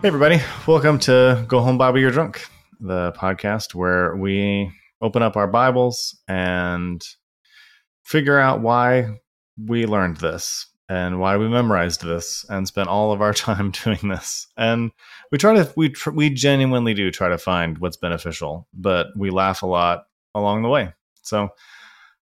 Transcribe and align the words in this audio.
Hey, 0.00 0.06
everybody. 0.06 0.40
Welcome 0.64 1.00
to 1.00 1.44
Go 1.48 1.58
Home 1.58 1.76
Bible 1.76 1.98
You're 1.98 2.12
Drunk, 2.12 2.46
the 2.78 3.10
podcast 3.16 3.74
where 3.74 4.14
we 4.14 4.70
open 5.00 5.22
up 5.22 5.36
our 5.36 5.48
Bibles 5.48 6.16
and 6.28 7.04
figure 8.04 8.38
out 8.38 8.60
why 8.60 9.18
we 9.60 9.86
learned 9.86 10.18
this 10.18 10.68
and 10.88 11.18
why 11.18 11.36
we 11.36 11.48
memorized 11.48 12.04
this 12.04 12.46
and 12.48 12.68
spent 12.68 12.88
all 12.88 13.10
of 13.10 13.20
our 13.20 13.34
time 13.34 13.72
doing 13.72 14.08
this. 14.08 14.46
And 14.56 14.92
we 15.32 15.38
try 15.38 15.54
to, 15.54 15.72
we, 15.76 15.88
tr- 15.88 16.12
we 16.12 16.30
genuinely 16.30 16.94
do 16.94 17.10
try 17.10 17.28
to 17.28 17.36
find 17.36 17.78
what's 17.78 17.96
beneficial, 17.96 18.68
but 18.72 19.08
we 19.16 19.30
laugh 19.30 19.62
a 19.62 19.66
lot 19.66 20.04
along 20.32 20.62
the 20.62 20.68
way. 20.68 20.92
So 21.22 21.48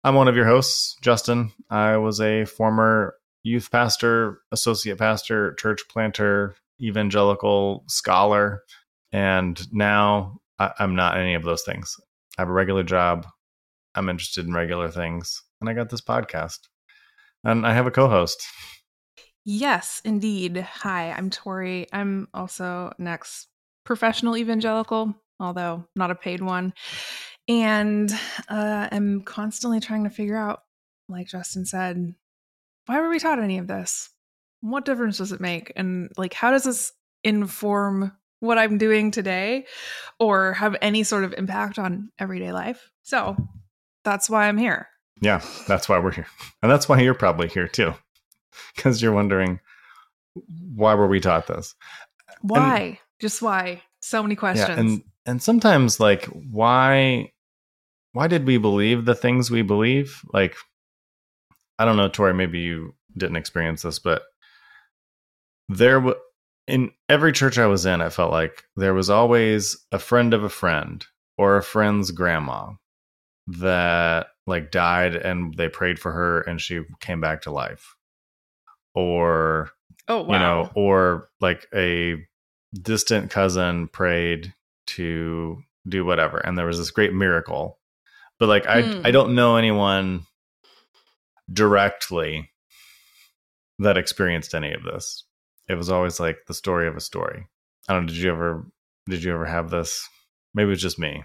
I'm 0.03 0.15
one 0.15 0.27
of 0.27 0.35
your 0.35 0.45
hosts, 0.45 0.97
Justin. 1.01 1.53
I 1.69 1.95
was 1.95 2.19
a 2.19 2.43
former 2.43 3.15
youth 3.43 3.71
pastor, 3.71 4.41
associate 4.51 4.97
pastor, 4.97 5.53
church 5.53 5.83
planter, 5.89 6.55
evangelical 6.81 7.83
scholar, 7.87 8.63
and 9.11 9.61
now 9.71 10.39
I, 10.59 10.71
I'm 10.79 10.95
not 10.95 11.17
any 11.17 11.35
of 11.35 11.43
those 11.43 11.63
things. 11.63 11.95
I 12.37 12.41
have 12.41 12.49
a 12.49 12.53
regular 12.53 12.83
job. 12.83 13.27
I'm 13.95 14.09
interested 14.09 14.45
in 14.45 14.53
regular 14.53 14.89
things, 14.89 15.41
and 15.59 15.69
I 15.69 15.73
got 15.73 15.89
this 15.89 16.01
podcast, 16.01 16.59
and 17.43 17.65
I 17.67 17.73
have 17.73 17.87
a 17.87 17.91
co-host. 17.91 18.41
Yes, 19.43 20.01
indeed. 20.05 20.57
Hi, 20.57 21.11
I'm 21.11 21.29
Tori. 21.29 21.87
I'm 21.91 22.27
also 22.33 22.93
next 22.97 23.47
professional 23.83 24.37
evangelical, 24.37 25.15
although 25.39 25.87
not 25.95 26.11
a 26.11 26.15
paid 26.15 26.41
one, 26.41 26.73
and 27.47 28.11
uh, 28.49 28.87
I'm 28.91 29.23
constantly 29.23 29.79
trying 29.79 30.05
to 30.05 30.09
figure 30.09 30.37
out, 30.37 30.61
like 31.09 31.27
Justin 31.27 31.65
said, 31.65 32.15
why 32.85 32.99
were 33.01 33.09
we 33.09 33.19
taught 33.19 33.39
any 33.39 33.57
of 33.57 33.67
this? 33.67 34.09
What 34.61 34.85
difference 34.85 35.17
does 35.17 35.31
it 35.31 35.41
make? 35.41 35.73
And 35.75 36.11
like, 36.17 36.33
how 36.33 36.51
does 36.51 36.63
this 36.63 36.93
inform 37.23 38.11
what 38.39 38.57
I'm 38.57 38.77
doing 38.77 39.11
today 39.11 39.65
or 40.19 40.53
have 40.53 40.75
any 40.81 41.03
sort 41.03 41.23
of 41.23 41.33
impact 41.37 41.77
on 41.77 42.11
everyday 42.17 42.51
life? 42.51 42.89
So 43.03 43.35
that's 44.03 44.29
why 44.29 44.47
I'm 44.47 44.57
here. 44.57 44.87
Yeah, 45.21 45.41
that's 45.67 45.87
why 45.87 45.99
we're 45.99 46.11
here. 46.11 46.27
And 46.63 46.71
that's 46.71 46.89
why 46.89 46.99
you're 46.99 47.13
probably 47.13 47.47
here 47.47 47.67
too. 47.67 47.93
Because 48.75 49.01
you're 49.01 49.13
wondering, 49.13 49.59
why 50.75 50.95
were 50.95 51.07
we 51.07 51.19
taught 51.19 51.47
this? 51.47 51.75
Why? 52.41 52.79
And, 52.79 52.97
Just 53.19 53.41
why? 53.41 53.83
So 54.01 54.23
many 54.23 54.35
questions. 54.35 54.69
Yeah, 54.69 54.79
and 54.79 55.03
and 55.25 55.41
sometimes 55.41 55.99
like 55.99 56.25
why 56.25 57.31
why 58.13 58.27
did 58.27 58.45
we 58.45 58.57
believe 58.57 59.05
the 59.05 59.15
things 59.15 59.51
we 59.51 59.61
believe? 59.61 60.21
Like 60.33 60.55
I 61.77 61.85
don't 61.85 61.97
know, 61.97 62.09
Tori, 62.09 62.33
maybe 62.33 62.59
you 62.59 62.95
didn't 63.15 63.35
experience 63.35 63.83
this, 63.83 63.99
but 63.99 64.23
there 65.71 65.99
w- 65.99 66.19
in 66.67 66.91
every 67.09 67.31
church 67.31 67.57
I 67.57 67.67
was 67.67 67.85
in, 67.85 68.01
I 68.01 68.09
felt 68.09 68.31
like 68.31 68.63
there 68.75 68.93
was 68.93 69.09
always 69.09 69.77
a 69.91 69.99
friend 69.99 70.33
of 70.33 70.43
a 70.43 70.49
friend 70.49 71.05
or 71.37 71.57
a 71.57 71.63
friend's 71.63 72.11
grandma 72.11 72.71
that 73.47 74.27
like 74.47 74.71
died 74.71 75.15
and 75.15 75.55
they 75.55 75.69
prayed 75.69 75.99
for 75.99 76.11
her 76.11 76.41
and 76.41 76.59
she 76.59 76.81
came 76.99 77.21
back 77.21 77.41
to 77.43 77.51
life. 77.51 77.95
Or 78.93 79.71
oh 80.07 80.23
wow. 80.23 80.33
you 80.33 80.39
know, 80.39 80.71
or 80.75 81.29
like 81.39 81.67
a 81.73 82.17
distant 82.73 83.31
cousin 83.31 83.87
prayed 83.87 84.53
to 84.87 85.61
do 85.87 86.05
whatever 86.05 86.37
and 86.37 86.57
there 86.57 86.65
was 86.65 86.77
this 86.77 86.91
great 86.91 87.13
miracle. 87.13 87.79
But 88.39 88.49
like 88.49 88.67
I 88.67 88.81
mm. 88.81 89.05
I 89.05 89.11
don't 89.11 89.35
know 89.35 89.55
anyone 89.55 90.25
directly 91.51 92.49
that 93.79 93.97
experienced 93.97 94.53
any 94.53 94.73
of 94.73 94.83
this 94.83 95.23
it 95.71 95.77
was 95.77 95.89
always 95.89 96.19
like 96.19 96.37
the 96.47 96.53
story 96.53 96.87
of 96.87 96.97
a 96.97 97.01
story. 97.01 97.47
I 97.87 97.93
don't 97.93 98.05
know. 98.05 98.07
Did 98.13 98.17
you 98.17 98.31
ever 98.31 98.67
did 99.09 99.23
you 99.23 99.33
ever 99.33 99.45
have 99.45 99.69
this? 99.69 100.07
Maybe 100.53 100.67
it 100.67 100.69
was 100.69 100.81
just 100.81 100.99
me. 100.99 101.23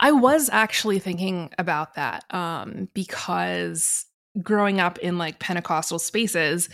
I 0.00 0.12
was 0.12 0.48
actually 0.50 0.98
thinking 0.98 1.50
about 1.58 1.94
that 1.94 2.24
um, 2.30 2.88
because 2.94 4.06
growing 4.42 4.80
up 4.80 4.98
in 4.98 5.18
like 5.18 5.38
Pentecostal 5.38 5.98
spaces, 5.98 6.68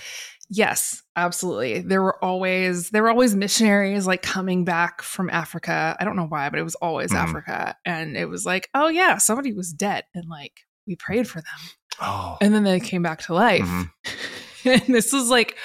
yes, 0.49 1.03
absolutely. 1.17 1.81
There 1.81 2.03
were 2.03 2.25
always 2.25 2.91
there 2.91 3.03
were 3.03 3.11
always 3.11 3.35
missionaries 3.35 4.06
like 4.06 4.23
coming 4.23 4.65
back 4.65 5.03
from 5.03 5.29
Africa. 5.29 5.97
I 5.99 6.05
don't 6.05 6.17
know 6.17 6.27
why, 6.27 6.49
but 6.50 6.61
it 6.61 6.65
was 6.65 6.77
always 6.77 7.11
mm-hmm. 7.11 7.29
Africa, 7.29 7.77
and 7.85 8.17
it 8.17 8.27
was 8.27 8.47
like, 8.47 8.71
oh 8.75 8.89
yeah, 8.89 9.19
somebody 9.19 9.53
was 9.53 9.73
dead, 9.73 10.05
and 10.15 10.29
like 10.29 10.61
we 10.87 10.95
prayed 10.95 11.29
for 11.29 11.41
them, 11.41 11.71
oh. 12.00 12.39
and 12.41 12.55
then 12.55 12.62
they 12.62 12.81
came 12.81 13.03
back 13.03 13.23
to 13.23 13.35
life. 13.35 13.67
Mm-hmm. 13.67 14.12
and 14.64 14.82
this 14.94 15.12
was 15.12 15.28
like 15.28 15.56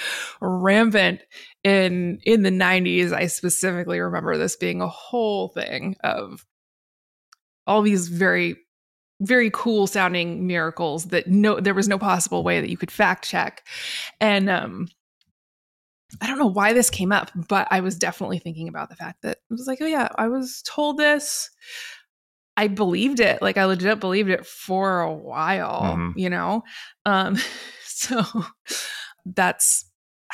rampant 0.42 1.22
in 1.64 2.20
in 2.24 2.44
the 2.44 2.50
90s 2.50 3.14
i 3.14 3.28
specifically 3.28 4.00
remember 4.00 4.38
this 4.38 4.56
being 4.56 4.82
a 4.82 4.88
whole 4.88 5.50
thing 5.50 5.96
of 6.04 6.46
all 7.66 7.82
these 7.82 8.08
very 8.08 8.58
very 9.22 9.50
cool 9.54 9.88
sounding 9.88 10.46
miracles 10.46 11.06
that 11.06 11.28
no 11.28 11.60
there 11.60 11.74
was 11.74 11.88
no 11.88 11.98
possible 11.98 12.44
way 12.44 12.60
that 12.60 12.70
you 12.70 12.78
could 12.78 12.92
fact 12.92 13.26
check 13.26 13.66
and 14.20 14.50
um 14.50 14.88
I 16.22 16.28
don't 16.28 16.38
know 16.38 16.46
why 16.46 16.74
this 16.74 16.92
came 16.92 17.12
up, 17.12 17.32
but 17.48 17.68
I 17.72 17.80
was 17.80 17.98
definitely 17.98 18.40
thinking 18.40 18.68
about 18.68 18.90
the 18.90 18.96
fact 18.96 19.24
that 19.24 19.38
it 19.38 19.54
was 19.54 19.66
like, 19.68 19.80
oh 19.82 19.88
yeah, 19.88 20.10
I 20.16 20.28
was 20.28 20.62
told 20.66 20.98
this. 20.98 21.50
I 22.56 22.68
believed 22.68 23.20
it. 23.20 23.42
Like 23.42 23.58
I 23.58 23.66
legit 23.66 24.00
believed 24.00 24.30
it 24.30 24.46
for 24.46 25.02
a 25.02 25.12
while, 25.12 25.82
mm-hmm. 25.82 26.20
you 26.20 26.30
know? 26.30 26.64
Um 27.06 27.38
so 27.96 28.24
that's 29.26 29.86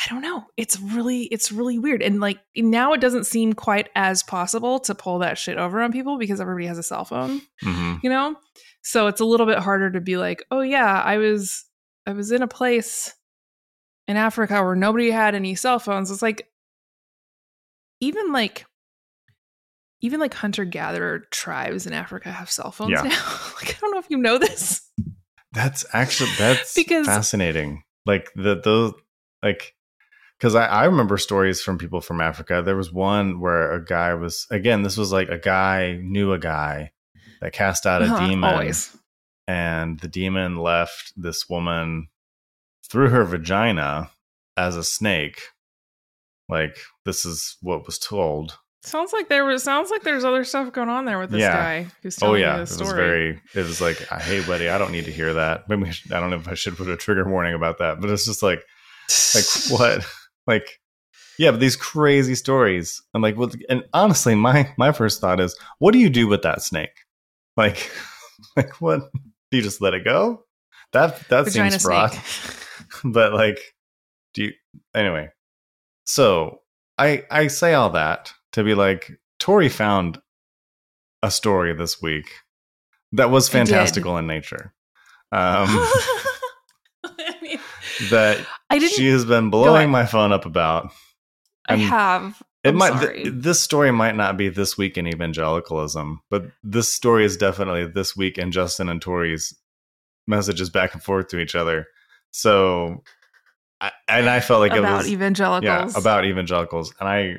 I 0.01 0.07
don't 0.09 0.21
know. 0.21 0.45
It's 0.55 0.79
really 0.79 1.23
it's 1.23 1.51
really 1.51 1.77
weird. 1.77 2.01
And 2.01 2.21
like 2.21 2.39
now 2.55 2.93
it 2.93 3.01
doesn't 3.01 3.25
seem 3.25 3.53
quite 3.53 3.89
as 3.95 4.23
possible 4.23 4.79
to 4.79 4.95
pull 4.95 5.19
that 5.19 5.37
shit 5.37 5.57
over 5.57 5.81
on 5.81 5.91
people 5.91 6.17
because 6.17 6.39
everybody 6.39 6.67
has 6.67 6.77
a 6.77 6.83
cell 6.83 7.03
phone. 7.03 7.41
Mm-hmm. 7.63 7.95
You 8.01 8.09
know? 8.09 8.35
So 8.81 9.07
it's 9.07 9.19
a 9.19 9.25
little 9.25 9.45
bit 9.45 9.59
harder 9.59 9.91
to 9.91 10.00
be 10.00 10.15
like, 10.15 10.45
"Oh 10.51 10.61
yeah, 10.61 11.01
I 11.01 11.17
was 11.17 11.65
I 12.06 12.13
was 12.13 12.31
in 12.31 12.41
a 12.41 12.47
place 12.47 13.13
in 14.07 14.15
Africa 14.15 14.63
where 14.63 14.75
nobody 14.75 15.12
had 15.12 15.35
any 15.35 15.55
cell 15.55 15.79
phones." 15.79 16.12
It's 16.12 16.21
like 16.21 16.47
even 18.00 18.31
like 18.31 18.65
even 20.01 20.21
like 20.21 20.33
hunter 20.33 20.63
gatherer 20.63 21.19
tribes 21.29 21.85
in 21.85 21.91
Africa 21.91 22.31
have 22.31 22.50
cell 22.50 22.71
phones 22.71 22.91
yeah. 22.91 23.01
now. 23.01 23.09
like 23.55 23.75
I 23.75 23.77
don't 23.81 23.91
know 23.91 24.00
if 24.00 24.09
you 24.09 24.17
know 24.17 24.38
this. 24.38 24.89
That's 25.51 25.86
actually 25.94 26.31
that's 26.38 26.74
because 26.74 27.06
fascinating. 27.06 27.84
Like 28.06 28.31
the 28.36 28.60
those 28.63 28.94
like 29.42 29.75
because 30.38 30.56
I, 30.56 30.66
I 30.66 30.86
remember 30.86 31.18
stories 31.18 31.62
from 31.62 31.78
people 31.78 32.01
from 32.01 32.22
Africa. 32.22 32.62
There 32.63 32.75
was 32.75 32.94
one 32.94 33.40
where 33.40 33.74
a 33.74 33.84
guy 33.84 34.13
was 34.13 34.48
again, 34.51 34.84
this 34.84 34.98
was 34.98 35.12
like 35.12 35.30
a 35.30 35.38
guy 35.38 36.00
knew 36.01 36.34
a 36.34 36.40
guy 36.40 36.92
that 37.42 37.54
cast 37.54 37.86
out 37.86 38.01
a 38.01 38.06
uh-huh, 38.06 38.28
demon. 38.28 38.54
Always. 38.54 38.96
And 39.48 40.00
the 40.00 40.07
demon 40.07 40.57
left 40.57 41.13
this 41.18 41.50
woman 41.50 42.10
through 42.88 43.10
her 43.10 43.24
vagina 43.24 44.12
as 44.56 44.78
a 44.78 44.84
snake. 44.84 45.42
Like 46.48 46.78
this 47.06 47.25
is 47.25 47.57
what 47.62 47.86
was 47.86 47.98
told. 47.98 48.60
Sounds 48.83 49.11
like 49.11 49.27
there 49.27 49.43
was. 49.45 49.63
Sounds 49.63 49.91
like 49.91 50.03
there's 50.03 50.23
other 50.23 50.43
stuff 50.43 50.71
going 50.71 50.89
on 50.89 51.05
there 51.05 51.19
with 51.19 51.31
this 51.31 51.41
Yeah. 51.41 51.53
guy 51.53 51.87
who's 52.01 52.17
Oh 52.21 52.27
telling 52.27 52.41
yeah, 52.41 52.55
me 52.55 52.61
it 52.63 52.69
was 52.79 52.91
very. 52.91 53.41
It 53.53 53.57
was 53.59 53.81
like, 53.81 54.11
uh, 54.11 54.19
hey 54.19 54.41
buddy, 54.45 54.69
I 54.69 54.77
don't 54.77 54.91
need 54.91 55.05
to 55.05 55.11
hear 55.11 55.33
that. 55.33 55.67
Maybe 55.67 55.91
should- 55.91 56.11
I 56.13 56.19
don't 56.19 56.29
know 56.29 56.37
if 56.37 56.47
I 56.47 56.53
should 56.53 56.77
put 56.77 56.87
a 56.87 56.95
trigger 56.95 57.27
warning 57.29 57.53
about 57.53 57.79
that, 57.79 57.99
but 57.99 58.09
it's 58.09 58.25
just 58.25 58.41
like, 58.41 58.63
like 59.35 59.45
what, 59.69 60.05
like, 60.47 60.79
yeah, 61.37 61.51
but 61.51 61.59
these 61.59 61.75
crazy 61.75 62.35
stories. 62.35 63.01
I'm 63.13 63.21
like, 63.21 63.37
well, 63.37 63.51
and 63.69 63.83
honestly, 63.93 64.35
my 64.35 64.71
my 64.77 64.91
first 64.93 65.19
thought 65.21 65.39
is, 65.41 65.57
what 65.79 65.91
do 65.91 65.99
you 65.99 66.09
do 66.09 66.27
with 66.27 66.41
that 66.43 66.61
snake? 66.61 66.95
Like, 67.57 67.91
like 68.55 68.79
what? 68.81 69.01
Do 69.51 69.57
you 69.57 69.61
just 69.63 69.81
let 69.81 69.93
it 69.93 70.05
go? 70.05 70.45
That 70.93 71.19
that 71.29 71.45
Vagina 71.45 71.71
seems 71.71 71.83
fraught. 71.83 72.17
but 73.03 73.33
like 73.33 73.59
do 74.33 74.45
you 74.45 74.51
anyway 74.95 75.29
so 76.05 76.61
i 76.97 77.23
i 77.29 77.45
say 77.47 77.75
all 77.75 77.91
that 77.91 78.31
to 78.54 78.63
be 78.63 78.74
like 78.75 79.12
tori 79.40 79.69
found 79.69 80.19
a 81.24 81.31
story 81.31 81.74
this 81.74 82.01
week 82.01 82.31
that 83.12 83.30
was 83.30 83.50
fantastical 83.50 84.18
in 84.18 84.28
nature 84.28 84.74
um 85.31 85.68
I 87.06 87.36
mean, 87.42 87.60
that 88.10 88.46
I 88.69 88.80
didn't. 88.80 88.94
she 88.94 89.07
has 89.07 89.25
been 89.25 89.50
blowing 89.50 89.90
my 89.90 90.06
phone 90.06 90.31
up 90.31 90.46
about 90.46 90.92
I 91.68 91.75
have. 91.75 92.42
it 92.63 92.69
I'm 92.69 92.78
might 92.78 93.00
th- 93.00 93.28
this 93.34 93.62
story 93.62 93.92
might 93.92 94.16
not 94.16 94.38
be 94.38 94.50
this 94.50 94.78
week 94.78 94.98
in 94.98 95.07
evangelicalism 95.07 96.22
but 96.30 96.46
this 96.63 96.92
story 96.92 97.25
is 97.25 97.38
definitely 97.38 97.86
this 97.88 98.16
week 98.16 98.38
in 98.38 98.51
justin 98.51 98.90
and 98.90 99.01
tori's 99.01 99.54
messages 100.28 100.69
back 100.69 100.94
and 100.94 101.04
forth 101.04 101.28
to 101.30 101.40
each 101.40 101.56
other 101.56 101.88
so 102.31 103.04
I, 103.81 103.92
and 104.07 104.30
i 104.30 104.40
felt 104.40 104.60
like 104.62 104.72
it 104.72 104.80
was 104.81 104.84
about 104.90 104.98
was 105.00 105.10
evangelicals. 105.12 105.63
yeah 105.94 106.00
about 106.00 106.25
evangelicals 106.25 106.94
and 107.00 107.07
i 107.10 107.38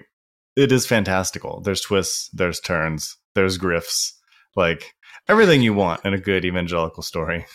it 0.57 0.73
is 0.73 0.87
fantastical 0.87 1.61
there's 1.63 1.81
twists 1.81 2.29
there's 2.33 2.61
turns 2.61 3.17
there's 3.35 3.59
grifts 3.59 4.13
like 4.57 4.95
everything 5.29 5.63
you 5.63 5.73
want 5.73 6.05
in 6.05 6.13
a 6.15 6.19
good 6.19 6.45
evangelical 6.45 7.03
story 7.03 7.47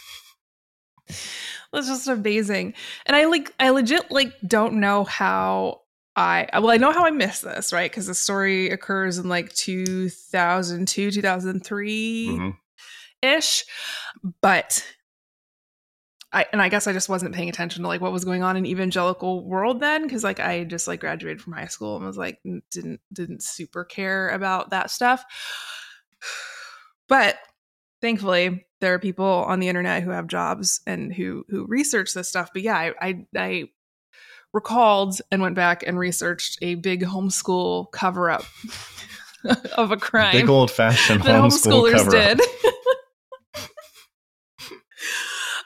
That's 1.73 1.87
just 1.87 2.07
amazing. 2.07 2.73
And 3.05 3.15
I 3.15 3.25
like 3.25 3.53
I 3.59 3.69
legit 3.71 4.09
like 4.09 4.33
don't 4.47 4.75
know 4.75 5.03
how 5.03 5.81
I 6.15 6.47
well 6.53 6.69
I 6.71 6.77
know 6.77 6.91
how 6.93 7.05
I 7.05 7.11
missed 7.11 7.43
this, 7.43 7.73
right? 7.73 7.91
Cuz 7.91 8.07
the 8.07 8.15
story 8.15 8.69
occurs 8.69 9.17
in 9.17 9.27
like 9.27 9.53
2002, 9.53 11.11
2003 11.11 12.27
Mhm. 12.29 12.57
ish. 13.21 13.65
But 14.41 14.85
I 16.35 16.45
and 16.51 16.61
I 16.61 16.67
guess 16.67 16.85
I 16.85 16.93
just 16.93 17.07
wasn't 17.07 17.33
paying 17.33 17.47
attention 17.49 17.81
to 17.83 17.87
like 17.87 18.01
what 18.01 18.11
was 18.11 18.25
going 18.25 18.43
on 18.43 18.57
in 18.57 18.65
evangelical 18.65 19.45
world 19.47 19.79
then 19.79 20.07
cuz 20.09 20.23
like 20.23 20.39
I 20.39 20.65
just 20.65 20.87
like 20.87 20.99
graduated 20.99 21.41
from 21.41 21.53
high 21.53 21.67
school 21.67 21.95
and 21.95 22.05
was 22.05 22.17
like 22.17 22.39
didn't 22.69 22.99
didn't 23.11 23.41
super 23.41 23.85
care 23.85 24.29
about 24.29 24.69
that 24.71 24.91
stuff. 24.91 25.23
But 27.07 27.37
thankfully 28.01 28.65
there 28.81 28.95
are 28.95 28.99
people 28.99 29.25
on 29.47 29.59
the 29.59 29.67
internet 29.69 30.01
who 30.01 30.09
have 30.09 30.25
jobs 30.25 30.81
and 30.87 31.13
who 31.13 31.45
who 31.49 31.67
research 31.67 32.15
this 32.15 32.27
stuff. 32.27 32.49
But 32.51 32.63
yeah 32.63 32.75
i 32.77 32.93
i, 32.99 33.25
I 33.37 33.69
recalled 34.53 35.21
and 35.31 35.41
went 35.41 35.53
back 35.53 35.83
and 35.85 35.99
researched 35.99 36.57
a 36.61 36.75
big 36.75 37.03
homeschool 37.03 37.91
cover 37.91 38.31
up 38.31 38.45
of 39.77 39.91
a 39.91 39.97
crime. 39.97 40.31
big 40.31 40.49
old 40.49 40.71
fashioned 40.71 41.21
homeschool 41.23 41.91
homeschoolers 41.91 41.97
cover 41.97 42.11
did 42.11 42.41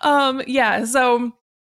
um 0.02 0.42
yeah 0.48 0.84
so 0.86 1.32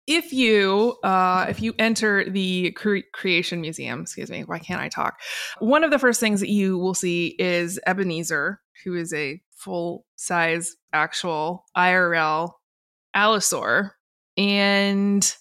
if 0.07 0.33
you 0.33 0.97
uh 1.05 1.47
if 1.49 1.63
you 1.63 1.75
enter 1.79 2.29
the 2.29 2.73
cre- 2.73 3.07
creation 3.13 3.61
museum 3.61 4.01
excuse 4.03 4.31
me 4.31 4.43
why 4.43 4.59
can't 4.59 4.81
i 4.81 4.89
talk? 4.89 5.21
One 5.61 5.85
of 5.85 5.91
the 5.91 5.99
first 5.99 6.21
things 6.21 6.41
that 6.41 6.51
you 6.51 6.79
will 6.79 6.95
see 6.95 7.37
is 7.39 7.79
ebenezer 7.87 8.61
who 8.85 8.95
is 8.95 9.13
a 9.13 9.41
full 9.53 10.05
size 10.17 10.77
actual 10.93 11.65
irl 11.77 12.53
allosaur 13.15 13.93
and 14.37 15.37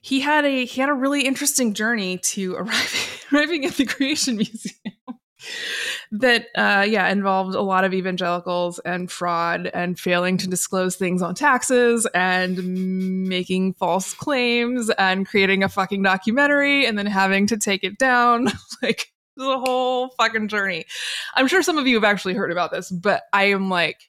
he 0.00 0.20
had 0.20 0.44
a 0.44 0.64
he 0.64 0.80
had 0.80 0.88
a 0.88 0.94
really 0.94 1.22
interesting 1.22 1.74
journey 1.74 2.18
to 2.18 2.54
arriving 2.56 3.00
arriving 3.32 3.66
at 3.66 3.74
the 3.74 3.84
creation 3.84 4.36
museum 4.36 4.94
that 6.12 6.46
uh 6.56 6.84
yeah 6.88 7.08
involved 7.08 7.54
a 7.54 7.60
lot 7.60 7.84
of 7.84 7.94
evangelicals 7.94 8.78
and 8.80 9.10
fraud 9.10 9.66
and 9.72 9.98
failing 9.98 10.36
to 10.36 10.48
disclose 10.48 10.96
things 10.96 11.22
on 11.22 11.34
taxes 11.34 12.06
and 12.14 13.28
making 13.28 13.72
false 13.74 14.14
claims 14.14 14.90
and 14.98 15.26
creating 15.28 15.62
a 15.62 15.68
fucking 15.68 16.02
documentary 16.02 16.86
and 16.86 16.98
then 16.98 17.06
having 17.06 17.46
to 17.46 17.56
take 17.56 17.84
it 17.84 17.98
down. 17.98 18.48
Like 18.82 19.06
the 19.36 19.58
whole 19.58 20.10
fucking 20.10 20.48
journey. 20.48 20.84
I'm 21.34 21.46
sure 21.48 21.62
some 21.62 21.78
of 21.78 21.86
you 21.86 21.94
have 21.96 22.04
actually 22.04 22.34
heard 22.34 22.50
about 22.52 22.70
this 22.70 22.90
but 22.90 23.22
i 23.32 23.44
am 23.44 23.68
like 23.70 24.08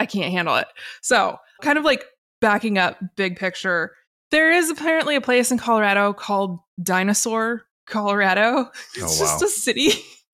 i 0.00 0.06
can't 0.06 0.32
handle 0.32 0.56
it. 0.56 0.66
So 1.02 1.38
kind 1.62 1.78
of 1.78 1.84
like 1.84 2.04
backing 2.40 2.78
up 2.78 2.98
big 3.16 3.36
picture 3.36 3.92
there 4.32 4.50
is 4.50 4.70
apparently 4.70 5.14
a 5.14 5.20
place 5.20 5.52
in 5.52 5.58
colorado 5.58 6.12
called 6.12 6.58
dinosaur 6.82 7.64
colorado. 7.86 8.70
It's 8.96 9.20
Oh, 9.20 9.24
just 9.24 9.42
a 9.42 9.48
city 9.48 9.90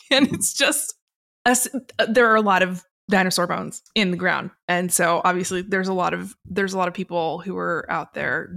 and 0.11 0.29
it's 0.33 0.55
just 0.55 0.95
a 1.45 1.57
uh, 1.99 2.07
there 2.07 2.31
are 2.31 2.37
a 2.37 2.43
lot 2.43 2.63
of 2.63 2.85
dinosaur 3.11 3.47
bones 3.47 3.83
in 3.95 4.11
the 4.11 4.17
ground. 4.17 4.51
And 4.69 4.93
so 4.93 5.21
obviously 5.25 5.63
there's 5.63 5.89
a 5.89 5.95
lot 5.95 6.15
of 6.15 6.35
there's 6.45 6.75
a 6.75 6.79
lot 6.79 6.89
of 6.89 6.95
people 6.95 7.41
who 7.41 7.57
are 7.57 7.87
out 7.91 8.15
there 8.15 8.51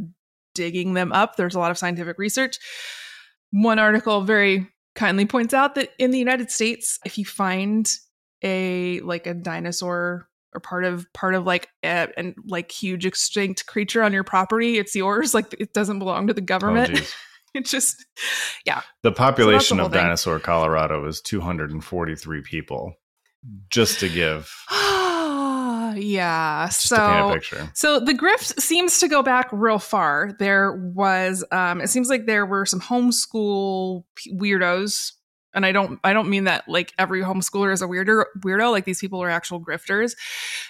digging 0.53 0.93
them 0.93 1.11
up. 1.11 1.35
There's 1.35 1.55
a 1.55 1.59
lot 1.59 1.71
of 1.71 1.77
scientific 1.77 2.17
research. 2.17 2.57
One 3.51 3.79
article 3.79 4.21
very 4.21 4.67
kindly 4.95 5.25
points 5.25 5.53
out 5.53 5.75
that 5.75 5.89
in 5.99 6.11
the 6.11 6.19
united 6.19 6.51
states 6.51 6.99
if 7.05 7.17
you 7.17 7.23
find 7.23 7.89
a 8.43 8.99
like 8.99 9.25
a 9.25 9.33
dinosaur 9.33 10.27
or 10.53 10.59
part 10.59 10.83
of 10.83 11.05
part 11.13 11.33
of 11.33 11.45
like 11.45 11.69
a, 11.81 12.09
and 12.17 12.35
like 12.45 12.69
huge 12.69 13.05
extinct 13.05 13.65
creature 13.67 14.03
on 14.03 14.11
your 14.11 14.25
property 14.25 14.77
it's 14.77 14.93
yours. 14.95 15.33
Like 15.33 15.55
it 15.57 15.73
doesn't 15.73 15.99
belong 15.99 16.27
to 16.27 16.33
the 16.33 16.41
oh, 16.41 16.45
government. 16.45 16.95
geez. 16.95 17.13
it 17.55 17.65
just 17.65 18.05
yeah 18.65 18.81
the 19.03 19.11
population 19.11 19.77
whole 19.77 19.87
of 19.87 19.93
thing. 19.93 20.01
dinosaur 20.01 20.39
colorado 20.39 21.05
is 21.05 21.21
243 21.21 22.41
people 22.41 22.93
just 23.69 23.99
to 23.99 24.09
give 24.09 24.51
yeah 25.95 26.65
just 26.67 26.89
to 26.89 26.95
paint 26.95 27.43
a 27.53 27.57
so 27.57 27.67
So 27.73 27.99
the 27.99 28.13
grift 28.13 28.59
seems 28.61 28.99
to 28.99 29.07
go 29.07 29.21
back 29.23 29.49
real 29.51 29.79
far. 29.79 30.33
There 30.39 30.71
was, 30.73 31.43
um, 31.51 31.81
it 31.81 31.89
seems 31.89 32.09
like 32.09 32.25
there 32.25 32.45
were 32.45 32.65
some 32.65 32.79
homeschool 32.79 34.03
p- 34.15 34.33
weirdos, 34.33 35.11
and 35.53 35.65
I 35.65 35.71
don't, 35.71 35.99
I 36.03 36.13
don't 36.13 36.29
mean 36.29 36.45
that 36.45 36.67
like 36.69 36.93
every 36.97 37.21
homeschooler 37.21 37.73
is 37.73 37.81
a 37.81 37.87
weirder 37.87 38.27
weirdo. 38.39 38.71
Like 38.71 38.85
these 38.85 38.99
people 38.99 39.21
are 39.21 39.29
actual 39.29 39.63
grifters 39.63 40.13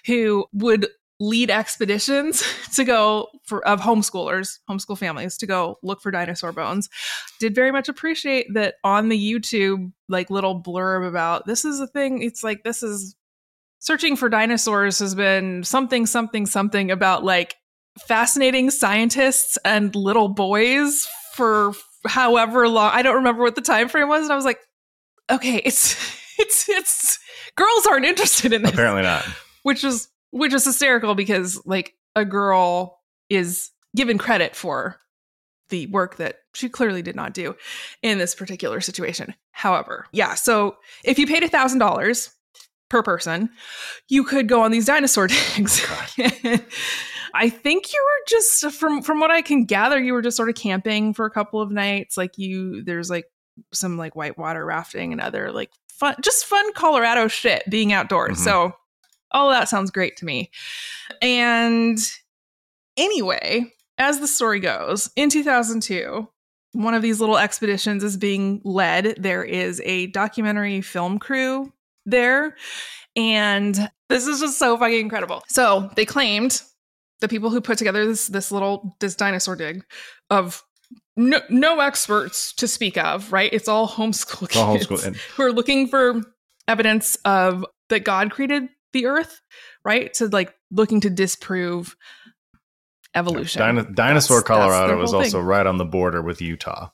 who 0.06 0.46
would 0.54 0.88
lead 1.22 1.52
expeditions 1.52 2.44
to 2.74 2.84
go 2.84 3.28
for 3.46 3.66
of 3.66 3.80
homeschoolers, 3.80 4.58
homeschool 4.70 4.98
families 4.98 5.38
to 5.38 5.48
go 5.48 5.78
look 5.84 6.02
for 6.02 6.12
dinosaur 6.12 6.52
bones. 6.52 6.90
Did 7.40 7.56
very 7.56 7.72
much 7.72 7.88
appreciate 7.88 8.48
that 8.54 8.76
on 8.84 9.10
the 9.10 9.34
YouTube 9.34 9.94
like 10.10 10.30
little 10.30 10.62
blurb 10.62 11.08
about 11.08 11.46
this 11.46 11.64
is 11.64 11.80
a 11.80 11.88
thing. 11.88 12.22
It's 12.24 12.44
like 12.44 12.64
this 12.64 12.84
is 12.84 13.16
searching 13.80 14.16
for 14.16 14.30
dinosaurs 14.30 15.00
has 15.00 15.16
been 15.16 15.64
something 15.64 16.06
something 16.06 16.46
something 16.46 16.90
about 16.90 17.24
like 17.24 17.56
fascinating 18.08 18.72
scientists 18.72 19.58
and 19.64 19.96
little 19.96 20.30
boys 20.30 21.08
for 21.34 21.74
however 22.08 22.70
long 22.70 22.90
i 22.94 23.02
don't 23.02 23.16
remember 23.16 23.44
what 23.44 23.56
the 23.56 23.62
time 23.62 23.90
frame 23.90 24.08
was 24.08 24.24
and 24.24 24.32
i 24.32 24.36
was 24.36 24.46
like 24.46 24.60
okay 25.30 25.58
it's 25.66 25.94
it's 26.40 26.70
it's 26.70 27.20
girls 27.58 27.86
aren't 27.86 28.06
interested 28.06 28.54
in 28.54 28.62
this 28.62 28.72
apparently 28.72 29.02
not 29.02 29.26
which 29.64 29.84
is 29.84 30.08
which 30.32 30.54
is 30.54 30.66
hysterical 30.66 31.16
because 31.16 31.62
like 31.66 31.94
a 32.16 32.26
girl 32.26 33.00
is 33.30 33.70
given 33.96 34.18
credit 34.18 34.56
for 34.56 34.98
the 35.70 35.88
work 35.88 36.18
that 36.18 36.38
she 36.54 36.68
clearly 36.68 37.02
did 37.02 37.16
not 37.16 37.34
do 37.34 37.56
in 38.02 38.18
this 38.18 38.36
particular 38.36 38.82
situation. 38.82 39.34
However, 39.52 40.06
yeah, 40.12 40.34
so 40.36 40.76
if 41.04 41.18
you 41.18 41.26
paid 41.28 41.44
a 41.44 41.48
thousand 41.48 41.80
dollars 41.80 42.30
per 42.90 43.02
person, 43.02 43.50
you 44.10 44.24
could 44.26 44.50
go 44.50 44.62
on 44.62 44.72
these 44.72 44.86
dinosaur 44.86 45.28
digs. 45.56 45.86
I 47.34 47.50
think 47.50 47.94
you 47.94 48.04
were 48.04 48.26
just 48.28 48.72
from 48.72 49.02
from 49.02 49.22
what 49.22 49.32
I 49.32 49.42
can 49.42 49.64
gather, 49.64 49.98
you 49.98 50.12
were 50.14 50.22
just 50.22 50.36
sort 50.36 50.50
of 50.50 50.56
camping 50.56 51.14
for 51.14 51.26
a 51.26 51.32
couple 51.32 51.62
of 51.62 51.72
nights. 51.72 52.18
Like 52.18 52.38
you 52.38 52.84
there's 52.84 53.10
like 53.10 53.26
some 53.74 53.98
like 53.98 54.16
whitewater 54.16 54.66
rafting 54.66 55.14
and 55.14 55.22
other 55.22 55.52
like 55.52 55.72
fun 55.90 56.16
just 56.22 56.46
fun 56.46 56.74
Colorado 56.74 57.30
shit 57.30 57.64
being 57.70 57.94
outdoors. 57.94 58.40
Mhm. 58.40 58.44
So 58.44 58.74
all 59.32 59.50
that 59.50 59.70
sounds 59.70 59.92
great 59.92 60.18
to 60.18 60.26
me. 60.26 60.50
And 61.22 61.98
anyway, 62.98 63.72
as 63.98 64.20
the 64.20 64.28
story 64.28 64.60
goes, 64.60 65.10
in 65.16 65.30
2002, 65.30 66.28
one 66.74 66.94
of 66.94 67.02
these 67.02 67.20
little 67.20 67.38
expeditions 67.38 68.04
is 68.04 68.18
being 68.18 68.62
led. 68.64 69.16
There 69.18 69.44
is 69.44 69.82
a 69.84 70.08
documentary 70.08 70.82
film 70.82 71.20
crew 71.20 71.72
there. 72.06 72.56
And 73.16 73.90
this 74.10 74.26
is 74.26 74.40
just 74.40 74.58
so 74.58 74.78
fucking 74.78 75.00
incredible. 75.00 75.44
So 75.48 75.90
they 75.96 76.06
claimed 76.06 76.62
the 77.20 77.28
people 77.28 77.50
who 77.50 77.62
put 77.62 77.78
together 77.78 78.06
this 78.06 78.28
this 78.28 78.52
little 78.52 78.96
this 79.00 79.16
dinosaur 79.16 79.56
dig 79.56 79.84
of 80.30 80.64
no, 81.16 81.40
no 81.50 81.80
experts 81.80 82.54
to 82.54 82.68
speak 82.68 82.98
of, 82.98 83.32
right? 83.32 83.52
It's 83.54 83.68
all 83.68 83.88
homeschool 83.88 84.50
kids 84.50 84.58
all 84.58 84.78
homeschool. 84.78 85.16
who 85.16 85.44
are 85.44 85.52
looking 85.52 85.88
for 85.88 86.22
evidence 86.68 87.16
of 87.26 87.66
that 87.90 88.04
God 88.06 88.32
created 88.32 88.70
the 88.94 89.06
earth, 89.08 89.42
right? 89.86 90.16
So 90.16 90.26
like 90.32 90.54
looking 90.72 91.02
to 91.02 91.10
disprove 91.10 91.96
evolution. 93.16 93.62
Dino- 93.62 93.84
Dinosaur, 93.84 94.38
That's- 94.38 94.48
that's 94.48 94.48
Colorado 94.48 94.88
their 94.90 94.98
was 94.98 95.14
also 95.14 95.38
thing. 95.40 95.46
right 95.46 95.66
on 95.66 95.78
the 95.78 95.86
border 95.86 96.22
with 96.22 96.42
Utah. 96.42 96.90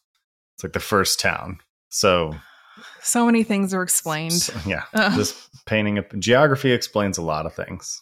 It's 0.56 0.64
like 0.64 0.74
the 0.74 0.80
first 0.80 1.20
town. 1.20 1.60
So, 1.90 2.34
So 3.02 3.26
many 3.26 3.44
things 3.44 3.74
are 3.74 3.84
explained. 3.84 4.34
so, 4.34 4.54
yeah, 4.66 4.84
this 5.16 5.50
painting 5.66 5.98
of 5.98 6.06
geography 6.20 6.72
explains 6.72 7.18
a 7.18 7.22
lot 7.22 7.46
of 7.46 7.54
things. 7.54 8.02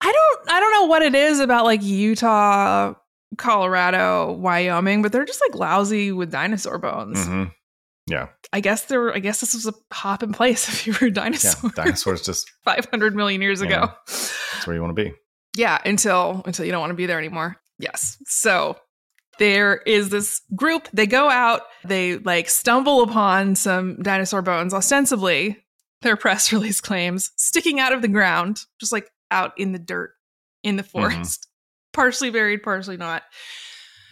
I 0.00 0.12
don't 0.12 0.50
I 0.50 0.60
don't 0.60 0.72
know 0.72 0.86
what 0.86 1.02
it 1.02 1.14
is 1.14 1.40
about 1.40 1.64
like 1.64 1.82
Utah, 1.82 2.94
Colorado, 3.38 4.32
Wyoming, 4.32 5.02
but 5.02 5.10
they're 5.12 5.24
just 5.24 5.40
like 5.40 5.54
lousy 5.58 6.12
with 6.12 6.30
dinosaur 6.30 6.78
bones. 6.78 7.24
hmm 7.26 7.44
Yeah, 8.06 8.28
I 8.52 8.60
guess 8.60 8.84
there 8.86 9.12
I 9.12 9.18
guess 9.18 9.40
this 9.40 9.54
was 9.54 9.66
a 9.66 9.74
hop 9.92 10.22
in 10.22 10.32
place 10.32 10.68
if 10.68 10.86
you 10.86 10.92
were 10.94 11.06
a 11.06 11.10
yeah. 11.10 11.14
dinosaur. 11.14 11.70
Dinosaurs 11.70 12.22
just 12.22 12.50
500 12.64 13.14
million 13.14 13.42
years 13.42 13.60
ago. 13.60 13.80
know. 13.80 13.92
that's 14.06 14.66
where 14.66 14.76
you 14.76 14.82
want 14.82 14.96
to 14.96 15.04
be. 15.04 15.12
Yeah, 15.56 15.78
until 15.84 16.42
until 16.44 16.64
you 16.64 16.72
don't 16.72 16.80
want 16.80 16.90
to 16.90 16.96
be 16.96 17.06
there 17.06 17.18
anymore. 17.18 17.56
Yes. 17.78 18.16
So 18.26 18.78
there 19.38 19.76
is 19.86 20.08
this 20.08 20.40
group. 20.54 20.88
They 20.92 21.06
go 21.06 21.28
out. 21.28 21.62
They 21.84 22.18
like 22.18 22.48
stumble 22.48 23.02
upon 23.02 23.54
some 23.54 24.02
dinosaur 24.02 24.42
bones. 24.42 24.72
Ostensibly, 24.72 25.64
their 26.02 26.16
press 26.16 26.52
release 26.52 26.80
claims 26.80 27.32
sticking 27.36 27.80
out 27.80 27.92
of 27.92 28.02
the 28.02 28.08
ground, 28.08 28.62
just 28.80 28.92
like 28.92 29.10
out 29.30 29.52
in 29.58 29.72
the 29.72 29.78
dirt 29.78 30.12
in 30.62 30.76
the 30.76 30.82
mm-hmm. 30.82 31.00
forest, 31.00 31.48
partially 31.92 32.30
buried, 32.30 32.62
partially 32.62 32.96
not. 32.96 33.22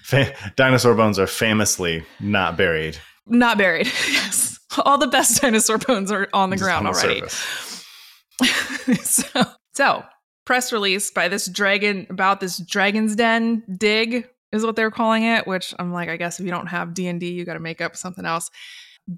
Fa- 0.02 0.34
dinosaur 0.56 0.94
bones 0.94 1.18
are 1.18 1.26
famously 1.26 2.04
not 2.20 2.56
buried. 2.56 2.98
Not 3.26 3.59
buried. 3.59 3.87
yes, 4.09 4.59
all 4.85 4.99
the 4.99 5.07
best 5.07 5.40
dinosaur 5.40 5.78
bones 5.78 6.11
are 6.11 6.28
on 6.33 6.50
the 6.50 6.57
just 6.57 6.64
ground 6.64 6.87
on 6.87 6.93
the 6.93 6.99
already. 6.99 7.23
so, 9.04 9.43
so 9.75 10.04
press 10.45 10.73
release 10.73 11.11
by 11.11 11.28
this 11.28 11.47
dragon 11.49 12.07
about 12.11 12.40
this 12.40 12.59
dragon's 12.59 13.16
den 13.16 13.62
dig 13.76 14.28
is 14.52 14.64
what 14.64 14.76
they're 14.76 14.90
calling 14.90 15.23
it 15.23 15.47
which 15.47 15.75
i'm 15.78 15.93
like 15.93 16.09
i 16.09 16.16
guess 16.16 16.38
if 16.38 16.45
you 16.45 16.50
don't 16.50 16.66
have 16.66 16.95
d&d 16.95 17.26
you 17.26 17.45
got 17.45 17.54
to 17.54 17.61
make 17.61 17.81
up 17.81 17.97
something 17.97 18.26
else 18.26 18.50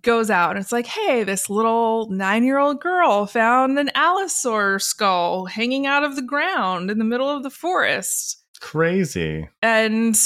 goes 0.02 0.30
out 0.30 0.50
and 0.50 0.58
it's 0.58 0.72
like 0.72 0.86
hey 0.86 1.24
this 1.24 1.48
little 1.48 2.10
nine-year-old 2.10 2.80
girl 2.80 3.26
found 3.26 3.78
an 3.78 3.90
allosaur 3.94 4.80
skull 4.80 5.46
hanging 5.46 5.86
out 5.86 6.02
of 6.04 6.16
the 6.16 6.22
ground 6.22 6.90
in 6.90 6.98
the 6.98 7.04
middle 7.04 7.28
of 7.28 7.42
the 7.42 7.50
forest 7.50 8.42
Crazy. 8.60 9.48
and 9.62 10.18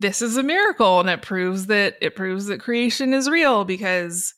this 0.00 0.22
is 0.22 0.36
a 0.36 0.42
miracle 0.42 1.00
and 1.00 1.10
it 1.10 1.22
proves 1.22 1.66
that 1.66 1.96
it 2.00 2.14
proves 2.14 2.46
that 2.46 2.60
creation 2.60 3.12
is 3.12 3.28
real 3.28 3.64
because 3.64 4.34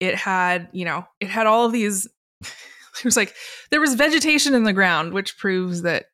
it 0.00 0.14
had 0.14 0.68
you 0.72 0.84
know 0.84 1.04
it 1.20 1.28
had 1.28 1.46
all 1.46 1.66
of 1.66 1.72
these 1.72 2.08
it 2.42 3.04
was 3.04 3.16
like 3.16 3.34
there 3.70 3.80
was 3.80 3.94
vegetation 3.94 4.54
in 4.54 4.64
the 4.64 4.72
ground 4.72 5.12
which 5.12 5.38
proves 5.38 5.82
that 5.82 6.06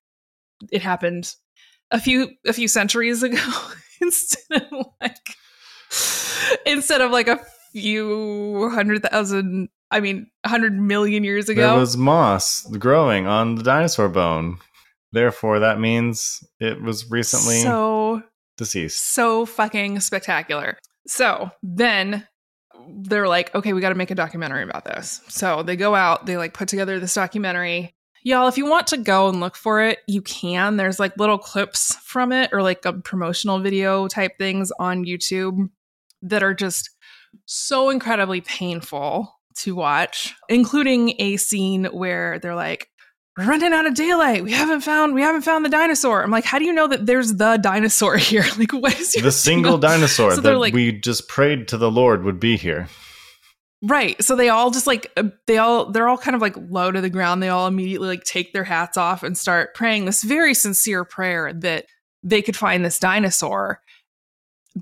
it 0.73 0.83
happened 0.83 1.35
a 1.91 2.01
few 2.01 2.31
a 2.47 2.53
few 2.53 2.69
centuries 2.69 3.23
ago 3.23 3.39
instead 4.01 4.63
of 4.63 4.87
like 5.01 5.17
instead 6.67 7.01
of 7.01 7.11
like 7.11 7.29
a 7.29 7.41
few 7.73 8.71
hundred 8.71 9.03
thousand 9.03 9.69
i 9.91 10.01
mean 10.01 10.27
a 10.45 10.49
hundred 10.49 10.73
million 10.79 11.25
years 11.25 11.49
ago 11.49 11.69
There 11.69 11.79
was 11.79 11.97
moss 11.97 12.63
growing 12.79 13.27
on 13.27 13.55
the 13.57 13.63
dinosaur 13.63 14.09
bone. 14.09 14.59
Therefore, 15.11 15.61
that 15.61 15.81
means 15.81 16.45
it 16.61 16.83
was 16.83 17.11
recently 17.11 17.61
so 17.61 18.23
deceased. 18.59 19.13
so 19.13 19.47
fucking 19.47 20.01
spectacular. 20.01 20.77
So 21.07 21.51
then 21.63 22.27
they're 22.87 23.29
like, 23.29 23.55
okay, 23.55 23.73
we 23.73 23.81
got 23.81 23.89
to 23.89 23.95
make 23.95 24.11
a 24.11 24.15
documentary 24.15 24.63
about 24.63 24.85
this. 24.85 25.23
So 25.29 25.63
they 25.63 25.77
go 25.77 25.95
out, 25.95 26.27
they 26.27 26.37
like 26.37 26.53
put 26.53 26.69
together 26.69 27.01
this 27.01 27.15
documentary. 27.15 27.95
Y'all, 28.23 28.49
if 28.49 28.59
you 28.59 28.67
want 28.67 28.89
to 28.89 28.99
go 28.99 29.29
and 29.29 29.41
look 29.41 29.57
for 29.57 29.81
it, 29.83 30.01
you 30.07 30.21
can. 30.21 30.77
There's 30.77 31.01
like 31.01 31.17
little 31.17 31.39
clips 31.39 31.95
from 32.05 32.33
it 32.33 32.51
or 32.53 32.63
like 32.63 32.85
a 32.85 32.93
promotional 32.93 33.61
video 33.61 34.09
type 34.09 34.33
things 34.39 34.71
on 34.79 35.05
YouTube 35.05 35.71
that 36.23 36.43
are 36.43 36.55
just 36.55 36.91
so 37.47 37.91
incredibly 37.91 38.41
painful 38.41 39.35
to 39.57 39.75
watch, 39.75 40.35
including 40.49 41.15
a 41.19 41.37
scene 41.37 41.85
where 41.87 42.39
they're 42.39 42.55
like, 42.55 42.89
we're 43.39 43.47
running 43.47 43.73
out 43.73 43.87
of 43.87 43.95
daylight. 43.95 44.43
We 44.45 44.53
haven't 44.53 44.81
found 44.83 45.15
we 45.15 45.23
haven't 45.23 45.43
found 45.43 45.65
the 45.65 45.69
dinosaur. 45.71 46.23
I'm 46.23 46.31
like, 46.31 46.45
how 46.45 46.59
do 46.59 46.65
you 46.67 46.73
know 46.73 46.89
that 46.89 47.07
there's 47.07 47.35
the 47.35 47.57
dinosaur 47.57 48.17
here? 48.19 48.45
Like, 48.59 48.73
what 48.73 48.99
is 49.01 49.15
your 49.15 49.23
The 49.23 49.33
single 49.33 49.79
deal? 49.79 49.89
dinosaur 49.91 50.33
So 50.33 50.41
that 50.43 50.59
like- 50.59 50.75
we 50.75 50.93
just 50.93 51.29
prayed 51.29 51.69
to 51.69 51.79
the 51.79 51.91
Lord 51.91 52.25
would 52.25 52.41
be 52.41 52.57
here. 52.57 52.89
Right. 53.81 54.21
So 54.25 54.35
they 54.35 54.49
all 54.49 54.73
just 54.73 54.89
like 54.89 55.13
uh, 55.17 55.29
they 55.47 55.57
all 55.59 55.93
they're 55.93 56.09
all 56.09 56.19
kind 56.19 56.35
of 56.35 56.43
like 56.43 56.57
low 56.69 56.91
to 56.91 57.01
the 57.01 57.09
ground. 57.11 57.41
They 57.43 57.49
all 57.49 57.69
immediately 57.69 58.09
like 58.09 58.25
take 58.25 58.53
their 58.53 58.65
hats 58.65 58.97
off 58.97 59.23
and 59.23 59.39
start 59.39 59.73
praying 59.77 60.05
this 60.05 60.25
very 60.25 60.53
sincere 60.53 61.05
prayer 61.05 61.53
that 61.53 61.87
they 62.25 62.43
could 62.43 62.57
find 62.57 62.85
this 62.85 62.99
dinosaur 62.99 63.81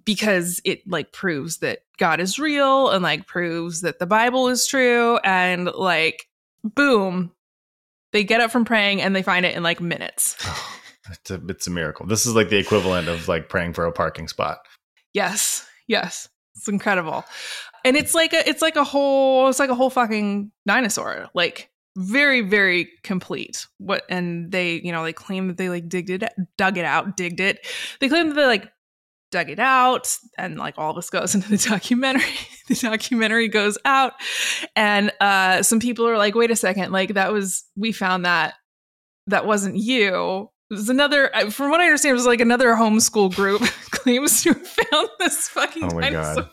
because 0.06 0.62
it 0.64 0.80
like 0.88 1.12
proves 1.12 1.58
that 1.58 1.80
God 1.98 2.20
is 2.20 2.38
real 2.38 2.88
and 2.90 3.02
like 3.02 3.26
proves 3.26 3.82
that 3.82 3.98
the 3.98 4.06
Bible 4.06 4.48
is 4.48 4.66
true 4.66 5.18
and 5.18 5.66
like 5.66 6.26
boom 6.64 7.32
they 8.16 8.24
get 8.24 8.40
up 8.40 8.50
from 8.50 8.64
praying 8.64 9.02
and 9.02 9.14
they 9.14 9.22
find 9.22 9.44
it 9.44 9.54
in 9.54 9.62
like 9.62 9.80
minutes. 9.80 10.36
It's 11.08 11.30
a, 11.30 11.40
it's 11.48 11.68
a 11.68 11.70
miracle. 11.70 12.04
This 12.04 12.26
is 12.26 12.34
like 12.34 12.48
the 12.48 12.56
equivalent 12.56 13.06
of 13.06 13.28
like 13.28 13.48
praying 13.48 13.74
for 13.74 13.84
a 13.86 13.92
parking 13.92 14.26
spot. 14.26 14.58
Yes. 15.14 15.64
Yes. 15.86 16.28
It's 16.56 16.66
incredible. 16.66 17.24
And 17.84 17.96
it's 17.96 18.12
like 18.12 18.32
a 18.32 18.48
it's 18.48 18.60
like 18.60 18.74
a 18.74 18.82
whole 18.82 19.48
it's 19.48 19.60
like 19.60 19.70
a 19.70 19.74
whole 19.76 19.88
fucking 19.88 20.50
dinosaur. 20.66 21.28
Like 21.32 21.70
very 21.96 22.40
very 22.40 22.88
complete. 23.04 23.68
What 23.78 24.02
and 24.08 24.50
they, 24.50 24.80
you 24.82 24.90
know, 24.90 25.04
they 25.04 25.12
claim 25.12 25.46
that 25.46 25.58
they 25.58 25.68
like 25.68 25.88
digged 25.88 26.10
it 26.10 26.24
dug 26.58 26.76
it 26.76 26.84
out, 26.84 27.16
digged 27.16 27.38
it. 27.38 27.64
They 28.00 28.08
claim 28.08 28.30
that 28.30 28.34
they 28.34 28.46
like 28.46 28.72
dug 29.36 29.50
it 29.50 29.58
out 29.58 30.16
and 30.38 30.56
like 30.56 30.78
all 30.78 30.94
this 30.94 31.10
goes 31.10 31.34
into 31.34 31.50
the 31.50 31.58
documentary. 31.58 32.22
the 32.68 32.74
documentary 32.74 33.48
goes 33.48 33.76
out 33.84 34.14
and 34.74 35.12
uh 35.20 35.62
some 35.62 35.80
people 35.80 36.06
are 36.06 36.16
like, 36.16 36.34
"Wait 36.34 36.50
a 36.50 36.56
second, 36.56 36.92
like 36.92 37.14
that 37.14 37.32
was 37.32 37.64
we 37.76 37.92
found 37.92 38.24
that 38.24 38.54
that 39.26 39.46
wasn't 39.46 39.76
you." 39.76 40.48
It 40.68 40.74
was 40.74 40.88
another, 40.88 41.30
from 41.50 41.70
what 41.70 41.80
I 41.80 41.84
understand, 41.84 42.10
it 42.10 42.14
was 42.14 42.26
like 42.26 42.40
another 42.40 42.74
homeschool 42.74 43.32
group 43.36 43.60
claims 43.92 44.42
to 44.42 44.52
have 44.52 44.66
found 44.66 45.08
this 45.20 45.46
fucking 45.48 45.92
Oh 45.92 46.00
dinosaur. 46.00 46.48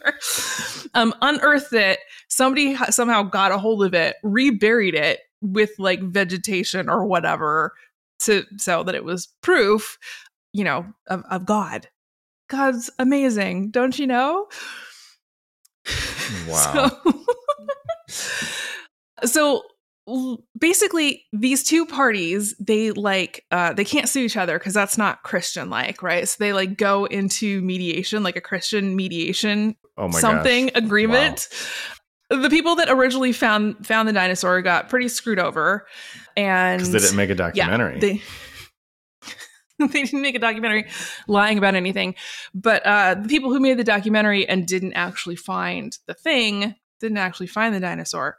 Um, 0.93 1.15
unearthed 1.23 1.73
it. 1.73 1.97
Somebody 2.29 2.75
somehow 2.91 3.23
got 3.23 3.51
a 3.51 3.57
hold 3.57 3.83
of 3.83 3.95
it, 3.95 4.17
reburied 4.21 4.93
it 4.93 5.21
with 5.41 5.71
like 5.79 5.99
vegetation 5.99 6.89
or 6.89 7.05
whatever, 7.07 7.73
to 8.19 8.43
so 8.57 8.83
that 8.83 8.93
it 8.93 9.03
was 9.03 9.29
proof, 9.41 9.97
you 10.53 10.63
know, 10.63 10.85
of, 11.07 11.23
of 11.31 11.47
God. 11.47 11.87
God's 12.53 12.91
amazing, 12.99 13.71
don't 13.71 13.97
you 13.97 14.07
know? 14.07 14.47
Wow. 16.47 16.91
So, 19.25 19.63
so 20.07 20.43
basically 20.59 21.23
these 21.33 21.63
two 21.63 21.85
parties 21.85 22.55
they 22.59 22.91
like 22.91 23.45
uh 23.51 23.73
they 23.73 23.85
can't 23.85 24.07
sue 24.09 24.21
each 24.21 24.35
other 24.37 24.59
because 24.59 24.73
that's 24.73 24.97
not 24.97 25.23
christian 25.23 25.69
like 25.69 26.03
right 26.03 26.27
so 26.27 26.35
they 26.39 26.51
like 26.51 26.77
go 26.77 27.05
into 27.05 27.61
mediation 27.61 28.21
like 28.21 28.35
a 28.35 28.41
christian 28.41 28.95
mediation 28.97 29.75
Oh 29.97 30.11
something 30.11 30.67
gosh. 30.67 30.83
agreement 30.83 31.47
the 32.29 32.49
people 32.49 32.75
that 32.75 32.89
originally 32.89 33.31
found 33.31 33.85
found 33.87 34.09
the 34.09 34.13
dinosaur 34.13 34.61
got 34.61 34.89
pretty 34.89 35.07
screwed 35.07 35.39
over 35.39 35.87
and 36.35 36.81
they 36.81 36.99
didn't 36.99 37.15
make 37.15 37.29
a 37.29 37.35
documentary. 37.35 37.93
yeah, 37.95 37.99
they 37.99 38.21
they 39.79 39.87
didn't 40.03 40.21
make 40.21 40.35
a 40.35 40.39
documentary 40.39 40.85
lying 41.27 41.57
about 41.57 41.75
anything. 41.75 42.15
But 42.53 42.85
uh, 42.85 43.15
the 43.15 43.27
people 43.27 43.51
who 43.51 43.59
made 43.59 43.77
the 43.77 43.83
documentary 43.83 44.47
and 44.47 44.67
didn't 44.67 44.93
actually 44.93 45.35
find 45.35 45.97
the 46.07 46.13
thing, 46.13 46.75
didn't 46.99 47.17
actually 47.17 47.47
find 47.47 47.73
the 47.73 47.79
dinosaur, 47.79 48.37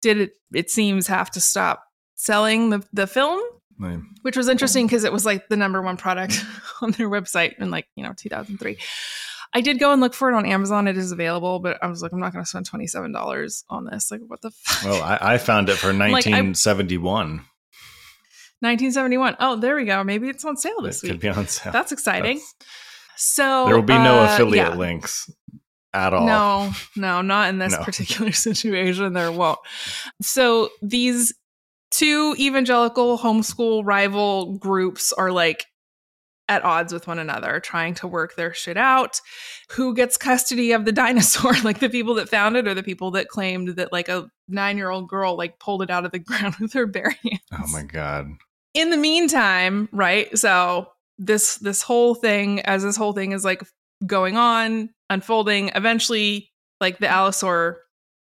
did 0.00 0.18
it? 0.18 0.32
It 0.52 0.70
seems 0.70 1.06
have 1.06 1.30
to 1.32 1.40
stop 1.40 1.84
selling 2.14 2.70
the 2.70 2.84
the 2.92 3.06
film, 3.06 3.40
Like, 3.78 3.98
which 4.22 4.36
was 4.36 4.48
interesting 4.48 4.86
because 4.86 5.04
it 5.04 5.12
was 5.12 5.24
like 5.24 5.48
the 5.48 5.56
number 5.56 5.80
one 5.82 5.96
product 5.96 6.44
on 6.82 6.90
their 6.92 7.08
website 7.08 7.58
in 7.58 7.70
like 7.70 7.86
you 7.96 8.02
know 8.04 8.12
2003. 8.16 8.76
I 9.54 9.60
did 9.60 9.78
go 9.78 9.92
and 9.92 10.00
look 10.00 10.14
for 10.14 10.30
it 10.32 10.34
on 10.34 10.46
Amazon. 10.46 10.88
It 10.88 10.96
is 10.96 11.12
available, 11.12 11.58
but 11.58 11.76
I 11.82 11.86
was 11.86 12.00
like, 12.02 12.12
I'm 12.12 12.20
not 12.20 12.32
going 12.32 12.42
to 12.42 12.48
spend 12.48 12.64
twenty 12.66 12.86
seven 12.86 13.12
dollars 13.12 13.64
on 13.68 13.84
this. 13.84 14.10
Like, 14.10 14.20
what 14.26 14.40
the 14.40 14.50
fuck? 14.50 14.84
well, 14.90 15.02
I, 15.02 15.34
I 15.34 15.38
found 15.38 15.68
it 15.68 15.76
for 15.76 15.92
like, 15.92 16.26
I- 16.34 16.52
1971. 18.62 19.34
1971. 19.34 19.36
Oh, 19.40 19.56
there 19.60 19.76
we 19.76 19.84
go. 19.84 20.04
Maybe 20.04 20.28
it's 20.28 20.44
on 20.44 20.56
sale 20.56 20.80
this 20.82 21.02
week. 21.02 21.10
it 21.12 21.14
this 21.14 21.14
could 21.14 21.20
be 21.20 21.28
on 21.28 21.46
sale. 21.48 21.72
That's 21.72 21.92
exciting. 21.92 22.36
That's- 22.36 22.54
So 23.16 23.66
there 23.66 23.74
will 23.76 23.82
be 23.82 23.92
no 23.94 24.20
uh, 24.20 24.28
affiliate 24.34 24.68
yeah. 24.72 24.74
links 24.76 25.30
at 25.92 26.14
all. 26.14 26.26
No, 26.26 26.70
no, 26.96 27.20
not 27.22 27.48
in 27.50 27.58
this 27.58 27.72
No. 27.76 27.84
particular 27.84 28.32
situation. 28.48 29.12
There 29.12 29.30
won't. 29.32 29.58
So 30.22 30.70
these 30.80 31.34
two 31.90 32.34
evangelical 32.38 33.18
homeschool 33.18 33.82
rival 33.84 34.56
groups 34.56 35.12
are 35.12 35.30
like 35.30 35.66
at 36.48 36.64
odds 36.64 36.92
with 36.92 37.06
one 37.06 37.18
another, 37.18 37.60
trying 37.60 37.94
to 37.94 38.06
work 38.08 38.34
their 38.36 38.52
shit 38.54 38.76
out. 38.76 39.20
Who 39.72 39.94
gets 39.94 40.16
custody 40.16 40.72
of 40.72 40.84
the 40.86 40.92
dinosaur? 41.02 41.52
like 41.62 41.78
the 41.80 41.88
people 41.90 42.14
that 42.14 42.28
found 42.28 42.56
it 42.56 42.66
or 42.66 42.74
the 42.74 42.82
people 42.82 43.10
that 43.12 43.28
claimed 43.28 43.76
that 43.76 43.92
like 43.92 44.08
a 44.08 44.28
nine 44.48 44.76
year 44.78 44.90
old 44.90 45.08
girl 45.08 45.36
like 45.36 45.58
pulled 45.58 45.82
it 45.82 45.90
out 45.90 46.04
of 46.06 46.12
the 46.12 46.18
ground 46.28 46.54
with 46.60 46.72
her 46.72 46.86
bare 46.86 47.10
hands. 47.22 47.40
Oh 47.52 47.66
my 47.70 47.82
god. 47.82 48.28
In 48.74 48.90
the 48.90 48.96
meantime, 48.96 49.88
right? 49.92 50.36
So 50.38 50.88
this 51.18 51.56
this 51.56 51.82
whole 51.82 52.14
thing, 52.14 52.60
as 52.60 52.82
this 52.82 52.96
whole 52.96 53.12
thing 53.12 53.32
is 53.32 53.44
like 53.44 53.62
going 54.06 54.36
on, 54.36 54.90
unfolding, 55.10 55.70
eventually 55.74 56.50
like 56.80 56.98
the 56.98 57.06
Allosaur 57.06 57.76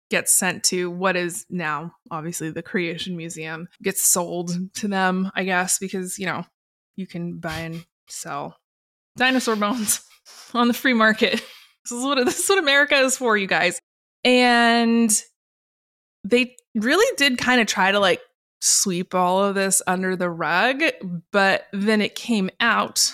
gets 0.10 0.34
sent 0.34 0.63
to 0.63 0.89
what 0.89 1.15
is 1.15 1.46
now 1.50 1.91
obviously 2.10 2.50
the 2.50 2.63
Creation 2.63 3.15
Museum, 3.15 3.67
gets 3.84 4.03
sold 4.03 4.51
to 4.75 4.88
them, 4.88 5.31
I 5.36 5.43
guess, 5.43 5.77
because 5.77 6.17
you 6.17 6.25
know, 6.25 6.46
you 6.96 7.05
can 7.05 7.39
buy 7.39 7.60
and 7.60 7.86
sell 8.08 8.58
dinosaur 9.17 9.55
bones 9.55 10.01
on 10.53 10.67
the 10.67 10.74
free 10.74 10.93
market. 10.93 11.43
This 11.86 11.98
is 11.98 12.03
what 12.03 12.24
this 12.25 12.39
is 12.39 12.50
what 12.50 12.60
America 12.60 12.96
is 12.98 13.17
for, 13.17 13.38
you 13.38 13.48
guys. 13.48 13.79
And 14.24 15.10
they 16.24 16.55
really 16.75 17.15
did 17.17 17.38
kind 17.38 17.62
of 17.62 17.67
try 17.67 17.91
to 17.91 18.00
like 18.00 18.19
sweep 18.60 19.13
all 19.16 19.44
of 19.44 19.56
this 19.56 19.82
under 19.88 20.16
the 20.16 20.30
rug, 20.30 20.82
but 21.32 21.66
then 21.74 22.01
it 22.01 22.16
came 22.16 22.50
out 22.60 23.12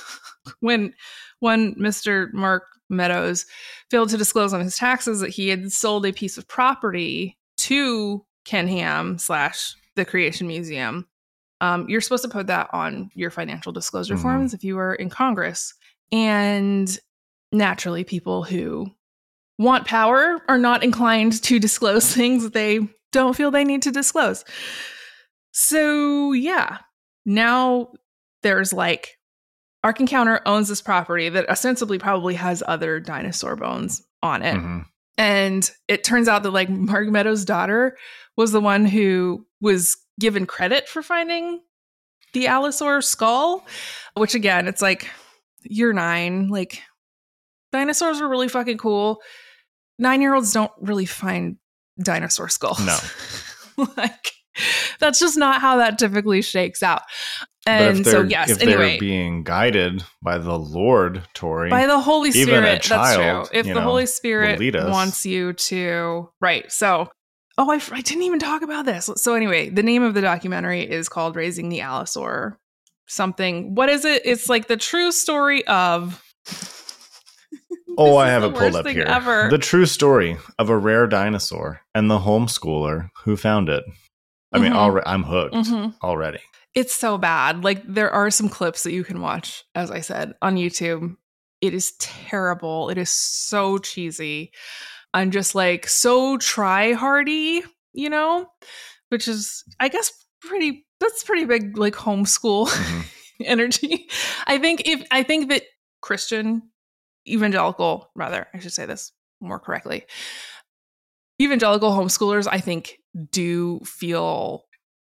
when 0.60 0.94
one 1.40 1.74
Mr. 1.76 2.32
Mark 2.32 2.64
Meadows 2.88 3.46
failed 3.90 4.10
to 4.10 4.16
disclose 4.18 4.52
on 4.52 4.60
his 4.60 4.76
taxes 4.76 5.20
that 5.20 5.30
he 5.30 5.48
had 5.48 5.72
sold 5.72 6.04
a 6.06 6.12
piece 6.12 6.36
of 6.36 6.46
property 6.48 7.38
to 7.58 8.24
Ken 8.44 8.68
Ham 8.68 9.18
slash 9.18 9.74
the 9.96 10.04
Creation 10.04 10.46
Museum. 10.46 11.06
Um, 11.60 11.88
you're 11.88 12.00
supposed 12.00 12.24
to 12.24 12.28
put 12.28 12.48
that 12.48 12.68
on 12.72 13.10
your 13.14 13.30
financial 13.30 13.72
disclosure 13.72 14.16
Mhm. 14.16 14.22
forms 14.22 14.54
if 14.54 14.64
you 14.64 14.74
were 14.76 14.94
in 14.94 15.08
Congress. 15.10 15.74
And 16.10 16.98
naturally, 17.52 18.02
people 18.04 18.42
who 18.42 18.86
want 19.58 19.86
power 19.86 20.40
are 20.48 20.58
not 20.58 20.82
inclined 20.82 21.40
to 21.44 21.58
disclose 21.60 22.12
things 22.14 22.42
that 22.42 22.52
they 22.52 22.80
don't 23.12 23.36
feel 23.36 23.50
they 23.50 23.64
need 23.64 23.82
to 23.82 23.92
disclose. 23.92 24.44
So, 25.52 26.32
yeah, 26.32 26.78
now 27.24 27.88
there's 28.42 28.72
like 28.72 29.18
Ark 29.84 30.00
Encounter 30.00 30.40
owns 30.46 30.68
this 30.68 30.80
property 30.80 31.28
that 31.28 31.48
ostensibly 31.48 31.98
probably 31.98 32.34
has 32.34 32.62
other 32.66 33.00
dinosaur 33.00 33.56
bones 33.56 34.02
on 34.22 34.42
it. 34.42 34.54
Mhm. 34.56 34.86
And 35.18 35.70
it 35.88 36.04
turns 36.04 36.28
out 36.28 36.42
that 36.42 36.50
like 36.50 36.70
Mark 36.70 37.08
Meadows' 37.08 37.44
daughter 37.44 37.96
was 38.36 38.52
the 38.52 38.60
one 38.60 38.86
who 38.86 39.46
was 39.60 39.96
given 40.18 40.46
credit 40.46 40.88
for 40.88 41.02
finding 41.02 41.60
the 42.32 42.46
Allosaur 42.46 43.02
skull, 43.04 43.66
which 44.14 44.34
again, 44.34 44.66
it's 44.68 44.80
like 44.80 45.08
you're 45.64 45.92
nine. 45.92 46.48
Like 46.48 46.82
dinosaurs 47.72 48.20
are 48.20 48.28
really 48.28 48.48
fucking 48.48 48.78
cool. 48.78 49.20
Nine 49.98 50.22
year 50.22 50.34
olds 50.34 50.52
don't 50.52 50.72
really 50.80 51.06
find 51.06 51.56
dinosaur 52.00 52.48
skulls. 52.48 52.84
No. 52.84 52.98
like 53.96 54.32
that's 55.00 55.18
just 55.18 55.36
not 55.36 55.60
how 55.60 55.78
that 55.78 55.98
typically 55.98 56.42
shakes 56.42 56.82
out. 56.82 57.02
And 57.64 58.00
if 58.00 58.06
so 58.06 58.22
yes, 58.22 58.50
if 58.50 58.62
anyway. 58.62 58.90
they're 58.90 58.98
being 58.98 59.44
guided 59.44 60.02
by 60.20 60.38
the 60.38 60.58
Lord, 60.58 61.22
Tori, 61.32 61.70
by 61.70 61.86
the 61.86 62.00
Holy 62.00 62.30
even 62.30 62.64
a 62.64 62.80
Spirit. 62.80 62.82
child, 62.82 63.20
that's 63.20 63.48
true. 63.50 63.58
If 63.58 63.66
the 63.66 63.74
know, 63.74 63.80
Holy 63.82 64.06
Spirit 64.06 64.60
wants 64.88 65.24
you 65.24 65.52
to, 65.52 66.28
right? 66.40 66.70
So, 66.72 67.08
oh, 67.58 67.70
I, 67.70 67.80
I 67.92 68.00
didn't 68.00 68.24
even 68.24 68.40
talk 68.40 68.62
about 68.62 68.84
this. 68.84 69.08
So 69.16 69.34
anyway, 69.34 69.68
the 69.68 69.84
name 69.84 70.02
of 70.02 70.14
the 70.14 70.20
documentary 70.20 70.82
is 70.82 71.08
called 71.08 71.36
"Raising 71.36 71.68
the 71.68 71.78
Allosaur." 71.80 72.56
Something. 73.06 73.74
What 73.74 73.88
is 73.88 74.04
it? 74.04 74.22
It's 74.24 74.48
like 74.48 74.66
the 74.66 74.76
true 74.76 75.12
story 75.12 75.64
of. 75.66 76.20
oh, 77.98 78.16
I 78.16 78.28
have 78.28 78.44
it 78.44 78.54
pulled 78.54 78.74
up 78.76 78.86
here. 78.86 79.04
ever. 79.06 79.48
The 79.50 79.58
true 79.58 79.86
story 79.86 80.36
of 80.58 80.68
a 80.70 80.76
rare 80.76 81.06
dinosaur 81.06 81.80
and 81.94 82.10
the 82.10 82.20
homeschooler 82.20 83.10
who 83.24 83.36
found 83.36 83.68
it. 83.68 83.84
I 84.52 84.58
mean, 84.58 84.72
Mhm. 84.72 84.76
already 84.76 85.06
I'm 85.06 85.22
hooked 85.24 85.54
Mhm. 85.54 85.94
already. 86.02 86.40
It's 86.74 86.94
so 86.94 87.18
bad. 87.18 87.64
Like 87.64 87.82
there 87.86 88.10
are 88.10 88.30
some 88.30 88.48
clips 88.48 88.82
that 88.84 88.92
you 88.92 89.04
can 89.04 89.20
watch, 89.20 89.64
as 89.74 89.90
I 89.90 90.00
said, 90.00 90.34
on 90.42 90.56
YouTube. 90.56 91.16
It 91.60 91.74
is 91.74 91.92
terrible. 91.98 92.88
It 92.90 92.98
is 92.98 93.10
so 93.10 93.78
cheesy. 93.78 94.52
I'm 95.14 95.30
just 95.30 95.54
like 95.54 95.86
so 95.88 96.38
try 96.38 96.92
hardy, 96.92 97.62
you 97.92 98.08
know, 98.10 98.48
which 99.10 99.28
is, 99.28 99.62
I 99.78 99.88
guess, 99.88 100.10
pretty. 100.40 100.86
That's 101.00 101.22
pretty 101.24 101.44
big, 101.44 101.76
like 101.76 101.94
homeschool 101.94 102.68
Mhm. 102.68 103.04
energy. 103.44 104.08
I 104.46 104.58
think 104.58 104.82
if 104.88 105.04
I 105.10 105.22
think 105.22 105.50
that 105.50 105.62
Christian 106.00 106.62
evangelical, 107.28 108.10
rather, 108.14 108.46
I 108.54 108.58
should 108.58 108.72
say 108.72 108.86
this 108.86 109.12
more 109.40 109.58
correctly. 109.58 110.04
Evangelical 111.40 111.90
homeschoolers, 111.90 112.46
I 112.50 112.58
think, 112.58 112.98
do 113.30 113.80
feel 113.80 114.64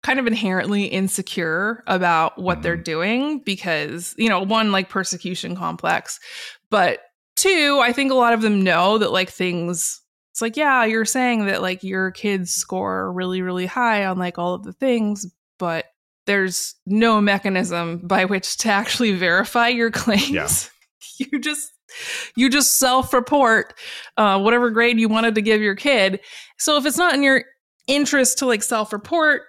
kind 0.02 0.18
of 0.18 0.26
inherently 0.26 0.84
insecure 0.84 1.82
about 1.86 2.38
what 2.38 2.62
they're 2.62 2.76
mm-hmm. 2.76 2.82
doing 2.82 3.38
because, 3.40 4.14
you 4.16 4.28
know, 4.28 4.40
one, 4.40 4.70
like 4.70 4.88
persecution 4.88 5.56
complex, 5.56 6.20
but 6.70 7.00
two, 7.36 7.80
I 7.82 7.92
think 7.92 8.10
a 8.10 8.16
lot 8.16 8.34
of 8.34 8.42
them 8.42 8.62
know 8.62 8.98
that 8.98 9.12
like 9.12 9.30
things, 9.30 10.00
it's 10.32 10.42
like, 10.42 10.56
yeah, 10.56 10.84
you're 10.84 11.04
saying 11.04 11.46
that 11.46 11.62
like 11.62 11.82
your 11.82 12.10
kids 12.10 12.52
score 12.52 13.12
really, 13.12 13.42
really 13.42 13.66
high 13.66 14.06
on 14.06 14.18
like 14.18 14.38
all 14.38 14.54
of 14.54 14.64
the 14.64 14.72
things, 14.72 15.26
but 15.58 15.86
there's 16.26 16.74
no 16.86 17.20
mechanism 17.20 17.98
by 17.98 18.26
which 18.26 18.58
to 18.58 18.68
actually 18.68 19.12
verify 19.12 19.68
your 19.68 19.90
claims. 19.92 20.30
Yeah. 20.30 21.26
You 21.30 21.40
just 21.40 21.72
you 22.36 22.50
just 22.50 22.78
self-report 22.78 23.74
uh, 24.16 24.40
whatever 24.40 24.70
grade 24.70 24.98
you 24.98 25.08
wanted 25.08 25.34
to 25.34 25.42
give 25.42 25.60
your 25.60 25.74
kid. 25.74 26.20
So 26.58 26.76
if 26.76 26.86
it's 26.86 26.98
not 26.98 27.14
in 27.14 27.22
your 27.22 27.44
interest 27.86 28.38
to 28.38 28.46
like 28.46 28.62
self-report, 28.62 29.42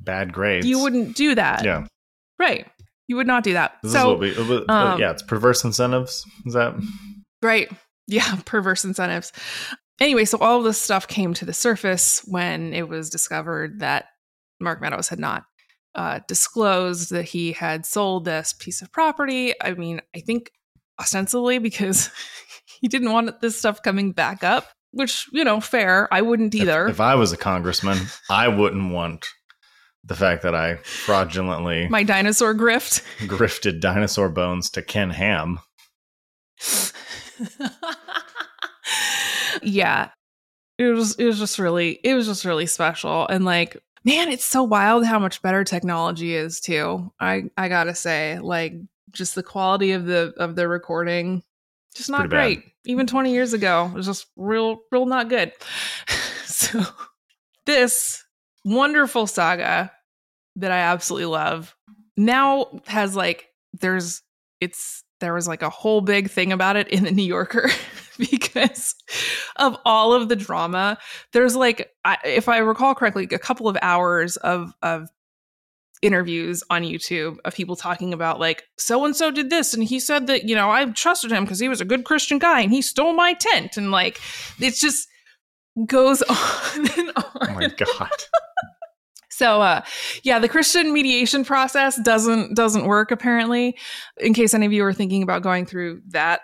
Bad 0.00 0.32
grades. 0.32 0.66
you 0.66 0.80
wouldn't 0.80 1.16
do 1.16 1.34
that. 1.34 1.64
Yeah. 1.64 1.86
Right. 2.38 2.66
You 3.08 3.16
would 3.16 3.26
not 3.26 3.44
do 3.44 3.52
that. 3.52 3.76
This 3.82 3.92
so 3.92 3.98
is 3.98 4.06
what 4.06 4.18
we. 4.20 4.36
uh, 4.36 4.64
but- 4.66 4.70
um, 4.70 5.00
yeah, 5.00 5.10
it's 5.10 5.22
perverse 5.22 5.64
incentives. 5.64 6.24
Is 6.46 6.54
that? 6.54 6.74
Right. 7.42 7.70
Yeah, 8.08 8.36
perverse 8.44 8.84
incentives. 8.84 9.32
Anyway, 10.00 10.24
so 10.24 10.38
all 10.38 10.58
of 10.58 10.64
this 10.64 10.78
stuff 10.78 11.06
came 11.06 11.34
to 11.34 11.44
the 11.44 11.52
surface 11.52 12.22
when 12.26 12.72
it 12.74 12.88
was 12.88 13.10
discovered 13.10 13.80
that 13.80 14.06
Mark 14.60 14.80
Meadows 14.80 15.08
had 15.08 15.20
not 15.20 15.44
uh, 15.94 16.20
disclosed 16.26 17.10
that 17.10 17.26
he 17.26 17.52
had 17.52 17.84
sold 17.84 18.24
this 18.24 18.54
piece 18.54 18.82
of 18.82 18.90
property. 18.90 19.52
I 19.60 19.74
mean, 19.74 20.00
I 20.16 20.20
think 20.20 20.50
ostensibly 21.00 21.58
because 21.58 22.10
he 22.80 22.88
didn't 22.88 23.12
want 23.12 23.40
this 23.40 23.58
stuff 23.58 23.82
coming 23.82 24.12
back 24.12 24.42
up, 24.44 24.68
which, 24.92 25.26
you 25.32 25.44
know, 25.44 25.60
fair. 25.60 26.08
I 26.12 26.22
wouldn't 26.22 26.54
If- 26.54 26.62
either. 26.62 26.88
If, 26.88 27.00
I 27.00 27.14
was 27.14 27.32
a 27.32 27.36
congressman, 27.36 27.98
I 28.30 28.48
wouldn't 28.48 28.92
want 28.92 29.26
the 30.04 30.16
fact 30.16 30.42
that 30.42 30.54
I 30.54 30.76
fraudulently 30.76 31.88
My 31.90 32.02
dinosaur 32.02 32.54
grift. 32.54 33.02
grifted 33.20 33.80
dinosaur 33.80 34.28
bones 34.28 34.70
to 34.70 34.82
Ken 34.82 35.10
Ham. 35.10 35.60
yeah 39.62 40.10
it 40.78 40.84
was 40.84 41.14
it 41.16 41.24
was 41.24 41.38
just 41.38 41.58
really 41.58 41.92
it 42.04 42.14
was 42.14 42.26
just 42.26 42.44
really 42.44 42.66
special 42.66 43.26
and 43.28 43.44
like 43.44 43.76
man 44.04 44.28
it's 44.28 44.44
so 44.44 44.62
wild 44.62 45.04
how 45.04 45.18
much 45.18 45.42
better 45.42 45.64
technology 45.64 46.34
is 46.34 46.60
too 46.60 47.12
i 47.20 47.44
i 47.56 47.68
gotta 47.68 47.94
say 47.94 48.38
like 48.40 48.74
just 49.12 49.34
the 49.34 49.42
quality 49.42 49.92
of 49.92 50.06
the 50.06 50.32
of 50.36 50.56
the 50.56 50.68
recording 50.68 51.42
just 51.94 52.08
not 52.10 52.20
Pretty 52.20 52.30
bad. 52.30 52.36
great 52.36 52.72
even 52.86 53.06
20 53.06 53.32
years 53.32 53.52
ago 53.52 53.88
it 53.92 53.94
was 53.94 54.06
just 54.06 54.26
real 54.36 54.80
real 54.90 55.06
not 55.06 55.28
good 55.28 55.52
so 56.44 56.80
this 57.66 58.24
wonderful 58.64 59.26
saga 59.26 59.92
that 60.56 60.70
i 60.72 60.78
absolutely 60.78 61.26
love 61.26 61.74
now 62.16 62.66
has 62.86 63.16
like 63.16 63.48
there's 63.80 64.22
it's 64.60 65.02
there 65.22 65.32
was 65.32 65.48
like 65.48 65.62
a 65.62 65.70
whole 65.70 66.00
big 66.00 66.28
thing 66.28 66.52
about 66.52 66.76
it 66.76 66.88
in 66.88 67.04
the 67.04 67.10
New 67.10 67.22
Yorker 67.22 67.70
because 68.18 68.94
of 69.56 69.76
all 69.84 70.12
of 70.12 70.28
the 70.28 70.36
drama. 70.36 70.98
There's 71.32 71.54
like, 71.54 71.90
I, 72.04 72.18
if 72.24 72.48
I 72.48 72.58
recall 72.58 72.94
correctly, 72.94 73.28
a 73.30 73.38
couple 73.38 73.68
of 73.68 73.78
hours 73.80 74.36
of 74.38 74.74
of 74.82 75.08
interviews 76.02 76.64
on 76.68 76.82
YouTube 76.82 77.38
of 77.44 77.54
people 77.54 77.76
talking 77.76 78.12
about 78.12 78.40
like 78.40 78.64
so 78.76 79.04
and 79.04 79.14
so 79.14 79.30
did 79.30 79.50
this 79.50 79.72
and 79.72 79.84
he 79.84 80.00
said 80.00 80.26
that 80.26 80.48
you 80.48 80.54
know 80.54 80.68
I 80.68 80.84
trusted 80.86 81.30
him 81.30 81.44
because 81.44 81.60
he 81.60 81.68
was 81.68 81.80
a 81.80 81.84
good 81.84 82.04
Christian 82.04 82.38
guy 82.38 82.60
and 82.60 82.72
he 82.72 82.82
stole 82.82 83.14
my 83.14 83.34
tent 83.34 83.76
and 83.76 83.92
like 83.92 84.20
it's 84.58 84.80
just 84.80 85.08
goes 85.86 86.20
on 86.28 86.90
and 86.98 87.12
on. 87.16 87.24
Oh 87.40 87.54
my 87.54 87.68
god. 87.68 88.10
So 89.34 89.62
uh 89.62 89.80
yeah, 90.22 90.38
the 90.38 90.48
Christian 90.48 90.92
mediation 90.92 91.42
process 91.42 91.98
doesn't 92.00 92.54
doesn't 92.54 92.84
work 92.84 93.10
apparently. 93.10 93.76
In 94.18 94.34
case 94.34 94.52
any 94.52 94.66
of 94.66 94.72
you 94.74 94.84
are 94.84 94.92
thinking 94.92 95.22
about 95.22 95.42
going 95.42 95.64
through 95.64 96.02
that 96.08 96.42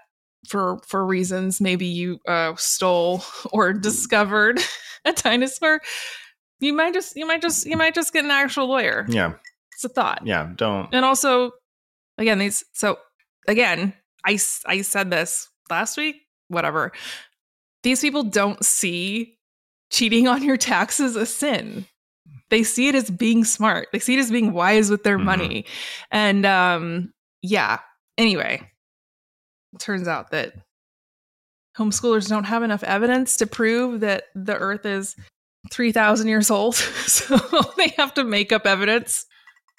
for 0.48 0.78
for 0.86 1.04
reasons 1.04 1.60
maybe 1.60 1.84
you 1.84 2.18
uh 2.26 2.54
stole 2.56 3.22
or 3.52 3.74
discovered 3.74 4.58
a 5.04 5.12
dinosaur, 5.12 5.80
you 6.60 6.72
might 6.72 6.94
just 6.94 7.16
you 7.16 7.26
might 7.26 7.42
just 7.42 7.66
you 7.66 7.76
might 7.76 7.94
just 7.94 8.12
get 8.12 8.24
an 8.24 8.30
actual 8.30 8.66
lawyer. 8.66 9.06
Yeah, 9.08 9.34
It's 9.74 9.84
a 9.84 9.88
thought. 9.88 10.22
yeah. 10.24 10.50
Don't. 10.56 10.88
And 10.92 11.04
also 11.04 11.52
again, 12.18 12.38
these, 12.38 12.64
so 12.72 12.98
again, 13.46 13.94
I, 14.24 14.38
I 14.66 14.82
said 14.82 15.10
this 15.10 15.48
last 15.70 15.96
week, 15.96 16.16
whatever. 16.48 16.92
These 17.82 18.00
people 18.00 18.24
don't 18.24 18.62
see 18.64 19.38
cheating 19.90 20.28
on 20.28 20.42
your 20.42 20.56
taxes 20.56 21.16
a 21.16 21.24
sin. 21.24 21.86
They 22.50 22.62
see 22.62 22.88
it 22.88 22.94
as 22.94 23.10
being 23.10 23.44
smart. 23.44 23.88
They 23.92 23.98
see 23.98 24.14
it 24.14 24.20
as 24.20 24.30
being 24.30 24.52
wise 24.52 24.90
with 24.90 25.04
their 25.04 25.16
mm-hmm. 25.16 25.26
money. 25.26 25.64
And 26.10 26.44
um 26.44 27.12
yeah, 27.40 27.78
anyway, 28.18 28.68
turns 29.78 30.08
out 30.08 30.32
that 30.32 30.54
homeschoolers 31.78 32.28
don't 32.28 32.44
have 32.44 32.64
enough 32.64 32.82
evidence 32.82 33.36
to 33.36 33.46
prove 33.46 34.00
that 34.00 34.24
the 34.34 34.56
earth 34.56 34.84
is 34.84 35.14
3000 35.70 36.28
years 36.28 36.50
old. 36.50 36.74
so 37.06 37.36
they 37.76 37.88
have 37.96 38.14
to 38.14 38.24
make 38.24 38.52
up 38.52 38.66
evidence. 38.66 39.26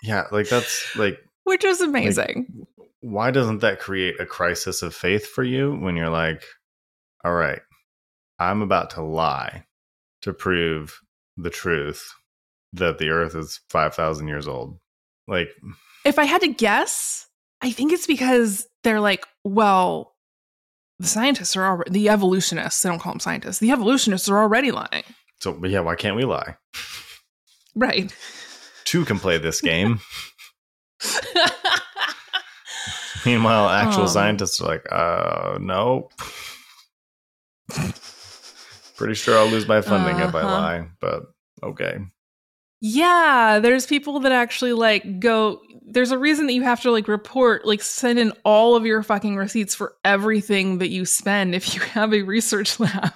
Yeah, 0.02 0.26
like 0.32 0.48
that's 0.48 0.96
like 0.96 1.20
which 1.44 1.63
is 1.63 1.82
amazing. 1.82 2.48
Like, 2.78 2.88
why 3.02 3.32
doesn't 3.32 3.60
that 3.60 3.80
create 3.80 4.20
a 4.20 4.26
crisis 4.26 4.82
of 4.82 4.94
faith 4.94 5.26
for 5.26 5.44
you 5.44 5.76
when 5.76 5.96
you're 5.96 6.10
like, 6.10 6.44
all 7.24 7.34
right, 7.34 7.62
I'm 8.39 8.62
about 8.62 8.92
to 8.92 9.02
lie 9.02 9.65
to 10.22 10.34
prove 10.34 11.00
the 11.38 11.50
truth 11.50 12.13
that 12.74 12.98
the 12.98 13.10
earth 13.10 13.36
is 13.36 13.62
5,000 13.70 14.28
years 14.28 14.48
old? 14.48 14.80
Like, 15.28 15.50
if 16.06 16.20
I 16.20 16.26
had 16.26 16.42
to 16.42 16.48
guess, 16.48 17.28
I 17.62 17.72
think 17.72 17.94
it's 17.94 18.08
because 18.08 18.68
they're 18.84 19.02
like, 19.02 19.26
well, 19.44 20.15
the 21.00 21.08
scientists 21.08 21.56
are 21.56 21.65
already, 21.65 21.92
the 21.92 22.10
evolutionists, 22.10 22.82
they 22.82 22.89
don't 22.89 23.00
call 23.00 23.13
them 23.13 23.20
scientists, 23.20 23.60
the 23.60 23.72
evolutionists 23.72 24.30
are 24.30 24.39
already 24.39 24.72
lying. 24.72 25.04
So, 25.41 25.54
but 25.54 25.69
yeah, 25.69 25.80
why 25.80 25.95
can't 25.95 26.15
we 26.15 26.25
lie? 26.25 26.56
Right. 27.75 28.13
Two 28.86 29.06
can 29.06 29.19
play 29.19 29.38
this 29.38 29.62
game. 29.62 29.99
Meanwhile, 33.25 33.69
actual 33.69 34.04
oh. 34.04 34.08
scientists 34.08 34.60
are 34.62 34.67
like, 34.67 34.86
uh, 34.91 35.58
no. 35.62 36.10
Pretty 38.97 39.13
sure 39.13 39.38
I'll 39.38 39.47
lose 39.47 39.67
my 39.67 39.82
funding 39.82 40.15
uh-huh. 40.15 40.28
if 40.28 40.36
I 40.36 40.41
uh-huh. 40.41 40.52
lie, 40.52 40.88
but 40.99 41.23
okay. 41.63 41.99
Yeah, 42.82 43.60
there's 43.62 43.86
people 43.86 44.19
that 44.21 44.32
actually 44.32 44.73
like 44.73 45.19
go 45.19 45.62
there's 45.91 46.12
a 46.12 46.17
reason 46.17 46.47
that 46.47 46.54
you 46.54 46.62
have 46.63 46.82
to 46.82 46.91
like 46.91 47.08
report 47.08 47.65
like 47.65 47.82
send 47.82 48.19
in 48.19 48.32
all 48.45 48.75
of 48.75 48.86
your 48.86 49.04
fucking 49.04 49.36
receipts 49.36 49.75
for 49.75 49.95
everything 50.06 50.78
that 50.78 50.89
you 50.89 51.06
spend 51.06 51.56
if 51.56 51.73
you 51.73 51.82
have 51.95 52.13
a 52.13 52.21
research 52.21 52.80
lab. 52.80 53.13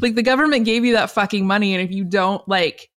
Like 0.00 0.14
the 0.14 0.22
government 0.22 0.64
gave 0.64 0.84
you 0.84 0.94
that 0.94 1.10
fucking 1.10 1.46
money 1.46 1.74
and 1.74 1.82
if 1.82 1.94
you 1.94 2.04
don't 2.04 2.46
like 2.48 2.88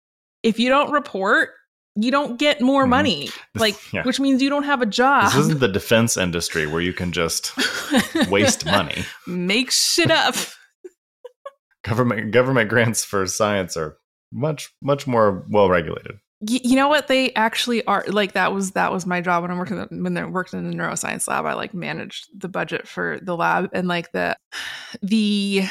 if 0.43 0.59
you 0.59 0.69
don't 0.69 0.91
report, 0.91 1.51
you 1.97 2.11
don't 2.11 2.39
get 2.39 2.61
more 2.61 2.83
mm-hmm. 2.83 2.91
money. 2.91 3.29
Like 3.55 3.77
yeah. 3.93 4.03
which 4.05 4.21
means 4.21 4.43
you 4.43 4.51
don't 4.51 4.65
have 4.65 4.83
a 4.83 4.87
job. 4.87 5.25
This 5.25 5.37
isn't 5.37 5.61
the 5.61 5.69
defense 5.69 6.17
industry 6.17 6.67
where 6.67 6.81
you 6.81 6.93
can 6.93 7.13
just 7.13 7.53
waste 8.31 8.65
money. 8.65 9.05
Make 9.27 9.71
shit 9.71 10.11
up. 10.11 10.35
government 11.85 12.31
government 12.33 12.69
grants 12.69 13.05
for 13.05 13.27
science 13.27 13.77
are 13.77 13.97
much 14.33 14.71
much 14.83 15.07
more 15.07 15.45
well 15.49 15.69
regulated 15.69 16.19
you 16.47 16.77
know 16.77 16.89
what 16.89 17.09
they 17.09 17.33
actually 17.35 17.85
are 17.87 18.05
like 18.09 18.33
that 18.33 18.53
was 18.53 18.73
that 18.73 18.93
was 18.93 19.07
my 19.07 19.21
job 19.21 19.43
when 19.43 19.51
i 19.51 19.59
worked 19.59 19.71
in 19.71 20.03
when 20.03 20.17
i 20.17 20.25
worked 20.25 20.55
in 20.55 20.71
the 20.71 20.77
neuroscience 20.77 21.27
lab 21.27 21.45
i 21.45 21.53
like 21.53 21.75
managed 21.75 22.29
the 22.39 22.49
budget 22.49 22.87
for 22.87 23.19
the 23.23 23.37
lab 23.37 23.69
and 23.73 23.89
like 23.89 24.13
the 24.13 24.37
the 25.03 25.65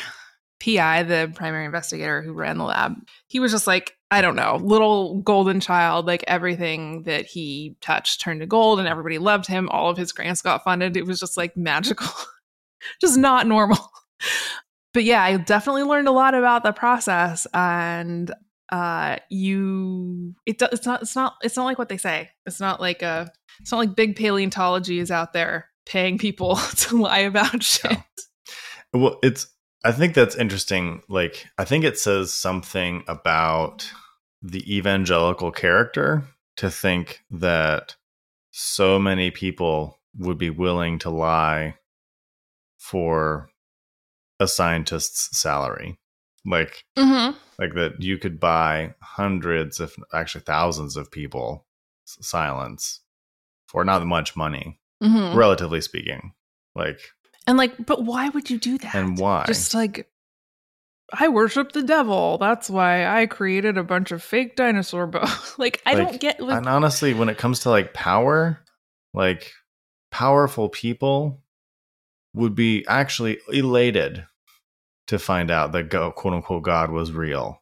pi 0.60 1.04
the 1.04 1.32
primary 1.36 1.65
investigator 1.65 2.22
who 2.22 2.34
ran 2.34 2.58
the 2.58 2.63
lab 2.63 2.95
he 3.28 3.39
was 3.39 3.52
just 3.52 3.67
like 3.67 3.95
i 4.12 4.22
don't 4.22 4.36
know 4.36 4.58
little 4.62 5.22
golden 5.22 5.60
child 5.60 6.06
like 6.06 6.24
everything 6.28 7.04
that 7.04 7.26
he 7.26 7.76
touched 7.82 8.22
turned 8.22 8.41
to 8.41 8.45
gold 8.45 8.80
and 8.80 8.88
everybody 8.88 9.17
loved 9.17 9.48
him. 9.48 9.69
All 9.69 9.89
of 9.89 9.98
his 9.98 10.12
grants 10.12 10.41
got 10.41 10.63
funded. 10.63 10.98
It 10.98 11.06
was 11.06 11.19
just 11.19 11.38
like 11.38 11.56
magical 11.56 12.08
just 13.02 13.17
not 13.17 13.48
normal. 13.48 13.80
But 14.91 15.04
yeah 15.04 15.22
i 15.22 15.38
definitely 15.38 15.84
learned 15.84 16.08
a 16.08 16.12
lot 16.12 16.34
about 16.34 16.63
the 16.63 16.72
process 16.72 17.45
and 17.54 18.34
uh 18.72 19.17
you 19.30 20.34
it 20.48 20.60
it's 20.60 20.86
not 20.86 21.04
it's 21.04 21.15
not 21.15 21.36
it's 21.43 21.56
not 21.56 21.65
like 21.65 21.78
what 21.78 21.89
they 21.89 21.98
say. 21.98 22.32
It's 22.48 22.60
not 22.60 22.82
like 22.82 23.04
a 23.04 23.32
it's 23.62 23.72
not 23.72 23.78
like 23.78 23.95
big 23.95 24.15
paleontology 24.15 24.98
is 24.98 25.12
out 25.12 25.32
there 25.32 25.69
paying 25.86 26.17
people 26.17 26.56
to 26.76 26.98
lie 27.00 27.19
about 27.19 27.62
shit. 27.62 28.00
Well 28.91 29.19
it's 29.22 29.48
i 29.84 29.92
think 29.92 30.13
that's 30.13 30.36
interesting 30.36 31.02
like 31.10 31.48
i 31.58 31.65
think 31.65 31.84
it 31.84 31.98
says 31.98 32.34
something 32.34 33.04
about 33.08 33.92
the 34.42 34.76
evangelical 34.76 35.52
character 35.52 36.24
to 36.56 36.70
think 36.70 37.22
that 37.30 37.96
so 38.52 39.00
many 39.00 39.32
people 39.32 40.00
would 40.18 40.38
be 40.38 40.50
willing 40.50 41.00
to 41.00 41.10
lie 41.10 41.76
for 42.78 43.50
a 44.39 44.48
scientist's 44.48 45.38
salary 45.38 46.00
like 46.46 46.86
mm-hmm. 46.98 47.38
like 47.60 47.74
that 47.76 48.02
you 48.02 48.18
could 48.18 48.39
buy 48.39 48.94
hundreds 49.02 49.80
if 49.80 49.96
actually 50.13 50.42
thousands 50.42 50.96
of 50.96 51.12
people 51.12 51.65
silence 52.06 53.02
for 53.68 53.84
not 53.84 54.06
much 54.06 54.36
money 54.36 54.80
mm-hmm. 55.04 55.38
relatively 55.38 55.82
speaking 55.82 56.34
like 56.76 57.00
and 57.50 57.58
like 57.58 57.86
but 57.86 58.04
why 58.04 58.30
would 58.30 58.50
you 58.50 58.60
do 58.60 58.78
that 58.78 58.96
and 58.96 59.18
why 59.18 59.44
just 59.48 59.74
like 59.74 60.08
I 61.12 61.28
worship 61.30 61.72
the 61.72 61.82
devil. 61.82 62.38
That's 62.38 62.70
why 62.70 63.08
I 63.08 63.26
created 63.26 63.80
a 63.80 63.84
bunch 63.84 64.12
of 64.12 64.22
fake 64.22 64.56
dinosaur 64.56 65.08
bones. 65.08 65.56
like 65.58 65.82
I 65.84 65.96
like, 65.96 66.08
don't 66.08 66.22
get 66.22 66.40
like, 66.40 66.58
And 66.58 66.68
honestly, 66.68 67.16
when 67.16 67.30
it 67.30 67.38
comes 67.40 67.62
to 67.62 67.72
like 67.72 67.96
power, 67.96 68.60
like 69.14 69.52
powerful 70.12 70.70
people 70.70 71.42
would 72.36 72.54
be 72.54 72.86
actually 72.88 73.40
elated 73.52 74.24
to 75.08 75.18
find 75.18 75.50
out 75.50 75.72
that 75.72 75.90
go, 75.90 76.12
quote 76.12 76.36
unquote 76.36 76.62
God 76.62 76.92
was 76.92 77.12
real. 77.12 77.62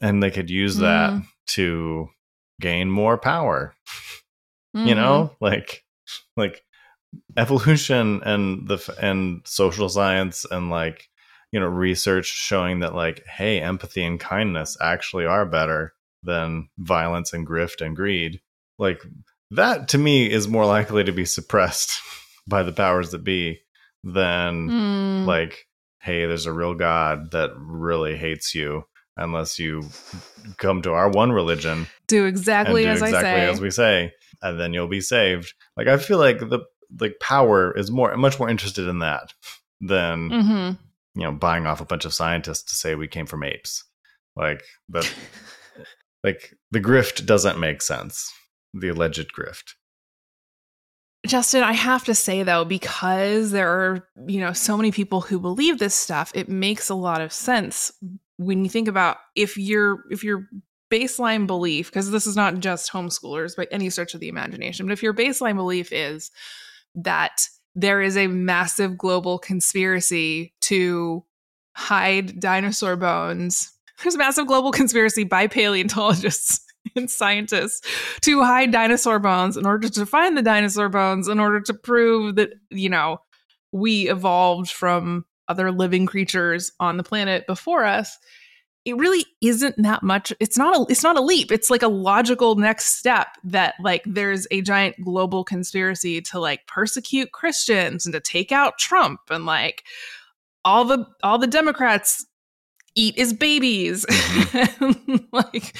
And 0.00 0.20
they 0.20 0.32
could 0.32 0.50
use 0.50 0.78
that 0.78 1.12
mm. 1.12 1.24
to 1.50 2.08
gain 2.60 2.90
more 2.90 3.16
power. 3.16 3.74
Mm-hmm. 4.76 4.88
You 4.88 4.94
know, 4.96 5.36
like 5.40 5.84
like 6.36 6.64
evolution 7.36 8.22
and 8.24 8.68
the 8.68 8.96
and 9.00 9.42
social 9.44 9.88
science 9.88 10.46
and 10.50 10.70
like 10.70 11.08
you 11.52 11.60
know 11.60 11.66
research 11.66 12.26
showing 12.26 12.80
that 12.80 12.94
like 12.94 13.24
hey 13.26 13.60
empathy 13.60 14.04
and 14.04 14.20
kindness 14.20 14.76
actually 14.80 15.26
are 15.26 15.46
better 15.46 15.92
than 16.22 16.68
violence 16.78 17.32
and 17.32 17.46
grift 17.46 17.84
and 17.84 17.96
greed 17.96 18.40
like 18.78 19.00
that 19.50 19.88
to 19.88 19.98
me 19.98 20.30
is 20.30 20.48
more 20.48 20.66
likely 20.66 21.04
to 21.04 21.12
be 21.12 21.24
suppressed 21.24 22.00
by 22.46 22.62
the 22.62 22.72
powers 22.72 23.10
that 23.10 23.24
be 23.24 23.60
than 24.02 24.68
mm. 24.68 25.26
like 25.26 25.66
hey, 26.04 26.26
there's 26.26 26.44
a 26.44 26.52
real 26.52 26.74
God 26.74 27.30
that 27.30 27.50
really 27.56 28.14
hates 28.14 28.54
you 28.54 28.84
unless 29.16 29.58
you 29.58 29.82
come 30.58 30.82
to 30.82 30.92
our 30.92 31.08
one 31.08 31.32
religion. 31.32 31.86
Do 32.08 32.26
exactly 32.26 32.82
do 32.82 32.90
as 32.90 33.00
exactly 33.00 33.30
I 33.30 33.46
say. 33.46 33.50
as 33.50 33.60
we 33.60 33.70
say, 33.70 34.12
and 34.42 34.60
then 34.60 34.74
you'll 34.74 34.86
be 34.86 35.00
saved. 35.00 35.54
Like 35.76 35.88
I 35.88 35.96
feel 35.96 36.18
like 36.18 36.38
the 36.38 36.60
like 37.00 37.16
power 37.20 37.76
is 37.76 37.90
more 37.90 38.16
much 38.16 38.38
more 38.38 38.48
interested 38.48 38.88
in 38.88 39.00
that 39.00 39.32
than 39.80 40.30
mm-hmm. 40.30 41.20
you 41.20 41.24
know 41.24 41.32
buying 41.32 41.66
off 41.66 41.80
a 41.80 41.86
bunch 41.86 42.04
of 42.04 42.14
scientists 42.14 42.64
to 42.64 42.74
say 42.74 42.94
we 42.94 43.08
came 43.08 43.26
from 43.26 43.44
apes. 43.44 43.84
Like 44.36 44.62
that 44.88 45.12
like 46.24 46.54
the 46.70 46.80
grift 46.80 47.26
doesn't 47.26 47.58
make 47.58 47.82
sense. 47.82 48.32
The 48.72 48.88
alleged 48.88 49.32
grift. 49.32 49.74
Justin, 51.26 51.62
I 51.62 51.72
have 51.72 52.04
to 52.04 52.14
say 52.14 52.42
though, 52.42 52.64
because 52.64 53.50
there 53.50 53.68
are, 53.68 54.08
you 54.26 54.40
know, 54.40 54.52
so 54.52 54.76
many 54.76 54.92
people 54.92 55.22
who 55.22 55.40
believe 55.40 55.78
this 55.78 55.94
stuff, 55.94 56.30
it 56.34 56.48
makes 56.48 56.90
a 56.90 56.94
lot 56.94 57.22
of 57.22 57.32
sense 57.32 57.92
when 58.36 58.64
you 58.64 58.70
think 58.70 58.88
about 58.88 59.16
if 59.34 59.56
your 59.56 60.04
if 60.10 60.22
your 60.22 60.48
baseline 60.90 61.46
belief, 61.46 61.90
because 61.90 62.10
this 62.10 62.26
is 62.26 62.36
not 62.36 62.58
just 62.58 62.92
homeschoolers 62.92 63.56
by 63.56 63.66
any 63.70 63.88
stretch 63.90 64.14
of 64.14 64.20
the 64.20 64.28
imagination, 64.28 64.86
but 64.86 64.92
if 64.92 65.02
your 65.02 65.14
baseline 65.14 65.56
belief 65.56 65.92
is 65.92 66.30
that 66.94 67.48
there 67.74 68.00
is 68.00 68.16
a 68.16 68.28
massive 68.28 68.96
global 68.96 69.38
conspiracy 69.38 70.54
to 70.62 71.24
hide 71.74 72.38
dinosaur 72.38 72.96
bones, 72.96 73.72
there's 74.02 74.14
a 74.14 74.18
massive 74.18 74.46
global 74.46 74.72
conspiracy 74.72 75.24
by 75.24 75.46
paleontologists 75.46 76.60
and 76.96 77.10
scientists 77.10 77.80
to 78.20 78.42
hide 78.42 78.70
dinosaur 78.70 79.18
bones 79.18 79.56
in 79.56 79.66
order 79.66 79.88
to 79.88 80.06
find 80.06 80.36
the 80.36 80.42
dinosaur 80.42 80.88
bones 80.88 81.28
in 81.28 81.40
order 81.40 81.60
to 81.60 81.74
prove 81.74 82.36
that 82.36 82.50
you 82.70 82.88
know 82.88 83.18
we 83.72 84.08
evolved 84.08 84.70
from 84.70 85.24
other 85.48 85.72
living 85.72 86.06
creatures 86.06 86.70
on 86.80 86.96
the 86.96 87.02
planet 87.02 87.46
before 87.46 87.84
us 87.84 88.18
it 88.84 88.96
really 88.96 89.24
isn't 89.40 89.74
that 89.82 90.02
much 90.02 90.32
it's 90.40 90.58
not 90.58 90.76
a 90.76 90.86
it's 90.90 91.02
not 91.02 91.16
a 91.16 91.20
leap 91.20 91.50
it's 91.50 91.70
like 91.70 91.82
a 91.82 91.88
logical 91.88 92.54
next 92.54 92.98
step 92.98 93.28
that 93.42 93.74
like 93.80 94.02
there's 94.04 94.46
a 94.50 94.60
giant 94.60 94.94
global 95.02 95.44
conspiracy 95.44 96.20
to 96.20 96.38
like 96.38 96.66
persecute 96.66 97.32
christians 97.32 98.04
and 98.04 98.12
to 98.12 98.20
take 98.20 98.52
out 98.52 98.78
trump 98.78 99.20
and 99.30 99.46
like 99.46 99.84
all 100.64 100.84
the 100.84 101.06
all 101.22 101.38
the 101.38 101.46
democrats 101.46 102.26
eat 102.94 103.18
as 103.18 103.32
babies 103.32 104.04
mm-hmm. 104.06 105.16
like 105.32 105.74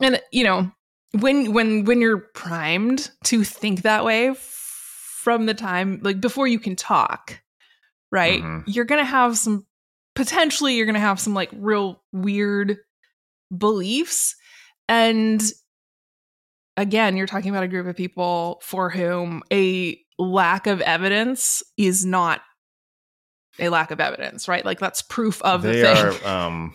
and, 0.00 0.20
you 0.30 0.44
know, 0.44 0.70
when 1.12 1.52
when 1.52 1.84
when 1.84 2.00
you're 2.00 2.18
primed 2.18 3.10
to 3.24 3.44
think 3.44 3.82
that 3.82 4.04
way 4.04 4.34
from 4.36 5.46
the 5.46 5.54
time 5.54 6.00
like 6.02 6.20
before 6.20 6.46
you 6.46 6.58
can 6.58 6.76
talk, 6.76 7.40
right? 8.12 8.42
Mm-hmm. 8.42 8.70
You're 8.70 8.84
going 8.84 9.00
to 9.00 9.10
have 9.10 9.38
some 9.38 9.66
potentially 10.16 10.74
you're 10.74 10.86
going 10.86 10.94
to 10.94 11.00
have 11.00 11.20
some 11.20 11.34
like 11.34 11.50
real 11.52 12.02
weird 12.12 12.78
beliefs 13.56 14.34
and 14.88 15.42
again, 16.76 17.16
you're 17.16 17.26
talking 17.26 17.50
about 17.50 17.64
a 17.64 17.68
group 17.68 17.86
of 17.86 17.96
people 17.96 18.60
for 18.62 18.90
whom 18.90 19.42
a 19.52 19.98
lack 20.18 20.66
of 20.66 20.80
evidence 20.80 21.62
is 21.76 22.04
not 22.04 22.40
a 23.58 23.68
lack 23.68 23.90
of 23.90 24.00
evidence, 24.00 24.48
right? 24.48 24.64
Like 24.64 24.78
that's 24.78 25.02
proof 25.02 25.40
of 25.42 25.62
they 25.62 25.80
the 25.80 25.94
thing. 25.94 26.24
Are, 26.24 26.26
um, 26.46 26.74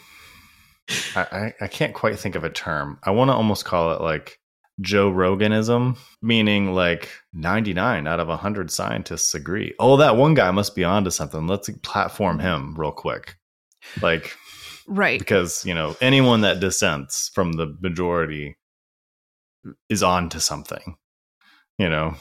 I, 1.15 1.53
I 1.61 1.67
can't 1.67 1.93
quite 1.93 2.17
think 2.17 2.35
of 2.35 2.43
a 2.43 2.49
term. 2.49 2.99
I 3.03 3.11
want 3.11 3.29
to 3.29 3.33
almost 3.33 3.65
call 3.65 3.93
it 3.93 4.01
like 4.01 4.39
Joe 4.81 5.11
Roganism, 5.11 5.97
meaning 6.21 6.73
like 6.73 7.09
99 7.33 8.07
out 8.07 8.19
of 8.19 8.27
100 8.27 8.71
scientists 8.71 9.33
agree. 9.33 9.73
Oh, 9.79 9.97
that 9.97 10.17
one 10.17 10.33
guy 10.33 10.51
must 10.51 10.75
be 10.75 10.83
onto 10.83 11.11
something. 11.11 11.47
Let's 11.47 11.69
platform 11.83 12.39
him 12.39 12.75
real 12.75 12.91
quick. 12.91 13.37
Like, 14.01 14.35
right. 14.87 15.19
Because, 15.19 15.65
you 15.65 15.73
know, 15.73 15.95
anyone 16.01 16.41
that 16.41 16.59
dissents 16.59 17.29
from 17.33 17.53
the 17.53 17.75
majority 17.81 18.57
is 19.89 20.03
on 20.03 20.29
to 20.29 20.39
something, 20.39 20.95
you 21.77 21.89
know, 21.89 22.15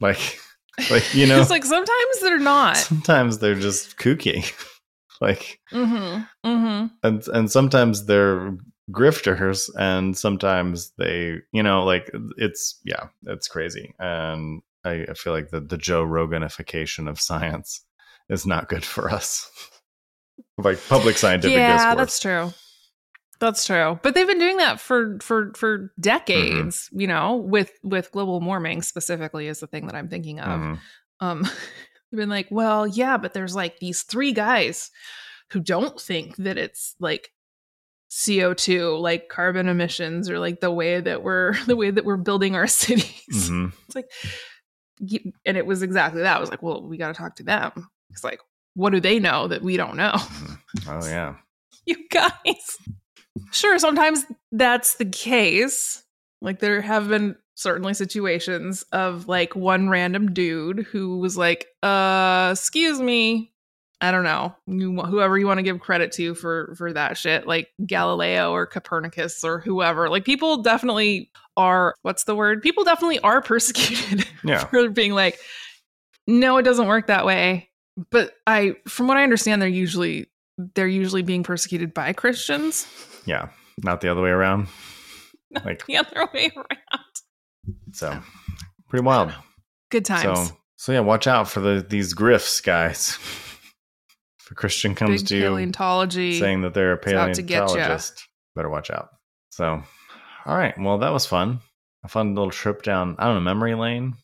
like, 0.00 0.38
like, 0.90 1.14
you 1.14 1.26
know, 1.26 1.40
it's 1.40 1.50
like 1.50 1.64
sometimes 1.64 2.20
they're 2.20 2.38
not. 2.38 2.76
Sometimes 2.76 3.38
they're 3.38 3.54
just 3.54 3.96
kooky. 3.96 4.52
like, 5.20 5.60
mm-hmm, 5.72 6.22
mm-hmm. 6.46 6.86
and, 7.02 7.28
and 7.28 7.50
sometimes 7.50 8.04
they're 8.06 8.56
grifters 8.90 9.68
and 9.78 10.16
sometimes 10.16 10.92
they 10.96 11.36
you 11.52 11.62
know 11.62 11.84
like 11.84 12.10
it's 12.36 12.78
yeah 12.84 13.08
it's 13.26 13.48
crazy 13.48 13.94
and 13.98 14.62
i, 14.84 15.04
I 15.08 15.14
feel 15.14 15.32
like 15.32 15.50
the, 15.50 15.60
the 15.60 15.76
joe 15.76 16.04
roganification 16.04 17.08
of 17.08 17.20
science 17.20 17.84
is 18.28 18.46
not 18.46 18.68
good 18.68 18.84
for 18.84 19.10
us 19.10 19.50
like 20.58 20.78
public 20.88 21.18
scientific 21.18 21.56
yeah 21.56 21.76
discourse. 21.76 21.96
that's 21.96 22.20
true 22.20 22.52
that's 23.40 23.66
true 23.66 23.98
but 24.02 24.14
they've 24.14 24.26
been 24.26 24.38
doing 24.38 24.58
that 24.58 24.80
for 24.80 25.18
for 25.20 25.52
for 25.56 25.92
decades 25.98 26.86
mm-hmm. 26.86 27.00
you 27.00 27.06
know 27.08 27.36
with 27.36 27.72
with 27.82 28.12
global 28.12 28.40
warming 28.40 28.82
specifically 28.82 29.48
is 29.48 29.58
the 29.58 29.66
thing 29.66 29.86
that 29.86 29.96
i'm 29.96 30.08
thinking 30.08 30.38
of 30.38 30.60
mm-hmm. 30.60 30.74
um 31.26 31.42
they've 32.12 32.18
been 32.18 32.28
like 32.28 32.46
well 32.52 32.86
yeah 32.86 33.16
but 33.16 33.34
there's 33.34 33.56
like 33.56 33.80
these 33.80 34.02
three 34.02 34.32
guys 34.32 34.92
who 35.50 35.58
don't 35.60 36.00
think 36.00 36.36
that 36.36 36.56
it's 36.56 36.94
like 37.00 37.30
CO2 38.16 38.98
like 38.98 39.28
carbon 39.28 39.68
emissions 39.68 40.30
or 40.30 40.38
like 40.38 40.60
the 40.60 40.70
way 40.70 41.00
that 41.00 41.22
we're 41.22 41.52
the 41.66 41.76
way 41.76 41.90
that 41.90 42.04
we're 42.04 42.16
building 42.16 42.56
our 42.56 42.66
cities. 42.66 43.50
Mm-hmm. 43.50 43.66
It's 43.86 43.94
like 43.94 44.10
and 45.44 45.56
it 45.58 45.66
was 45.66 45.82
exactly 45.82 46.22
that. 46.22 46.38
I 46.38 46.40
was 46.40 46.48
like, 46.48 46.62
well, 46.62 46.82
we 46.82 46.96
got 46.96 47.08
to 47.08 47.14
talk 47.14 47.36
to 47.36 47.42
them. 47.42 47.88
It's 48.08 48.24
like, 48.24 48.40
what 48.72 48.90
do 48.90 49.00
they 49.00 49.18
know 49.18 49.46
that 49.48 49.60
we 49.60 49.76
don't 49.76 49.96
know? 49.96 50.12
Mm-hmm. 50.14 50.90
Oh 50.90 51.06
yeah. 51.06 51.34
you 51.86 51.96
guys. 52.10 52.78
Sure, 53.52 53.78
sometimes 53.78 54.24
that's 54.50 54.94
the 54.94 55.04
case. 55.04 56.02
Like 56.40 56.60
there 56.60 56.80
have 56.80 57.08
been 57.08 57.36
certainly 57.54 57.92
situations 57.92 58.82
of 58.92 59.28
like 59.28 59.54
one 59.54 59.90
random 59.90 60.32
dude 60.32 60.86
who 60.90 61.18
was 61.18 61.36
like, 61.36 61.66
uh, 61.82 62.48
excuse 62.52 62.98
me, 62.98 63.52
I 64.00 64.10
don't 64.10 64.24
know 64.24 64.54
whoever 64.66 65.38
you 65.38 65.46
want 65.46 65.58
to 65.58 65.62
give 65.62 65.80
credit 65.80 66.12
to 66.12 66.34
for 66.34 66.74
for 66.76 66.92
that 66.92 67.16
shit, 67.16 67.46
like 67.46 67.68
Galileo 67.84 68.52
or 68.52 68.66
Copernicus 68.66 69.42
or 69.42 69.60
whoever. 69.60 70.10
Like 70.10 70.24
people 70.24 70.62
definitely 70.62 71.30
are. 71.56 71.94
What's 72.02 72.24
the 72.24 72.34
word? 72.34 72.62
People 72.62 72.84
definitely 72.84 73.20
are 73.20 73.40
persecuted 73.42 74.26
yeah. 74.44 74.64
for 74.66 74.90
being 74.90 75.12
like, 75.12 75.38
no, 76.26 76.58
it 76.58 76.62
doesn't 76.62 76.86
work 76.86 77.06
that 77.06 77.24
way. 77.24 77.70
But 78.10 78.34
I, 78.46 78.76
from 78.86 79.08
what 79.08 79.16
I 79.16 79.22
understand, 79.22 79.62
they're 79.62 79.68
usually 79.68 80.26
they're 80.74 80.86
usually 80.86 81.22
being 81.22 81.42
persecuted 81.42 81.94
by 81.94 82.12
Christians. 82.12 82.86
Yeah, 83.24 83.48
not 83.82 84.02
the 84.02 84.10
other 84.10 84.22
way 84.22 84.30
around. 84.30 84.68
Not 85.50 85.64
like 85.64 85.86
the 85.86 85.96
other 85.96 86.28
way 86.34 86.50
around. 86.56 87.04
So 87.92 88.20
pretty 88.88 89.04
wild. 89.04 89.32
Good 89.90 90.04
times. 90.04 90.48
So 90.48 90.56
so 90.74 90.92
yeah, 90.92 91.00
watch 91.00 91.26
out 91.26 91.48
for 91.48 91.60
the 91.60 91.86
these 91.88 92.14
grifts, 92.14 92.62
guys. 92.62 93.18
If 94.46 94.52
a 94.52 94.54
Christian 94.54 94.94
comes 94.94 95.22
Big 95.22 95.28
to 95.28 95.40
paleontology 95.40 96.26
you 96.26 96.38
saying 96.38 96.60
that 96.62 96.72
they're 96.72 96.92
a 96.92 96.98
paleontologist, 96.98 98.28
better 98.54 98.70
watch 98.70 98.90
out. 98.90 99.08
So, 99.50 99.82
all 100.44 100.56
right. 100.56 100.78
Well, 100.78 100.98
that 100.98 101.12
was 101.12 101.26
fun. 101.26 101.60
A 102.04 102.08
fun 102.08 102.36
little 102.36 102.52
trip 102.52 102.84
down, 102.84 103.16
I 103.18 103.24
don't 103.24 103.34
know, 103.34 103.40
memory 103.40 103.74
lane. 103.74 104.14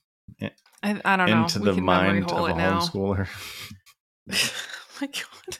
I, 0.40 1.00
I 1.04 1.16
don't 1.16 1.28
into 1.28 1.34
know. 1.34 1.42
Into 1.42 1.60
the 1.60 1.80
mind 1.80 2.30
of 2.30 2.50
a 2.50 2.52
homeschooler. 2.52 3.28
oh 4.30 4.52
my 5.00 5.08
God. 5.08 5.58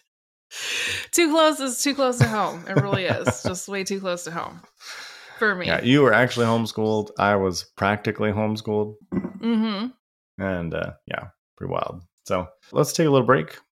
Too 1.10 1.30
close 1.30 1.58
is 1.58 1.82
too 1.82 1.94
close 1.94 2.18
to 2.18 2.28
home. 2.28 2.64
It 2.68 2.76
really 2.76 3.06
is. 3.06 3.42
Just 3.46 3.68
way 3.68 3.82
too 3.82 3.98
close 3.98 4.24
to 4.24 4.30
home 4.30 4.60
for 5.40 5.56
me. 5.56 5.66
Yeah, 5.66 5.82
you 5.82 6.02
were 6.02 6.12
actually 6.12 6.46
homeschooled. 6.46 7.10
I 7.18 7.34
was 7.34 7.64
practically 7.76 8.30
homeschooled. 8.30 8.94
Mm-hmm. 9.12 9.88
And 10.42 10.74
uh, 10.74 10.92
yeah, 11.06 11.28
pretty 11.56 11.72
wild. 11.72 12.02
So 12.26 12.46
let's 12.70 12.92
take 12.92 13.08
a 13.08 13.10
little 13.10 13.26
break 13.26 13.58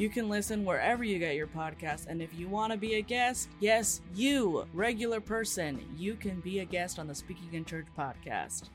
You 0.00 0.08
can 0.08 0.30
listen 0.30 0.64
wherever 0.64 1.04
you 1.04 1.18
get 1.18 1.34
your 1.34 1.46
podcast, 1.46 2.06
and 2.06 2.22
if 2.22 2.32
you 2.32 2.48
want 2.48 2.72
to 2.72 2.78
be 2.78 2.94
a 2.94 3.02
guest, 3.02 3.50
yes, 3.60 4.00
you, 4.14 4.66
regular 4.72 5.20
person, 5.20 5.78
you 5.94 6.14
can 6.14 6.40
be 6.40 6.60
a 6.60 6.64
guest 6.64 6.98
on 6.98 7.06
the 7.06 7.14
Speaking 7.14 7.52
in 7.52 7.66
Church 7.66 7.84
podcast. 7.98 8.70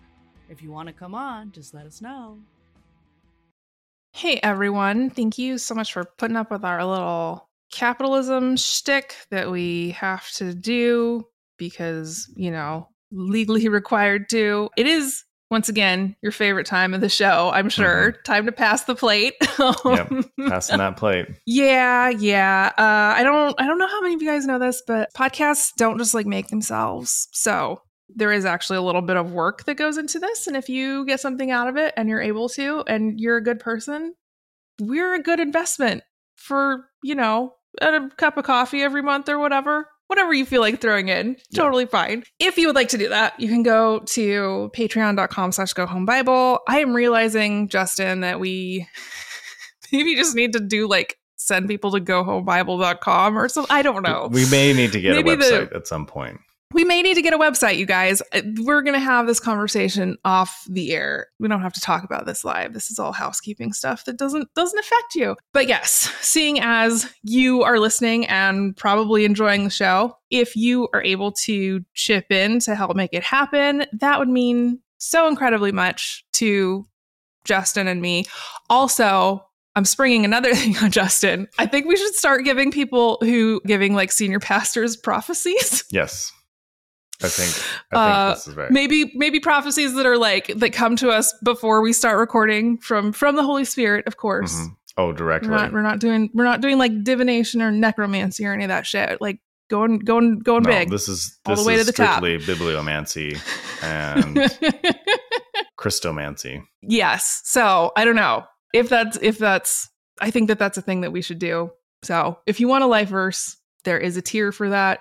If 0.50 0.62
you 0.62 0.70
want 0.70 0.86
to 0.86 0.94
come 0.94 1.16
on, 1.16 1.52
just 1.52 1.74
let 1.74 1.88
us 1.88 2.00
know. 2.00 2.38
Hey 4.14 4.40
everyone, 4.44 5.10
thank 5.10 5.40
you 5.40 5.58
so 5.58 5.74
much 5.74 5.94
for 5.94 6.06
putting 6.20 6.38
up 6.38 6.52
with 6.52 6.64
our 6.64 6.86
little 6.86 7.50
capitalism 7.72 8.56
shtick 8.56 9.16
that 9.32 9.50
we 9.50 9.90
have 9.98 10.30
to 10.34 10.54
do 10.54 11.24
because, 11.58 12.32
you 12.36 12.52
know, 12.52 12.88
legally 13.12 13.68
required 13.68 14.30
to. 14.30 14.70
It 14.78 14.86
is 14.86 15.24
once 15.52 15.70
again 15.70 16.16
your 16.22 16.32
favorite 16.32 16.66
time 16.66 16.94
of 16.94 17.02
the 17.02 17.10
show 17.10 17.52
i'm 17.54 17.70
sure. 17.70 18.12
Mm-hmm. 18.12 18.22
time 18.24 18.46
to 18.46 18.52
pass 18.52 18.84
the 18.84 18.96
plate. 18.96 19.36
Yep 19.86 20.12
passing 20.50 20.78
that 20.80 20.98
plate. 20.98 21.28
Yeah 21.46 22.10
yeah. 22.10 22.72
Uh, 22.78 23.18
i 23.18 23.24
don't 23.24 23.60
i 23.60 23.66
don't 23.66 23.78
know 23.80 23.88
how 23.88 24.02
many 24.02 24.16
of 24.16 24.22
you 24.22 24.28
guys 24.28 24.46
know 24.46 24.60
this 24.60 24.82
but 24.86 25.14
podcasts 25.14 25.72
don't 25.78 25.98
just 25.98 26.14
like 26.14 26.26
make 26.26 26.48
themselves. 26.48 27.28
So 27.32 27.82
there 28.10 28.32
is 28.32 28.46
actually 28.46 28.78
a 28.78 28.82
little 28.84 29.02
bit 29.02 29.18
of 29.18 29.32
work 29.32 29.66
that 29.66 29.76
goes 29.76 29.98
into 29.98 30.20
this 30.20 30.48
and 30.48 30.56
if 30.56 30.70
you 30.70 31.06
get 31.06 31.20
something 31.20 31.52
out 31.52 31.68
of 31.68 31.78
it 31.78 31.94
and 31.98 32.08
you're 32.10 32.22
able 32.22 32.50
to 32.50 32.84
and 32.88 33.20
you're 33.20 33.38
a 33.38 33.44
good 33.44 33.60
person 33.60 34.14
we're 34.80 35.16
a 35.16 35.22
good 35.24 35.40
investment 35.40 36.04
for 36.36 36.86
you 37.04 37.16
know 37.16 37.54
a 37.82 38.10
cup 38.18 38.38
of 38.38 38.46
coffee 38.46 38.82
every 38.82 39.02
month 39.02 39.30
or 39.30 39.40
whatever. 39.40 39.88
Whatever 40.08 40.34
you 40.34 40.46
feel 40.46 40.62
like 40.62 40.82
throwing 40.82 41.10
in, 41.10 41.38
totally 41.54 41.86
yeah. 41.86 41.90
fine. 41.90 42.24
If 42.40 42.58
you 42.58 42.68
would 42.68 42.76
like 42.76 42.90
to 42.90 42.98
do 42.98 43.10
that, 43.10 43.40
you 43.40 43.48
can 43.48 43.64
go 43.64 44.00
to 44.00 44.72
patreon.com 44.76 45.52
slash 45.52 45.74
go 45.74 45.86
home 45.86 46.06
Bible. 46.06 46.60
I 46.68 46.80
am 46.80 46.94
realizing, 46.94 47.68
Justin, 47.70 48.22
that 48.22 48.40
we 48.40 48.88
maybe 49.92 50.16
just 50.16 50.36
need 50.36 50.54
to 50.54 50.60
do 50.60 50.88
like 50.88 51.18
send 51.38 51.68
people 51.68 51.92
to 51.92 52.00
gohomebible.com 52.00 53.38
or 53.38 53.50
something. 53.50 53.76
I 53.76 53.82
don't 53.82 54.04
know. 54.04 54.30
We 54.32 54.50
may 54.50 54.74
need 54.74 54.92
to 54.94 55.02
get 55.02 55.16
maybe 55.16 55.32
a 55.32 55.38
website 55.38 55.70
the, 55.72 55.76
at 55.78 55.88
some 55.88 56.06
point 56.06 56.40
we 56.74 56.84
may 56.84 57.02
need 57.02 57.14
to 57.16 57.22
get 57.22 57.34
a 57.34 57.38
website, 57.38 57.78
you 57.78 57.86
guys. 57.86 58.22
Uh, 58.34 58.42
we're 58.62 58.82
going 58.82 58.96
to 58.96 59.00
have 59.00 59.28
this 59.28 59.40
conversation 59.40 60.18
off 60.26 60.64
the 60.70 60.94
air. 60.94 61.28
We 61.40 61.48
don't 61.48 61.62
have 61.62 61.74
to 61.74 61.80
talk 61.80 62.04
about 62.04 62.26
this 62.26 62.44
live. 62.44 62.74
This 62.74 62.90
is 62.90 63.00
all 63.00 63.14
housekeeping 63.14 63.72
stuff 63.72 64.06
that 64.06 64.18
doesn't 64.18 64.54
doesn't 64.56 64.80
affect 64.80 65.16
you. 65.16 65.36
But 65.54 65.68
yes, 65.68 66.12
seeing 66.22 66.60
as 66.60 67.12
you 67.24 67.64
are 67.64 67.80
listening 67.80 68.26
and 68.28 68.76
probably 68.76 69.26
enjoying 69.26 69.64
the 69.64 69.70
show, 69.70 70.18
if 70.30 70.56
you 70.56 70.90
are 70.94 71.04
able 71.04 71.32
to 71.44 71.84
chip 71.94 72.32
in 72.32 72.60
to 72.62 72.76
help 72.76 72.96
make 72.96 73.14
it 73.14 73.24
happen, 73.24 73.86
that 73.94 74.20
would 74.20 74.30
mean 74.30 74.80
so 74.98 75.28
incredibly 75.28 75.72
much 75.72 76.26
to 76.34 76.88
Justin 77.46 77.88
and 77.88 78.02
me. 78.02 78.26
Also, 78.70 79.46
I'm 79.76 79.86
springing 79.86 80.26
another 80.26 80.54
thing 80.56 80.78
on 80.78 80.92
Justin. 80.92 81.48
I 81.60 81.68
think 81.68 81.86
we 81.86 81.96
should 81.96 82.16
start 82.16 82.44
giving 82.44 82.72
people 82.72 83.20
who 83.22 83.62
giving 83.66 83.94
like 83.94 84.12
senior 84.12 84.40
pastors 84.40 84.98
prophecies. 84.98 85.84
Yes. 85.92 86.32
I 87.24 87.30
think, 87.30 87.50
I 87.94 88.06
think 88.06 88.16
uh, 88.18 88.34
this 88.34 88.48
right. 88.50 88.72
Maybe 88.72 89.12
maybe 89.16 89.40
prophecies 89.40 89.96
that 89.96 90.06
are 90.06 90.18
like 90.18 90.48
that 90.48 90.74
come 90.74 90.96
to 90.98 91.10
us 91.10 91.34
before 91.44 91.82
we 91.82 91.94
start 91.94 92.18
recording 92.18 92.78
from 92.78 93.14
from 93.14 93.36
the 93.36 93.44
Holy 93.44 93.66
Spirit, 93.66 94.06
of 94.06 94.18
course. 94.18 94.56
Mm-hmm. 94.56 94.74
Oh, 94.98 95.12
directly. 95.12 95.50
We're 95.50 95.58
not, 95.58 95.74
we're 95.74 95.82
not 95.82 96.00
doing 96.00 96.30
we're 96.34 96.46
not 96.46 96.62
doing 96.62 96.78
like 96.78 97.04
divination 97.04 97.62
or 97.62 97.72
necromancy 97.72 98.46
or 98.46 98.54
any 98.54 98.64
of 98.64 98.70
that 98.70 98.86
shit. 98.86 99.22
Like 99.22 99.40
going 99.70 100.00
going 100.00 100.40
going 100.40 100.64
no, 100.64 100.70
big. 100.70 100.90
This 100.90 101.08
is 101.08 101.38
this 101.46 101.58
all 101.60 101.64
the 101.64 101.68
way 101.68 101.76
is 101.76 101.82
to 101.82 101.86
the 101.88 101.94
strictly 101.94 102.38
top. 102.38 102.48
bibliomancy 102.48 103.40
and 103.82 104.36
Christomancy. 105.80 106.64
Yes. 106.82 107.42
So 107.46 107.92
I 107.96 108.06
don't 108.06 108.16
know 108.16 108.46
if 108.74 108.90
that's 108.90 109.18
if 109.22 109.38
that's 109.38 109.90
I 110.20 110.32
think 110.32 110.48
that 110.48 110.60
that's 110.60 110.78
a 110.78 110.82
thing 110.82 111.02
that 111.02 111.12
we 111.12 111.22
should 111.22 111.40
do. 111.40 111.72
So 112.04 112.40
if 112.46 112.60
you 112.60 112.68
want 112.68 112.84
a 112.84 112.88
life 112.88 113.10
verse, 113.10 113.58
there 113.84 113.98
is 113.98 114.18
a 114.18 114.22
tier 114.22 114.52
for 114.52 114.70
that. 114.70 115.00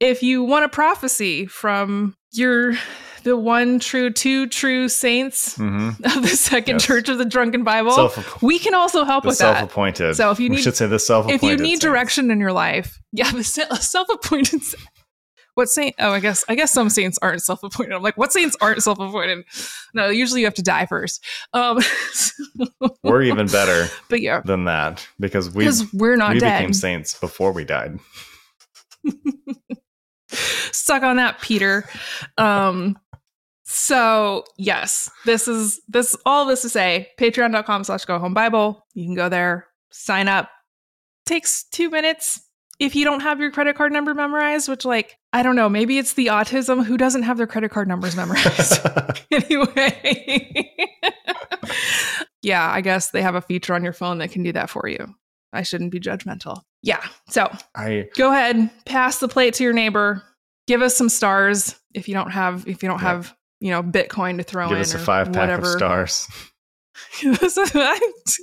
If 0.00 0.22
you 0.22 0.42
want 0.42 0.64
a 0.64 0.68
prophecy 0.68 1.46
from 1.46 2.16
your 2.32 2.74
the 3.26 3.36
one 3.36 3.80
true, 3.80 4.10
two 4.10 4.46
true 4.46 4.88
saints 4.88 5.58
mm-hmm. 5.58 6.04
of 6.04 6.22
the 6.22 6.28
Second 6.28 6.76
yes. 6.76 6.84
Church 6.84 7.08
of 7.08 7.18
the 7.18 7.24
Drunken 7.24 7.64
Bible, 7.64 7.90
Self- 7.90 8.42
we 8.42 8.58
can 8.58 8.72
also 8.72 9.04
help 9.04 9.24
with 9.24 9.38
that. 9.38 9.58
Self-appointed. 9.58 10.14
So 10.14 10.30
if 10.30 10.38
you 10.38 10.48
need, 10.48 10.56
we 10.56 10.62
should 10.62 10.76
say 10.76 10.86
the 10.86 10.98
self-appointed. 10.98 11.44
If 11.44 11.50
you 11.50 11.56
need 11.56 11.72
saints. 11.74 11.84
direction 11.84 12.30
in 12.30 12.38
your 12.38 12.52
life, 12.52 13.00
yeah, 13.12 13.30
the 13.32 13.42
self-appointed. 13.80 14.62
What 15.54 15.68
saint? 15.68 15.94
Oh, 15.98 16.12
I 16.12 16.20
guess 16.20 16.44
I 16.48 16.54
guess 16.54 16.70
some 16.70 16.90
saints 16.90 17.18
aren't 17.20 17.42
self-appointed. 17.42 17.94
I'm 17.94 18.02
like, 18.02 18.16
what 18.16 18.32
saints 18.32 18.56
aren't 18.60 18.82
self-appointed? 18.82 19.44
No, 19.94 20.08
usually 20.08 20.40
you 20.42 20.46
have 20.46 20.54
to 20.54 20.62
die 20.62 20.86
first. 20.86 21.24
Um, 21.52 21.80
we're 23.02 23.22
even 23.22 23.46
better, 23.46 23.88
but 24.08 24.20
yeah, 24.20 24.42
than 24.42 24.64
that 24.66 25.06
because 25.18 25.50
we 25.50 25.68
we're 25.94 26.16
not 26.16 26.34
we 26.34 26.40
dead. 26.40 26.58
became 26.58 26.74
saints 26.74 27.18
before 27.18 27.52
we 27.52 27.64
died. 27.64 27.98
Stuck 30.72 31.02
on 31.02 31.16
that, 31.16 31.40
Peter. 31.40 31.88
Um, 32.38 32.98
so 33.64 34.44
yes, 34.56 35.10
this 35.24 35.48
is 35.48 35.80
this 35.88 36.16
all 36.24 36.46
this 36.46 36.62
to 36.62 36.68
say, 36.68 37.08
patreon.com 37.18 37.84
slash 37.84 38.04
go 38.04 38.18
home 38.18 38.34
Bible. 38.34 38.86
You 38.94 39.04
can 39.04 39.14
go 39.14 39.28
there, 39.28 39.66
sign 39.90 40.28
up. 40.28 40.50
Takes 41.24 41.64
two 41.64 41.90
minutes 41.90 42.40
if 42.78 42.94
you 42.94 43.04
don't 43.04 43.20
have 43.20 43.40
your 43.40 43.50
credit 43.50 43.76
card 43.76 43.92
number 43.92 44.14
memorized, 44.14 44.68
which 44.68 44.84
like 44.84 45.18
I 45.32 45.42
don't 45.42 45.56
know, 45.56 45.68
maybe 45.68 45.98
it's 45.98 46.14
the 46.14 46.26
autism 46.26 46.84
who 46.84 46.96
doesn't 46.96 47.22
have 47.22 47.38
their 47.38 47.46
credit 47.46 47.70
card 47.70 47.88
numbers 47.88 48.16
memorized. 48.16 48.80
anyway. 49.30 50.74
yeah, 52.42 52.70
I 52.70 52.80
guess 52.80 53.10
they 53.10 53.22
have 53.22 53.34
a 53.34 53.40
feature 53.40 53.74
on 53.74 53.84
your 53.84 53.92
phone 53.92 54.18
that 54.18 54.30
can 54.30 54.42
do 54.42 54.52
that 54.52 54.70
for 54.70 54.88
you. 54.88 55.14
I 55.52 55.62
shouldn't 55.62 55.92
be 55.92 56.00
judgmental. 56.00 56.62
Yeah. 56.82 57.02
So 57.28 57.50
I 57.74 58.08
go 58.16 58.30
ahead, 58.30 58.70
pass 58.84 59.18
the 59.18 59.28
plate 59.28 59.54
to 59.54 59.64
your 59.64 59.72
neighbor. 59.72 60.22
Give 60.66 60.82
us 60.82 60.96
some 60.96 61.08
stars 61.08 61.76
if 61.94 62.08
you 62.08 62.14
don't 62.14 62.30
have 62.30 62.66
if 62.66 62.82
you 62.82 62.88
don't 62.88 63.00
have 63.00 63.34
you 63.60 63.70
know 63.70 63.82
Bitcoin 63.82 64.38
to 64.38 64.42
throw 64.42 64.68
Give 64.68 64.78
in. 64.78 64.84
Give 64.84 64.94
us 64.94 64.94
a 64.94 64.98
five 64.98 65.32
pack 65.32 65.48
whatever. 65.48 65.72
of 65.72 65.78
stars. 65.78 66.28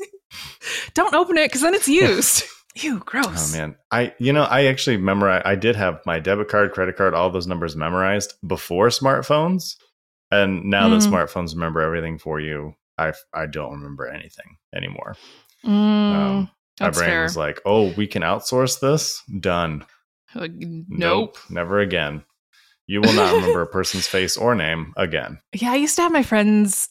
don't 0.93 1.13
open 1.13 1.37
it 1.37 1.47
because 1.47 1.61
then 1.61 1.73
it's 1.73 1.87
used. 1.87 2.43
Ew, 2.75 2.99
gross. 2.99 3.53
Oh 3.53 3.57
man, 3.57 3.75
I 3.91 4.13
you 4.17 4.33
know 4.33 4.43
I 4.43 4.65
actually 4.65 4.97
memorize. 4.97 5.43
I 5.45 5.55
did 5.55 5.75
have 5.75 6.01
my 6.05 6.19
debit 6.19 6.47
card, 6.47 6.71
credit 6.71 6.97
card, 6.97 7.13
all 7.13 7.29
those 7.29 7.45
numbers 7.45 7.75
memorized 7.75 8.33
before 8.45 8.87
smartphones, 8.87 9.75
and 10.31 10.65
now 10.65 10.89
mm. 10.89 10.99
that 10.99 11.07
smartphones 11.07 11.53
remember 11.53 11.81
everything 11.81 12.17
for 12.17 12.39
you, 12.39 12.73
I 12.97 13.13
I 13.31 13.45
don't 13.45 13.73
remember 13.73 14.07
anything 14.07 14.57
anymore. 14.73 15.15
Mm, 15.63 15.69
um, 15.69 16.49
my 16.79 16.89
brain 16.89 17.09
fair. 17.09 17.23
was 17.23 17.37
like, 17.37 17.61
"Oh, 17.65 17.91
we 17.93 18.07
can 18.07 18.21
outsource 18.21 18.79
this. 18.79 19.21
Done. 19.39 19.85
Like, 20.35 20.51
nope. 20.53 20.85
nope, 20.89 21.37
never 21.49 21.79
again." 21.79 22.23
You 22.85 23.01
will 23.01 23.13
not 23.13 23.33
remember 23.33 23.61
a 23.61 23.67
person's 23.71 24.07
face 24.07 24.35
or 24.35 24.55
name 24.55 24.93
again. 24.97 25.39
Yeah, 25.53 25.71
I 25.71 25.75
used 25.75 25.95
to 25.95 26.01
have 26.01 26.11
my 26.11 26.23
friends' 26.23 26.89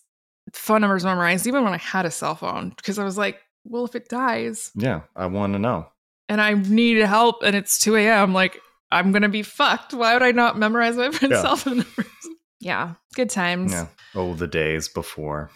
phone 0.52 0.80
numbers 0.80 1.04
memorized 1.04 1.46
even 1.46 1.64
when 1.64 1.74
I 1.74 1.78
had 1.78 2.06
a 2.06 2.10
cell 2.10 2.34
phone 2.34 2.70
because 2.70 2.98
I 2.98 3.04
was 3.04 3.18
like, 3.18 3.40
well, 3.64 3.84
if 3.84 3.94
it 3.94 4.08
dies. 4.08 4.70
Yeah, 4.74 5.02
I 5.14 5.26
want 5.26 5.52
to 5.52 5.58
know. 5.58 5.86
And 6.28 6.40
I 6.40 6.54
need 6.54 6.98
help 6.98 7.42
and 7.42 7.54
it's 7.54 7.78
2 7.78 7.96
a.m. 7.96 8.32
Like, 8.32 8.58
I'm 8.90 9.12
going 9.12 9.22
to 9.22 9.28
be 9.28 9.42
fucked. 9.42 9.94
Why 9.94 10.14
would 10.14 10.22
I 10.22 10.32
not 10.32 10.58
memorize 10.58 10.96
my 10.96 11.10
friend's 11.10 11.36
yeah. 11.36 11.42
cell 11.42 11.56
phone 11.56 11.78
numbers? 11.78 12.06
Yeah, 12.62 12.94
good 13.14 13.28
times. 13.28 13.72
Yeah. 13.72 13.88
Oh, 14.14 14.34
the 14.34 14.46
days 14.46 14.88
before. 14.88 15.50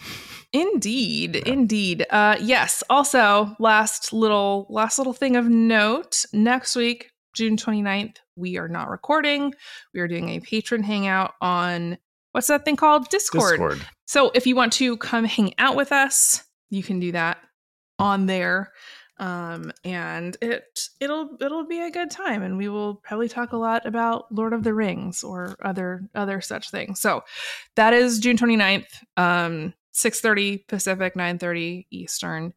Indeed, 0.53 1.37
yeah. 1.37 1.53
indeed. 1.53 2.05
Uh, 2.11 2.37
yes. 2.41 2.83
Also, 2.91 3.55
last 3.61 4.13
little 4.13 4.67
last 4.69 4.99
little 4.99 5.13
thing 5.13 5.37
of 5.37 5.47
note. 5.47 6.25
Next 6.33 6.75
week, 6.75 7.13
June 7.33 7.57
29th, 7.57 8.17
we 8.35 8.59
are 8.59 8.67
not 8.67 8.91
recording. 8.91 9.55
We 9.95 10.01
are 10.01 10.09
doing 10.09 10.31
a 10.31 10.41
patron 10.41 10.83
hangout 10.83 11.35
on 11.41 11.97
what's 12.33 12.49
that 12.49 12.65
thing 12.65 12.75
called? 12.75 13.09
Discord. 13.09 13.53
Discord. 13.53 13.87
So 14.07 14.33
if 14.35 14.45
you 14.45 14.57
want 14.57 14.73
to 14.75 14.97
come 14.97 15.25
hang 15.25 15.55
out 15.59 15.77
with 15.77 15.93
us, 15.93 16.43
you 16.71 16.83
can 16.83 16.99
do 16.99 17.13
that 17.13 17.39
on 18.01 18.27
there 18.27 18.73
um 19.19 19.73
and 19.85 20.37
it 20.43 20.89
it'll 21.01 21.31
it'll 21.41 21.67
be 21.67 21.81
a 21.81 21.91
good 21.91 22.11
time 22.11 22.43
and 22.43 22.59
we 22.59 22.69
will 22.69 22.97
probably 22.97 23.29
talk 23.29 23.53
a 23.53 23.57
lot 23.57 23.87
about 23.87 24.31
lord 24.31 24.53
of 24.53 24.63
the 24.63 24.75
rings 24.75 25.25
or 25.25 25.57
other 25.63 26.09
other 26.15 26.41
such 26.41 26.71
things. 26.71 27.01
So 27.01 27.25
that 27.77 27.93
is 27.93 28.19
june 28.19 28.37
29th 28.37 28.85
um 29.17 29.73
6.30 29.95 30.67
pacific 30.69 31.15
9.30 31.15 31.87
eastern. 31.91 32.53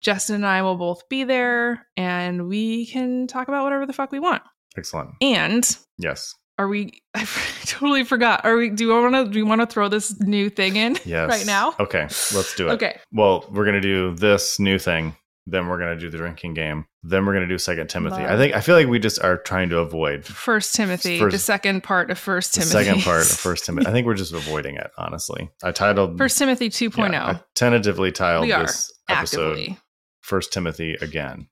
Justin 0.00 0.36
and 0.36 0.46
i 0.46 0.62
will 0.62 0.76
both 0.76 1.08
be 1.08 1.24
there 1.24 1.86
and 1.96 2.48
we 2.48 2.86
can 2.86 3.26
talk 3.26 3.48
about 3.48 3.64
whatever 3.64 3.84
the 3.84 3.92
fuck 3.92 4.12
we 4.12 4.20
want. 4.20 4.42
Excellent. 4.76 5.10
And 5.20 5.76
yes. 5.98 6.36
are 6.56 6.68
we 6.68 7.02
i 7.14 7.26
totally 7.64 8.04
forgot. 8.04 8.44
Are 8.44 8.56
we 8.56 8.70
do 8.70 8.84
you 8.84 8.90
want 8.90 9.14
to 9.14 9.32
do 9.32 9.38
you 9.38 9.46
want 9.46 9.60
to 9.60 9.66
throw 9.66 9.88
this 9.88 10.20
new 10.20 10.50
thing 10.50 10.76
in 10.76 10.96
yes. 11.04 11.28
right 11.28 11.46
now? 11.46 11.74
Okay 11.80 12.02
let's 12.02 12.54
do 12.54 12.68
it. 12.68 12.72
Okay. 12.74 13.00
Well 13.12 13.44
we're 13.50 13.64
gonna 13.64 13.80
do 13.80 14.14
this 14.14 14.60
new 14.60 14.78
thing 14.78 15.16
then 15.50 15.68
we're 15.68 15.78
gonna 15.78 15.98
do 15.98 16.10
the 16.10 16.18
drinking 16.18 16.54
game. 16.54 16.86
Then 17.02 17.24
we're 17.24 17.32
gonna 17.32 17.46
do 17.48 17.58
second 17.58 17.88
timothy. 17.88 18.22
Love. 18.22 18.30
i 18.30 18.36
think 18.36 18.54
i 18.54 18.60
feel 18.60 18.74
like 18.74 18.88
we 18.88 18.98
just 18.98 19.22
are 19.22 19.36
trying 19.38 19.68
to 19.70 19.78
avoid 19.78 20.24
first 20.24 20.74
timothy 20.74 21.18
first, 21.18 21.32
the 21.32 21.38
second 21.38 21.82
part 21.82 22.10
of 22.10 22.18
first 22.18 22.54
timothy 22.54 22.70
second 22.70 23.02
part 23.02 23.22
of 23.22 23.28
first 23.38 23.64
timothy. 23.66 23.86
I 23.88 23.92
think 23.92 24.06
we're 24.06 24.14
just 24.14 24.32
avoiding 24.32 24.76
it 24.76 24.90
honestly. 24.98 25.48
I 25.62 25.72
titled 25.72 26.18
first 26.18 26.38
timothy 26.38 26.68
2.0 26.68 27.12
yeah, 27.12 27.26
I 27.26 27.40
tentatively 27.54 28.12
titled 28.12 28.48
this 28.50 28.92
episode 29.08 29.52
actively. 29.52 29.78
first 30.22 30.52
timothy 30.52 30.94
again. 31.00 31.48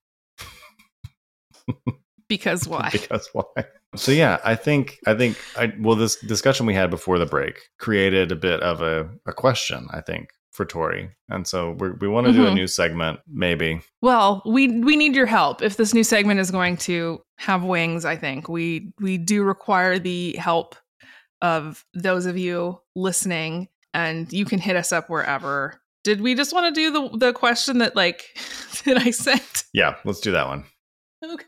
Because 2.29 2.67
why? 2.69 2.91
Because 2.93 3.29
why? 3.33 3.65
So 3.95 4.13
yeah, 4.13 4.39
I 4.45 4.55
think 4.57 4.99
I 5.07 5.15
think 5.15 5.39
I 5.57 5.73
well 5.81 5.97
this 5.97 6.17
discussion 6.17 6.67
we 6.67 6.75
had 6.75 6.91
before 6.91 7.19
the 7.19 7.27
break 7.27 7.61
created 7.79 8.31
a 8.33 8.37
bit 8.37 8.61
of 8.61 8.83
a, 8.83 9.09
a 9.27 9.33
question, 9.33 9.87
I 9.93 10.01
think, 10.01 10.29
for 10.57 10.65
Tori. 10.65 11.11
And 11.29 11.47
so 11.47 11.73
we 11.73 11.91
we 11.91 12.09
want 12.09 12.27
to 12.27 12.33
mm-hmm. 12.33 12.41
do 12.41 12.45
a 12.45 12.49
mm-hmm. 12.49 12.57
new 12.57 12.67
segment, 12.67 13.21
maybe. 13.29 13.81
Well, 14.01 14.43
we 14.47 14.81
we 14.81 14.97
need 14.97 15.15
your 15.15 15.27
help 15.27 15.63
if 15.63 15.77
this 15.77 15.95
new 15.95 16.03
segment 16.03 16.41
is 16.41 16.51
going 16.51 16.79
to 16.79 17.23
have 17.39 17.63
wings, 17.63 18.05
I 18.05 18.17
think. 18.17 18.49
We 18.49 18.93
we 19.01 19.19
do 19.19 19.45
require 19.45 19.99
the 19.99 20.35
help 20.37 20.75
of 21.43 21.85
those 21.95 22.27
of 22.27 22.39
you 22.39 22.81
listening 22.95 23.69
and 23.93 24.33
you 24.33 24.45
can 24.45 24.59
hit 24.59 24.77
us 24.77 24.93
up 24.93 25.09
wherever. 25.11 25.81
Did 26.03 26.21
we 26.21 26.35
just 26.35 26.53
want 26.53 26.75
to 26.75 26.81
do 26.81 26.91
the 26.91 27.19
the 27.19 27.33
question 27.33 27.79
that 27.79 27.95
like 27.95 28.39
that 28.85 28.99
I 28.99 29.11
sent? 29.11 29.65
Yeah, 29.73 29.97
let's 30.05 30.21
do 30.21 30.33
that 30.33 30.47
one. 30.47 30.65
Okay. 31.25 31.45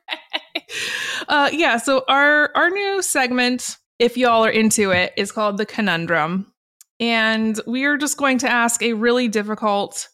Uh, 1.28 1.50
yeah. 1.52 1.76
So 1.76 2.04
our 2.08 2.50
our 2.54 2.70
new 2.70 3.02
segment, 3.02 3.76
if 3.98 4.16
y'all 4.16 4.44
are 4.44 4.50
into 4.50 4.90
it, 4.90 5.12
is 5.16 5.32
called 5.32 5.58
the 5.58 5.66
conundrum, 5.66 6.52
and 7.00 7.60
we 7.66 7.84
are 7.84 7.96
just 7.96 8.16
going 8.16 8.38
to 8.38 8.48
ask 8.48 8.82
a 8.82 8.92
really 8.92 9.28
difficult 9.28 10.08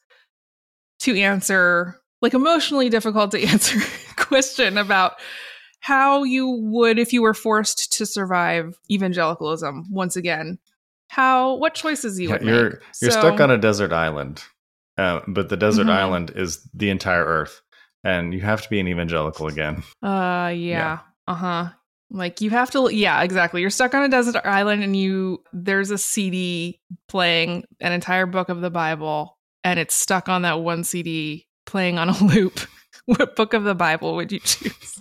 to 1.01 1.19
answer, 1.19 2.01
like 2.23 2.35
emotionally 2.35 2.89
difficult 2.89 3.31
to 3.33 3.43
answer 3.47 3.79
question 4.17 4.79
about 4.79 5.15
how 5.81 6.23
you 6.25 6.49
would 6.49 6.99
if 6.99 7.13
you 7.13 7.23
were 7.23 7.35
forced 7.35 7.93
to 7.93 8.07
survive 8.07 8.79
evangelicalism 8.91 9.87
once 9.91 10.17
again. 10.17 10.59
How 11.09 11.57
what 11.57 11.75
choices 11.75 12.19
you 12.19 12.31
would 12.31 12.43
you're, 12.43 12.71
make? 12.71 12.73
You're 13.03 13.11
so, 13.11 13.21
stuck 13.21 13.41
on 13.41 13.51
a 13.51 13.59
desert 13.59 13.93
island, 13.93 14.43
uh, 14.97 15.21
but 15.29 15.49
the 15.49 15.57
desert 15.57 15.83
mm-hmm. 15.83 15.99
island 15.99 16.33
is 16.35 16.67
the 16.75 16.91
entire 16.91 17.25
Earth 17.25 17.61
and 18.05 18.35
you 18.35 18.41
have 18.43 18.63
to 18.63 18.69
be 18.69 18.79
an 18.79 18.87
evangelical 18.87 19.49
again. 19.49 19.83
Uh, 20.03 20.53
yeah. 20.53 20.53
yeah. 20.53 20.99
Uh 21.27 21.35
huh. 21.35 21.69
Like 22.15 22.41
you 22.41 22.51
have 22.51 22.71
to, 22.71 22.89
yeah, 22.95 23.23
exactly. 23.25 23.61
You're 23.61 23.71
stuck 23.71 23.93
on 23.93 24.05
a 24.05 24.09
desert 24.09 24.37
island, 24.45 24.85
and 24.85 24.97
you 24.97 25.43
there's 25.53 25.91
a 25.91 25.99
CD 25.99 26.81
playing 27.09 27.65
an 27.81 27.91
entire 27.91 28.25
book 28.25 28.49
of 28.49 28.61
the 28.61 28.71
Bible, 28.71 29.37
and 29.65 29.81
it's 29.81 29.97
stuck 29.97 30.29
on 30.29 30.43
that 30.43 30.61
one 30.61 30.85
CD 30.85 31.49
playing 31.67 31.99
on 31.99 32.09
a 32.09 32.19
loop. 32.25 32.61
what 33.07 33.35
book 33.35 33.53
of 33.53 33.65
the 33.65 33.75
Bible 33.75 34.15
would 34.15 34.31
you 34.31 34.39
choose? 34.39 35.01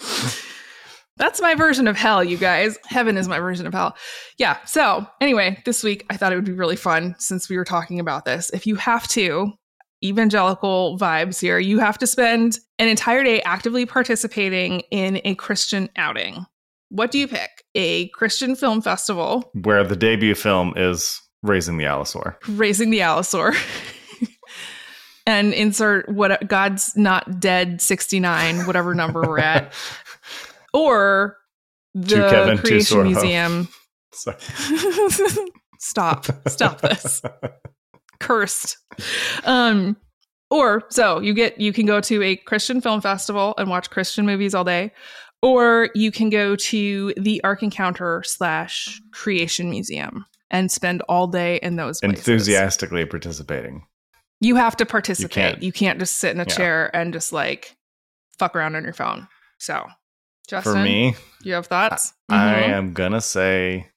That's 1.16 1.40
my 1.40 1.56
version 1.56 1.88
of 1.88 1.96
hell, 1.96 2.22
you 2.22 2.36
guys. 2.36 2.78
Heaven 2.86 3.16
is 3.16 3.26
my 3.26 3.40
version 3.40 3.66
of 3.66 3.74
hell. 3.74 3.96
Yeah. 4.38 4.64
So, 4.66 5.04
anyway, 5.20 5.60
this 5.64 5.82
week 5.82 6.06
I 6.10 6.16
thought 6.16 6.32
it 6.32 6.36
would 6.36 6.44
be 6.44 6.52
really 6.52 6.76
fun 6.76 7.16
since 7.18 7.48
we 7.48 7.56
were 7.56 7.64
talking 7.64 7.98
about 7.98 8.24
this. 8.24 8.50
If 8.54 8.68
you 8.68 8.76
have 8.76 9.08
to, 9.08 9.50
evangelical 10.04 10.98
vibes 10.98 11.40
here. 11.40 11.58
You 11.58 11.78
have 11.78 11.98
to 11.98 12.06
spend 12.06 12.58
an 12.78 12.88
entire 12.88 13.24
day 13.24 13.42
actively 13.42 13.84
participating 13.86 14.80
in 14.90 15.20
a 15.24 15.34
Christian 15.34 15.88
outing. 15.96 16.46
what 16.90 17.10
do 17.10 17.18
you 17.18 17.28
pick? 17.28 17.64
A 17.74 18.08
Christian 18.08 18.56
film 18.56 18.80
festival 18.80 19.50
where 19.62 19.84
the 19.84 19.96
debut 19.96 20.34
film 20.34 20.72
is 20.76 21.20
Raising 21.42 21.76
the 21.76 21.84
Allosaur. 21.84 22.36
Raising 22.48 22.90
the 22.90 23.00
Allosaur. 23.00 23.54
and 25.26 25.52
insert 25.52 26.08
what 26.08 26.48
God's 26.48 26.96
not 26.96 27.38
dead 27.38 27.80
69, 27.82 28.66
whatever 28.66 28.94
number 28.94 29.22
we're 29.22 29.38
at. 29.38 29.72
Or 30.74 31.38
the 31.94 32.28
Kevin, 32.28 32.58
Creation 32.58 33.04
Museum. 33.04 33.68
Stop. 35.78 36.26
Stop 36.46 36.82
this. 36.82 37.22
Cursed. 38.20 38.76
Um 39.44 39.96
or 40.50 40.84
so 40.90 41.20
you 41.20 41.34
get 41.34 41.60
you 41.60 41.72
can 41.72 41.86
go 41.86 42.00
to 42.00 42.22
a 42.22 42.36
Christian 42.36 42.80
film 42.80 43.00
festival 43.00 43.54
and 43.58 43.68
watch 43.68 43.90
Christian 43.90 44.24
movies 44.26 44.54
all 44.54 44.64
day, 44.64 44.92
or 45.42 45.90
you 45.94 46.10
can 46.10 46.30
go 46.30 46.56
to 46.56 47.12
the 47.16 47.42
Ark 47.44 47.62
Encounter 47.62 48.22
slash 48.24 49.00
Creation 49.12 49.70
Museum 49.70 50.24
and 50.50 50.70
spend 50.72 51.02
all 51.02 51.26
day 51.26 51.56
in 51.62 51.76
those 51.76 52.00
places. 52.00 52.18
enthusiastically 52.26 53.04
participating. 53.04 53.86
You 54.40 54.56
have 54.56 54.76
to 54.78 54.86
participate. 54.86 55.32
can't- 55.34 55.62
You 55.62 55.72
can't, 55.72 55.98
just 55.98 56.16
sit 56.16 56.30
in 56.34 56.40
a 56.40 56.44
Yeah. 56.48 56.54
chair 56.56 56.96
and 56.96 57.12
just 57.12 57.32
like 57.32 57.76
fuck 58.38 58.56
around 58.56 58.74
on 58.76 58.84
your 58.84 58.92
phone. 58.94 59.28
So, 59.58 59.84
Justin, 60.48 60.72
For 60.72 60.78
me, 60.78 61.14
you 61.42 61.52
have 61.54 61.66
thoughts? 61.66 62.14
I 62.30 62.34
Mhm. 62.62 62.68
am 62.68 62.92
gonna 62.94 63.20
say 63.20 63.90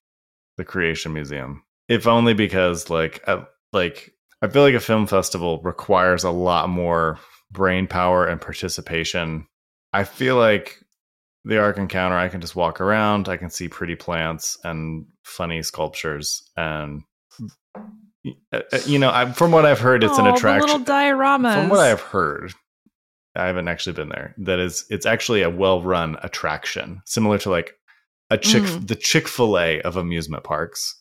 the 0.57 0.65
Creation 0.65 1.13
Museum, 1.13 1.63
if 1.87 2.07
only 2.07 2.33
because 2.33 2.89
like 2.89 3.23
I, 3.27 3.45
like 3.73 4.13
I 4.41 4.47
feel 4.47 4.63
like 4.63 4.73
a 4.73 4.79
film 4.79 5.07
festival 5.07 5.61
requires 5.63 6.23
a 6.23 6.31
lot 6.31 6.69
more 6.69 7.19
brain 7.51 7.87
power 7.87 8.25
and 8.27 8.39
participation. 8.41 9.45
I 9.93 10.03
feel 10.03 10.35
like 10.37 10.77
the 11.45 11.59
Ark 11.59 11.77
Encounter, 11.77 12.15
I 12.17 12.29
can 12.29 12.41
just 12.41 12.55
walk 12.55 12.79
around, 12.81 13.27
I 13.27 13.37
can 13.37 13.49
see 13.49 13.67
pretty 13.67 13.95
plants 13.95 14.57
and 14.63 15.05
funny 15.23 15.61
sculptures, 15.63 16.43
and 16.55 17.01
uh, 18.53 18.61
you 18.85 18.99
know, 18.99 19.09
I, 19.11 19.31
from 19.31 19.51
what 19.51 19.65
I've 19.65 19.79
heard, 19.79 20.03
it's 20.03 20.17
an 20.19 20.27
Oh, 20.27 20.35
attraction. 20.35 20.69
Little 20.69 20.85
dioramas. 20.85 21.55
From 21.55 21.69
what 21.69 21.79
I've 21.79 22.01
heard, 22.01 22.53
I 23.35 23.47
haven't 23.47 23.67
actually 23.67 23.93
been 23.93 24.09
there. 24.09 24.35
That 24.37 24.59
is, 24.59 24.85
it's 24.89 25.05
actually 25.07 25.41
a 25.41 25.49
well-run 25.49 26.17
attraction, 26.21 27.01
similar 27.05 27.37
to 27.39 27.49
like 27.49 27.73
a 28.29 28.37
chick, 28.37 28.63
Mm. 28.63 28.87
the 28.87 28.95
Chick 28.95 29.27
Fil 29.27 29.57
A 29.57 29.81
of 29.81 29.97
amusement 29.97 30.43
parks, 30.43 31.00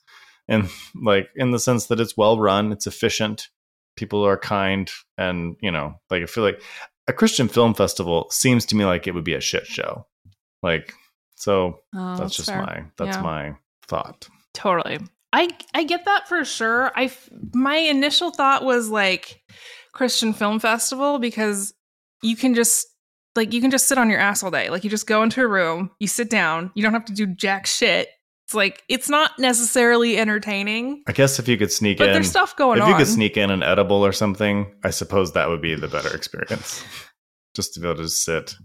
and 0.51 0.69
like 1.01 1.29
in 1.35 1.53
the 1.53 1.59
sense 1.59 1.87
that 1.87 2.01
it's 2.01 2.17
well-run, 2.17 2.73
it's 2.73 2.87
efficient, 2.87 3.49
people 3.97 4.23
are 4.27 4.37
kind, 4.37 4.91
and 5.17 5.57
you 5.63 5.71
know, 5.71 5.95
like 6.11 6.23
I 6.23 6.27
feel 6.27 6.45
like 6.45 6.61
a 7.09 7.13
Christian 7.15 7.49
film 7.49 7.73
festival 7.73 8.27
seems 8.31 8.67
to 8.67 8.77
me 8.77 8.85
like 8.85 9.07
it 9.07 9.15
would 9.15 9.25
be 9.25 9.35
a 9.35 9.41
shit 9.41 9.67
show. 9.67 10.07
Like, 10.63 10.93
so 11.37 11.81
Oh, 11.95 12.17
that's 12.17 12.37
just 12.37 12.51
fair. 12.51 12.61
my 12.63 12.85
that's 12.99 13.17
Yeah. 13.17 13.23
my 13.23 13.55
thought. 13.89 14.29
Totally. 14.53 14.99
I 15.33 15.49
I 15.75 15.85
get 15.85 16.05
that 16.05 16.29
for 16.29 16.45
sure. 16.45 16.93
I 16.97 17.11
my 17.55 17.77
initial 17.77 18.31
thought 18.33 18.65
was 18.65 18.91
like 18.91 19.41
Christian 19.93 20.33
Film 20.33 20.59
Festival 20.61 21.19
because 21.19 21.73
you 22.23 22.37
can 22.37 22.55
just 22.55 22.87
like 23.37 23.53
you 23.53 23.61
can 23.61 23.71
just 23.71 23.87
sit 23.87 23.97
on 23.97 24.11
your 24.11 24.19
ass 24.19 24.43
all 24.43 24.51
day. 24.51 24.71
Like 24.71 24.83
you 24.85 24.91
just 24.91 25.07
go 25.07 25.23
into 25.23 25.41
a 25.41 25.47
room, 25.49 25.91
you 26.01 26.09
sit 26.09 26.29
down, 26.31 26.73
you 26.75 26.83
don't 26.83 26.93
have 26.95 27.05
to 27.07 27.13
do 27.15 27.27
jack 27.27 27.67
shit. 27.67 28.09
It's 28.51 28.55
like 28.57 28.83
it's 28.89 29.09
not 29.09 29.39
necessarily 29.39 30.19
entertaining, 30.19 31.05
I 31.07 31.13
guess 31.13 31.39
if 31.39 31.47
you 31.47 31.57
could 31.57 31.71
sneak 31.71 31.99
but 31.99 32.09
in, 32.09 32.15
there's 32.15 32.31
stuff 32.31 32.57
going 32.57 32.79
if 32.79 32.83
on. 32.83 32.91
you 32.91 32.97
could 32.97 33.07
sneak 33.07 33.37
in 33.37 33.49
an 33.49 33.63
edible 33.63 34.05
or 34.05 34.11
something, 34.11 34.75
I 34.83 34.91
suppose 34.91 35.35
that 35.35 35.49
would 35.49 35.63
be 35.63 35.77
the 35.77 35.87
better 35.87 36.13
experience. 36.13 36.85
Just 37.55 37.75
to 37.75 37.81
be 37.81 37.87
able 37.87 37.99
to 37.99 38.03
just 38.03 38.25
sit. 38.25 38.57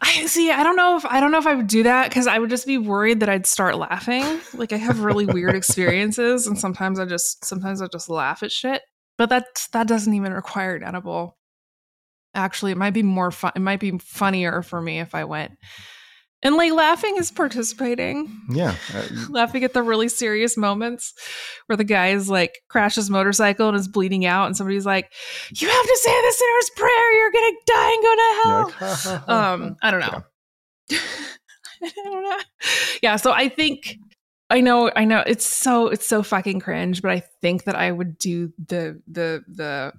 I 0.00 0.26
see. 0.26 0.52
I 0.52 0.62
don't 0.62 0.76
know 0.76 0.96
if 0.96 1.04
I 1.04 1.18
don't 1.18 1.32
know 1.32 1.38
if 1.38 1.48
I 1.48 1.54
would 1.56 1.66
do 1.66 1.82
that 1.82 2.10
because 2.10 2.28
I 2.28 2.38
would 2.38 2.50
just 2.50 2.66
be 2.66 2.78
worried 2.78 3.18
that 3.20 3.28
I'd 3.28 3.46
start 3.46 3.76
laughing. 3.76 4.40
Like 4.54 4.72
I 4.72 4.76
have 4.76 5.00
really 5.00 5.26
weird 5.26 5.54
experiences, 5.56 6.46
and 6.46 6.56
sometimes 6.56 7.00
I 7.00 7.06
just 7.06 7.44
sometimes 7.44 7.82
I 7.82 7.88
just 7.88 8.08
laugh 8.08 8.44
at 8.44 8.52
shit. 8.52 8.82
But 9.18 9.30
that 9.30 9.46
that 9.72 9.88
doesn't 9.88 10.14
even 10.14 10.32
require 10.32 10.76
an 10.76 10.84
edible. 10.84 11.38
Actually, 12.34 12.70
it 12.70 12.78
might 12.78 12.94
be 12.94 13.02
more 13.02 13.32
fun. 13.32 13.52
It 13.56 13.60
might 13.62 13.80
be 13.80 13.98
funnier 13.98 14.62
for 14.62 14.80
me 14.80 15.00
if 15.00 15.12
I 15.14 15.24
went. 15.24 15.52
And 16.44 16.56
like 16.56 16.72
laughing 16.72 17.16
is 17.16 17.30
participating. 17.30 18.40
Yeah. 18.50 18.74
uh, 18.94 19.08
Laughing 19.30 19.64
at 19.64 19.72
the 19.72 19.82
really 19.82 20.08
serious 20.08 20.56
moments 20.56 21.14
where 21.66 21.76
the 21.76 21.84
guy 21.84 22.08
is 22.08 22.28
like 22.28 22.60
crashes 22.68 23.08
motorcycle 23.08 23.68
and 23.68 23.76
is 23.76 23.88
bleeding 23.88 24.26
out, 24.26 24.46
and 24.46 24.56
somebody's 24.56 24.84
like, 24.86 25.10
"You 25.54 25.68
have 25.68 25.86
to 25.86 25.98
say 26.02 26.10
the 26.12 26.32
sinner's 26.36 26.70
prayer. 26.76 27.12
You're 27.18 27.32
gonna 27.32 27.52
die 27.66 27.92
and 27.92 28.02
go 28.02 28.14
to 28.14 28.40
hell." 28.44 28.64
like, 28.64 28.74
"Ha, 28.74 28.94
ha, 29.02 29.24
ha, 29.26 29.52
um 29.54 29.76
i 29.82 29.90
don't 29.90 30.00
know 30.00 30.22
i 31.82 31.90
don't 32.04 32.22
know 32.22 32.38
yeah 33.02 33.16
so 33.16 33.32
i 33.32 33.48
think 33.48 33.96
i 34.50 34.60
know 34.60 34.90
i 34.96 35.04
know 35.04 35.22
it's 35.26 35.46
so 35.46 35.88
it's 35.88 36.06
so 36.06 36.22
fucking 36.22 36.60
cringe 36.60 37.02
but 37.02 37.10
i 37.10 37.20
think 37.40 37.64
that 37.64 37.74
i 37.74 37.90
would 37.90 38.18
do 38.18 38.52
the 38.68 39.00
the 39.08 39.42
the 39.48 39.92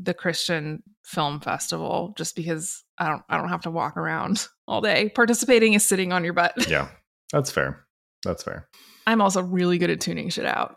the 0.00 0.14
christian 0.14 0.82
film 1.04 1.40
festival 1.40 2.14
just 2.16 2.36
because 2.36 2.84
i 2.98 3.08
don't 3.08 3.22
i 3.28 3.36
don't 3.36 3.48
have 3.48 3.62
to 3.62 3.70
walk 3.70 3.96
around 3.96 4.46
all 4.68 4.80
day 4.80 5.08
participating 5.14 5.72
is 5.74 5.84
sitting 5.84 6.12
on 6.12 6.22
your 6.24 6.32
butt. 6.32 6.52
Yeah. 6.68 6.88
That's 7.32 7.50
fair. 7.50 7.84
That's 8.24 8.42
fair. 8.42 8.68
i'm 9.06 9.20
also 9.20 9.42
really 9.42 9.78
good 9.78 9.90
at 9.90 10.00
tuning 10.00 10.28
shit 10.30 10.46
out 10.46 10.76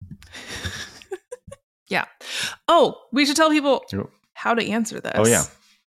yeah 1.88 2.04
oh 2.68 2.96
we 3.12 3.24
should 3.24 3.36
tell 3.36 3.50
people 3.50 3.84
how 4.34 4.54
to 4.54 4.66
answer 4.68 5.00
this 5.00 5.12
Oh 5.14 5.26
yeah. 5.26 5.44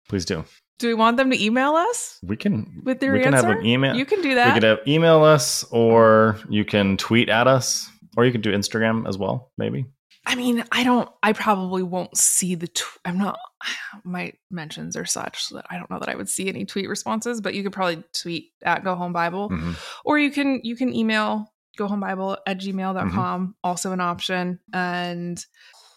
Please 0.09 0.25
do. 0.25 0.43
do 0.77 0.87
we 0.87 0.93
want 0.93 1.17
them 1.17 1.31
to 1.31 1.43
email 1.43 1.71
us 1.75 2.19
We 2.21 2.35
can 2.37 2.81
with 2.83 2.99
their 2.99 3.13
we 3.13 3.21
can 3.21 3.33
have 3.33 3.45
an 3.49 3.65
email. 3.65 3.95
you 3.95 4.05
can 4.05 4.21
do 4.21 4.35
that. 4.35 4.47
we 4.49 4.53
could 4.53 4.63
have 4.63 4.79
email 4.87 5.23
us 5.23 5.63
or 5.71 6.37
you 6.49 6.63
can 6.65 6.97
tweet 6.97 7.29
at 7.29 7.47
us 7.47 7.89
or 8.17 8.25
you 8.25 8.31
could 8.31 8.41
do 8.43 8.51
Instagram 8.51 9.07
as 9.07 9.17
well, 9.17 9.51
maybe. 9.57 9.85
I 10.25 10.35
mean, 10.35 10.63
I 10.71 10.83
don't. 10.83 11.09
I 11.21 11.33
probably 11.33 11.83
won't 11.83 12.17
see 12.17 12.55
the. 12.55 12.67
Tw- 12.67 12.99
I'm 13.05 13.17
not. 13.17 13.37
My 14.03 14.33
mentions 14.49 14.95
are 14.97 15.05
such 15.05 15.49
that 15.49 15.65
I 15.69 15.77
don't 15.77 15.89
know 15.89 15.99
that 15.99 16.09
I 16.09 16.15
would 16.15 16.29
see 16.29 16.47
any 16.47 16.65
tweet 16.65 16.89
responses. 16.89 17.41
But 17.41 17.53
you 17.53 17.63
could 17.63 17.73
probably 17.73 18.03
tweet 18.13 18.51
at 18.63 18.83
Go 18.83 18.95
Home 18.95 19.13
Bible, 19.13 19.49
Mhm. 19.49 19.75
or 20.03 20.17
you 20.17 20.31
can 20.31 20.61
you 20.63 20.75
can 20.75 20.93
email 20.95 21.51
Go 21.77 21.87
Home 21.87 21.99
Bible 21.99 22.37
at 22.47 22.59
gmail.com. 22.59 23.41
Mm-hmm. 23.41 23.51
Also 23.63 23.91
an 23.91 24.01
option. 24.01 24.59
And 24.73 25.43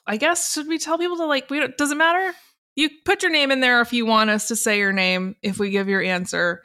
I 0.07 0.17
guess 0.17 0.53
should 0.53 0.69
we 0.69 0.79
tell 0.79 0.99
people 0.99 1.17
to 1.19 1.27
like? 1.27 1.49
We 1.51 1.61
don't, 1.61 1.77
does 1.77 1.91
it 1.91 1.97
matter? 1.97 2.35
You 2.77 2.91
put 3.05 3.23
your 3.23 3.33
name 3.33 3.51
in 3.51 3.61
there 3.61 3.81
if 3.81 3.93
you 3.93 4.07
want 4.07 4.31
us 4.31 4.49
to 4.49 4.57
say 4.57 4.79
your 4.79 4.93
name. 4.93 5.37
If 5.43 5.59
we 5.59 5.71
give 5.71 5.89
your 5.89 6.03
answer. 6.03 6.63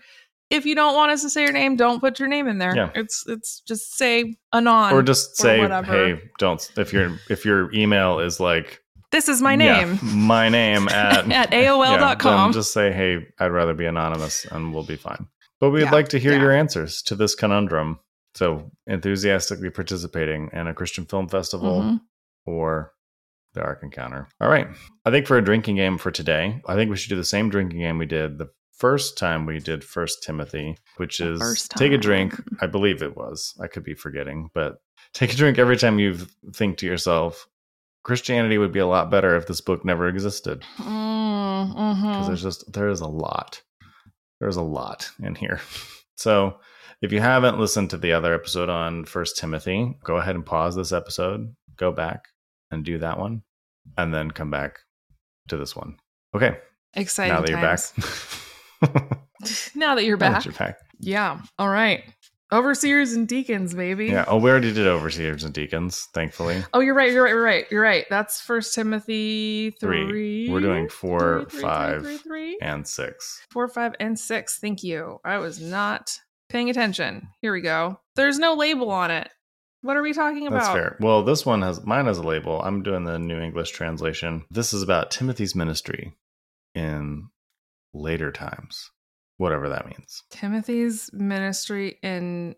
If 0.53 0.65
you 0.65 0.75
don't 0.75 0.93
want 0.95 1.11
us 1.11 1.21
to 1.23 1.29
say 1.29 1.41
your 1.43 1.51
name, 1.51 1.75
don't 1.75 1.99
put 1.99 2.19
your 2.19 2.27
name 2.29 2.47
in 2.47 2.57
there. 2.59 2.75
Yeah. 2.75 2.89
It's 2.95 3.23
it's 3.27 3.61
just 3.67 3.95
say 3.97 4.35
anon. 4.53 4.93
Or 4.93 5.01
just 5.03 5.35
say, 5.37 5.59
whatever. 5.59 5.91
hey, 6.15 6.21
don't 6.39 6.69
if 6.77 6.93
your 6.93 7.17
if 7.29 7.43
your 7.45 7.73
email 7.73 8.19
is 8.19 8.39
like 8.39 8.79
this 9.11 9.27
is 9.29 9.41
my 9.41 9.53
yeah, 9.55 9.83
name. 9.85 9.99
my 10.01 10.49
name 10.49 10.87
at 10.89 11.29
at 11.31 11.51
Yeah, 11.51 11.69
AOL.com. 11.69 12.47
then 12.47 12.53
just 12.53 12.73
say, 12.73 12.91
hey, 12.91 13.25
I'd 13.39 13.47
rather 13.51 13.73
be 13.73 13.85
anonymous 13.85 14.45
and 14.45 14.73
we'll 14.73 14.83
be 14.85 14.95
fine. 14.95 15.27
But 15.59 15.69
we'd 15.71 15.83
Yeah, 15.83 15.91
like 15.91 16.09
to 16.09 16.19
hear 16.19 16.33
yeah. 16.33 16.39
your 16.41 16.51
answers 16.51 17.01
to 17.03 17.15
this 17.15 17.35
conundrum. 17.35 17.99
So 18.35 18.71
enthusiastically 18.87 19.69
participating 19.69 20.49
in 20.53 20.67
a 20.67 20.73
Christian 20.73 21.05
film 21.05 21.27
festival 21.29 21.81
Mhm. 21.81 21.99
or 22.47 22.91
the 23.53 23.61
Ark 23.61 23.81
Encounter. 23.83 24.27
All 24.41 24.49
right. 24.49 24.67
I 25.05 25.11
think 25.11 25.27
for 25.27 25.37
a 25.37 25.43
drinking 25.43 25.75
game 25.75 25.99
for 25.99 26.09
today, 26.09 26.59
I 26.67 26.73
think 26.73 26.89
we 26.89 26.97
should 26.97 27.09
do 27.09 27.15
the 27.15 27.23
same 27.23 27.49
drinking 27.51 27.79
game 27.79 27.99
we 27.99 28.07
did 28.07 28.39
the 28.39 28.49
first 28.83 29.17
time 29.17 29.45
we 29.45 29.59
did 29.59 29.81
First 29.81 30.23
Timothy, 30.23 30.77
which 30.97 31.19
The 31.19 31.31
is 31.31 31.69
take 31.69 31.93
a 31.93 31.97
drink. 31.97 32.35
I 32.59 32.67
believe 32.67 33.01
it 33.01 33.15
was. 33.15 33.53
I 33.61 33.67
could 33.67 33.85
be 33.85 33.93
forgetting, 33.93 34.49
but 34.53 34.81
take 35.13 35.31
a 35.31 35.37
drink 35.37 35.57
every 35.57 35.77
time 35.77 35.99
you 35.99 36.17
think 36.53 36.79
to 36.79 36.85
yourself, 36.85 37.47
Christianity 38.03 38.57
would 38.57 38.73
be 38.73 38.79
a 38.79 38.85
lot 38.85 39.09
better 39.09 39.37
if 39.37 39.47
this 39.47 39.61
book 39.61 39.85
never 39.85 40.09
existed 40.09 40.59
because 40.75 40.87
mhm. 41.69 42.27
there's 42.27 42.43
just 42.43 42.73
there 42.73 42.89
is 42.89 42.99
a 42.99 43.07
lot 43.07 43.61
there's 44.41 44.57
a 44.57 44.61
lot 44.61 45.09
in 45.21 45.35
here 45.35 45.61
so 46.17 46.59
if 47.01 47.13
you 47.13 47.21
haven't 47.21 47.59
listened 47.59 47.89
to 47.89 47.97
the 47.97 48.11
other 48.11 48.33
episode 48.33 48.67
on 48.67 49.05
first 49.05 49.37
timothy 49.37 49.95
go 50.03 50.17
ahead 50.17 50.35
and 50.35 50.45
pause 50.45 50.75
this 50.75 50.91
episode 50.91 51.55
go 51.77 51.93
back 51.93 52.25
and 52.71 52.83
do 52.83 52.97
that 52.97 53.17
one 53.17 53.41
and 53.97 54.13
then 54.13 54.29
come 54.29 54.51
back 54.51 54.79
to 55.47 55.55
this 55.55 55.73
one 55.73 55.95
okay 56.35 56.57
Exciting 56.95 57.33
now 57.33 57.39
that 57.39 57.49
you're 57.49 57.61
back 57.61 57.79
times. 57.79 58.39
now 59.75 59.95
that 59.95 60.03
you're 60.05 60.17
Now 60.17 60.29
that 60.31 60.35
back. 60.37 60.45
you're 60.45 60.53
back 60.53 60.77
Yeah. 60.99 61.41
All 61.59 61.69
right. 61.69 62.03
Overseers 62.51 63.13
and 63.13 63.27
deacons, 63.27 63.73
baby. 63.73 64.05
yeah 64.07 64.25
oh 64.27 64.37
we 64.37 64.49
already 64.51 64.71
did 64.71 64.85
overseers 64.85 65.43
and 65.43 65.53
deacons 65.53 66.07
thankfully 66.13 66.63
Oh, 66.73 66.81
you're 66.81 66.93
right. 66.93 67.11
You're 67.11 67.23
right. 67.23 67.31
You're 67.31 67.43
right. 67.43 67.65
You're 67.71 67.81
right. 67.81 68.05
That's 68.11 68.41
First 68.41 68.75
Timothy 68.75 69.71
Three. 69.79 70.05
three. 70.07 70.49
we're 70.49 70.59
doing 70.61 70.87
four 70.87 71.45
Three, 71.49 71.61
five 71.61 72.01
three, 72.03 72.17
three. 72.17 72.57
and 72.61 72.87
six 72.87 73.41
Four, 73.49 73.67
five, 73.67 73.95
and 73.99 74.19
six. 74.19 74.59
Thank 74.59 74.83
you. 74.83 75.19
I 75.25 75.39
was 75.39 75.59
not 75.59 76.11
paying 76.49 76.69
attention. 76.69 77.27
Here 77.41 77.51
we 77.53 77.61
go. 77.61 77.99
There's 78.15 78.37
no 78.37 78.53
label 78.53 78.91
on 78.91 79.09
it. 79.09 79.29
What 79.81 79.97
are 79.97 80.03
we 80.03 80.13
talking 80.13 80.45
about? 80.45 80.59
That's 80.61 80.73
fair. 80.73 80.97
Well, 81.01 81.23
this 81.23 81.45
one 81.47 81.63
has 81.63 81.83
mine 81.83 82.05
has 82.05 82.19
a 82.19 82.23
label. 82.23 82.61
I'm 82.61 82.83
doing 82.83 83.03
the 83.03 83.17
New 83.17 83.39
English 83.39 83.71
translation. 83.71 84.45
This 84.51 84.73
is 84.73 84.83
about 84.83 85.09
Timothy's 85.09 85.55
ministry 85.55 86.13
in 86.75 87.29
later 87.93 88.31
times. 88.31 88.89
whatever 89.37 89.69
that 89.69 89.85
means. 89.87 90.23
Timothy's 90.29 91.09
ministry 91.13 91.97
in 92.03 92.55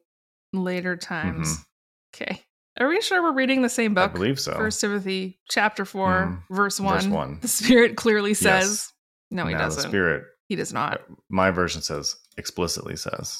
later 0.54 0.96
times. 0.98 1.54
Mm-hmm. 1.54 2.24
Okay. 2.24 2.42
Are 2.80 2.88
we 2.90 3.00
sure 3.02 3.24
we're 3.24 3.32
reading 3.34 3.62
the 3.62 3.70
same 3.70 3.94
book? 3.94 4.12
I 4.12 4.14
believe 4.14 4.40
so. 4.40 4.54
First 4.54 4.82
Timothy 4.82 5.40
chapter 5.50 5.86
4, 5.86 6.10
mm, 6.50 6.56
verse 6.56 6.80
1. 6.80 6.96
Verse 6.96 7.08
1. 7.08 7.40
The 7.42 7.48
Spirit 7.48 7.96
clearly 7.96 8.34
says. 8.34 8.66
Yes. 8.68 8.94
No, 9.32 9.46
he 9.48 9.54
now 9.54 9.60
doesn't. 9.60 9.84
The 9.84 9.90
Spirit. 9.90 10.24
He 10.50 10.56
does 10.56 10.74
not. 10.74 11.02
My 11.30 11.52
version 11.52 11.82
says 11.82 12.16
explicitly 12.38 12.96
says. 12.98 13.40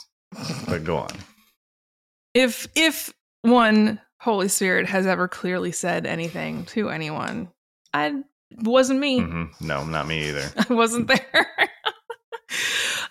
but 0.68 0.84
go 0.84 0.98
on. 0.98 1.10
If 2.34 2.68
if 2.76 3.14
one 3.44 4.00
Holy 4.20 4.48
Spirit 4.48 4.88
has 4.88 5.06
ever 5.06 5.28
clearly 5.28 5.72
said 5.72 6.06
anything 6.06 6.66
to 6.68 6.90
anyone, 6.90 7.50
I 7.94 8.24
wasn't 8.58 9.00
me. 9.00 9.20
Mm-hmm. 9.20 9.68
No, 9.68 9.84
not 9.86 10.08
me 10.08 10.30
either. 10.30 10.50
I 10.70 10.74
wasn't 10.74 11.08
there. 11.34 11.48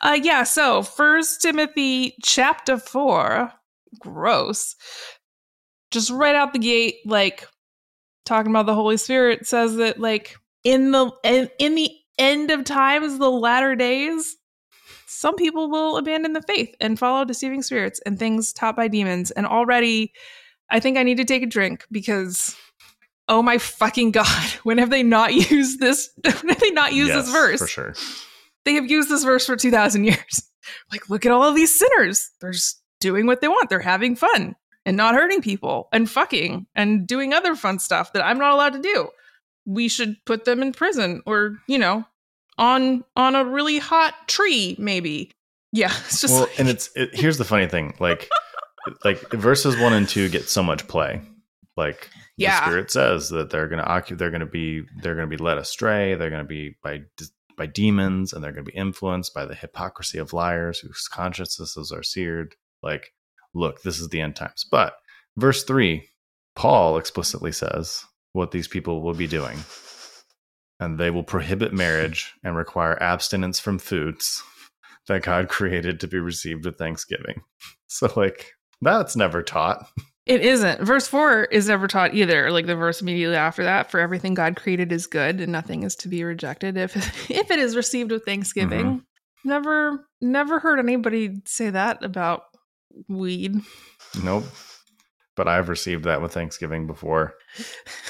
Uh, 0.05 0.19
yeah. 0.23 0.45
So 0.45 0.83
First 0.83 1.43
Timothy 1.43 2.15
chapter 2.23 2.79
four, 2.79 3.53
gross. 3.99 4.77
Just 5.91 6.11
right 6.11 6.35
out 6.35 6.53
the 6.53 6.59
gate, 6.59 6.97
like 7.07 7.47
talking 8.25 8.51
about 8.51 8.67
the 8.67 8.75
Holy 8.75 8.97
Spirit 8.97 9.47
says 9.47 9.77
that 9.77 10.01
like 10.01 10.37
in 10.63 10.93
the 10.93 11.11
in, 11.23 11.49
in 11.59 11.75
the 11.75 11.91
end 12.19 12.51
of 12.51 12.65
times, 12.65 13.19
the 13.19 13.31
latter 13.31 13.75
days, 13.75 14.37
some 15.07 15.37
people 15.37 15.71
will 15.71 15.97
abandon 15.97 16.33
the 16.33 16.43
faith 16.43 16.75
and 16.81 16.99
follow 16.99 17.25
deceiving 17.25 17.63
spirits 17.63 18.01
and 18.05 18.19
things 18.19 18.53
taught 18.53 18.77
by 18.77 18.89
demons. 18.89 19.31
And 19.31 19.47
already, 19.47 20.13
I 20.71 20.81
think 20.81 20.99
I 20.99 21.03
need 21.03 21.19
to 21.19 21.25
take 21.25 21.43
a 21.43 21.47
drink 21.47 21.87
because, 21.91 22.57
oh 23.29 23.43
my 23.43 23.59
fucking 23.59 24.11
god, 24.13 24.51
when 24.65 24.79
have 24.79 24.91
they 24.91 25.03
not 25.03 25.33
used 25.35 25.81
this? 25.81 26.11
When 26.25 26.49
have 26.49 26.61
they 26.61 26.71
not 26.71 26.93
used 26.93 27.11
yes, 27.11 27.25
this 27.25 27.33
verse? 27.33 27.61
For 27.61 27.67
sure, 27.67 27.95
they 28.65 28.75
have 28.75 28.91
used 28.91 29.09
this 29.09 29.25
verse 29.25 29.47
for 29.47 29.57
two 29.57 29.71
thousand 29.71 30.05
years. 30.05 30.43
Like, 30.91 31.11
look 31.11 31.27
at 31.27 31.33
all 31.33 31.43
of 31.43 31.55
these 31.55 31.79
sinners. 31.79 32.31
They're 32.41 32.53
just 32.53 32.81
doing 32.99 33.27
what 33.27 33.43
they 33.43 33.49
want. 33.49 33.69
They're 33.69 33.81
having 33.81 34.17
fun 34.17 34.57
and 34.87 34.97
not 34.97 35.15
hurting 35.15 35.43
people 35.43 35.91
and 35.93 36.09
fucking 36.09 36.67
and 36.75 37.07
doing 37.07 37.35
other 37.35 37.55
fun 37.55 37.79
stuff 37.79 38.15
that 38.15 38.25
I'm 38.25 38.39
not 38.39 38.55
allowed 38.55 38.73
to 38.73 38.81
do. 38.81 39.11
We 39.67 39.89
should 39.89 40.17
put 40.25 40.47
them 40.47 40.63
in 40.63 40.73
prison 40.73 41.23
or, 41.27 41.59
you 41.69 41.77
know, 41.77 42.07
on 42.59 43.05
on 43.17 43.35
a 43.35 43.45
really 43.45 43.79
hot 43.79 44.15
tree 44.29 44.77
maybe 44.79 45.33
yeah 45.73 45.93
it's 46.07 46.21
just 46.21 46.33
well 46.33 46.43
like... 46.43 46.59
and 46.59 46.69
it's 46.69 46.91
it, 46.95 47.15
here's 47.15 47.39
the 47.39 47.45
funny 47.45 47.67
thing 47.67 47.95
like 47.99 48.29
like 49.05 49.19
verses 49.33 49.79
one 49.79 49.93
and 49.93 50.09
two 50.09 50.29
get 50.29 50.49
so 50.49 50.63
much 50.63 50.87
play 50.87 51.21
like 51.77 52.09
yeah. 52.37 52.61
the 52.61 52.67
spirit 52.67 52.91
says 52.91 53.29
that 53.31 53.51
they're 53.51 53.69
gonna 53.69 53.83
occupy 53.83 54.17
they're 54.17 54.31
gonna 54.31 54.47
be 54.47 54.83
they're 55.03 55.15
gonna 55.15 55.27
be 55.27 55.37
led 55.37 55.59
astray 55.59 56.15
they're 56.15 56.31
gonna 56.31 56.45
be 56.45 56.77
by 56.83 57.03
by 57.57 57.67
demons 57.67 58.33
and 58.33 58.43
they're 58.43 58.53
gonna 58.53 58.65
be 58.65 58.73
influenced 58.73 59.35
by 59.35 59.45
the 59.45 59.55
hypocrisy 59.55 60.19
of 60.19 60.33
liars 60.33 60.79
whose 60.79 61.09
consciences 61.11 61.93
are 61.93 62.03
seared 62.03 62.55
like 62.83 63.13
look 63.55 63.83
this 63.83 64.01
is 64.01 64.09
the 64.09 64.21
end 64.21 64.37
times 64.37 64.65
but 64.71 64.97
verse 65.37 65.65
three 65.65 66.09
paul 66.57 66.97
explicitly 66.97 67.53
says 67.53 68.05
what 68.33 68.51
these 68.51 68.69
people 68.69 69.03
will 69.03 69.15
be 69.15 69.27
doing 69.27 69.59
and 70.81 70.99
they 70.99 71.11
will 71.11 71.23
prohibit 71.23 71.73
marriage 71.73 72.33
and 72.43 72.57
require 72.57 73.01
abstinence 73.03 73.61
from 73.61 73.79
foods 73.79 74.43
that 75.07 75.23
God 75.23 75.49
created 75.49 76.01
to 76.01 76.09
be 76.09 76.19
received 76.19 76.65
with 76.65 76.79
thanksgiving. 76.79 77.43
So, 77.87 78.13
like, 78.17 78.51
that's 78.83 79.15
never 79.15 79.41
taught. 79.41 79.87
It 80.27 80.41
isn't. 80.41 80.81
Verse 80.81 81.07
4 81.07 81.45
is 81.45 81.69
never 81.69 81.87
taught 81.87 82.15
either. 82.15 82.51
Like 82.51 82.67
the 82.67 82.77
verse 82.77 83.03
immediately 83.03 83.37
after 83.37 83.65
that, 83.65 83.91
for 83.91 84.01
everything 84.01 84.35
God 84.35 84.57
created 84.57 84.91
is 84.91 85.07
good 85.07 85.41
and 85.41 85.53
nothing 85.53 85.83
is 85.83 85.95
to 85.97 86.09
be 86.09 86.25
rejected 86.25 86.77
if 86.79 86.97
if 87.31 87.51
it 87.51 87.59
is 87.59 87.77
received 87.77 88.11
with 88.11 88.25
thanksgiving. 88.25 88.87
Mm-hmm. 88.87 89.49
Never 89.49 90.09
never 90.23 90.59
heard 90.59 90.79
anybody 90.79 91.43
say 91.45 91.71
that 91.71 92.03
about 92.03 92.45
weed. 93.09 93.61
Nope. 94.23 94.45
But 95.37 95.49
I've 95.49 95.69
received 95.69 96.05
that 96.05 96.23
with 96.23 96.33
thanksgiving 96.33 96.87
before. 96.87 97.35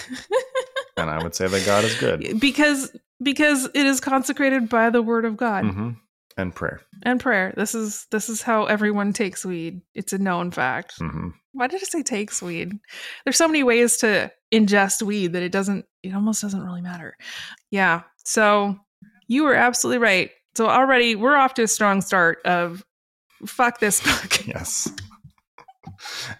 and 0.96 1.10
I 1.10 1.22
would 1.22 1.34
say 1.34 1.48
that 1.48 1.66
God 1.66 1.84
is 1.84 1.98
good 1.98 2.38
because 2.40 2.96
because 3.22 3.64
it 3.74 3.86
is 3.86 4.00
consecrated 4.00 4.68
by 4.68 4.90
the 4.90 5.02
word 5.02 5.24
of 5.24 5.36
God 5.36 5.64
mm-hmm. 5.64 5.90
And 6.36 6.54
prayer 6.54 6.80
and 7.02 7.20
prayer. 7.20 7.52
This 7.56 7.74
is 7.74 8.06
this 8.10 8.28
is 8.28 8.42
how 8.42 8.66
everyone 8.66 9.12
takes 9.12 9.44
weed. 9.44 9.82
It's 9.94 10.12
a 10.12 10.18
known 10.18 10.50
fact. 10.50 10.98
Mm-hmm. 11.00 11.28
Why 11.52 11.66
did 11.66 11.80
I 11.80 11.84
say 11.84 12.02
takes 12.02 12.42
weed? 12.42 12.72
There's 13.24 13.36
so 13.36 13.48
many 13.48 13.62
ways 13.62 13.98
to 13.98 14.32
ingest 14.52 15.02
weed 15.02 15.32
that 15.32 15.42
it 15.42 15.52
doesn't. 15.52 15.86
It 16.02 16.14
almost 16.14 16.42
doesn't 16.42 16.64
really 16.64 16.82
matter. 16.82 17.16
Yeah. 17.70 18.02
So 18.24 18.76
you 19.28 19.44
were 19.44 19.54
absolutely 19.54 19.98
right. 19.98 20.30
So 20.56 20.68
already 20.68 21.14
we're 21.16 21.36
off 21.36 21.54
to 21.54 21.62
a 21.62 21.68
strong 21.68 22.00
start 22.00 22.38
of 22.44 22.84
fuck 23.46 23.80
this 23.80 24.00
book. 24.02 24.46
Yes 24.46 24.92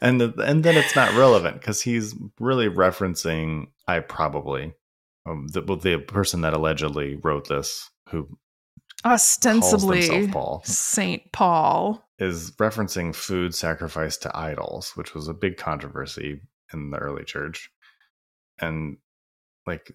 and 0.00 0.20
and 0.22 0.64
then 0.64 0.76
it's 0.76 0.96
not 0.96 1.14
relevant 1.14 1.60
because 1.60 1.80
he's 1.82 2.14
really 2.38 2.68
referencing 2.68 3.66
I 3.86 4.00
probably 4.00 4.74
um, 5.26 5.46
the, 5.48 5.62
the 5.62 5.98
person 5.98 6.42
that 6.42 6.54
allegedly 6.54 7.16
wrote 7.22 7.48
this 7.48 7.90
who 8.10 8.28
ostensibly 9.04 10.28
Paul 10.28 10.62
Saint 10.64 11.32
Paul 11.32 12.02
is 12.18 12.52
referencing 12.52 13.14
food 13.14 13.54
sacrificed 13.54 14.22
to 14.22 14.36
idols, 14.36 14.92
which 14.94 15.14
was 15.14 15.28
a 15.28 15.34
big 15.34 15.56
controversy 15.56 16.40
in 16.72 16.90
the 16.90 16.98
early 16.98 17.24
church, 17.24 17.70
and 18.60 18.96
like 19.66 19.92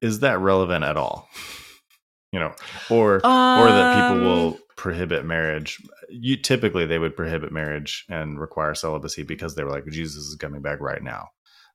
is 0.00 0.20
that 0.20 0.40
relevant 0.40 0.84
at 0.84 0.96
all? 0.96 1.28
you 2.32 2.40
know, 2.40 2.54
or 2.90 3.24
um, 3.26 3.60
or 3.60 3.66
that 3.68 3.94
people 3.94 4.24
will 4.24 4.48
um, 4.48 4.58
prohibit 4.76 5.24
marriage. 5.24 5.80
You 6.08 6.36
typically 6.36 6.86
they 6.86 6.98
would 6.98 7.16
prohibit 7.16 7.52
marriage 7.52 8.04
and 8.08 8.40
require 8.40 8.74
celibacy 8.74 9.22
because 9.22 9.54
they 9.54 9.64
were 9.64 9.70
like 9.70 9.86
Jesus 9.86 10.24
is 10.24 10.36
coming 10.36 10.62
back 10.62 10.80
right 10.80 11.02
now, 11.02 11.28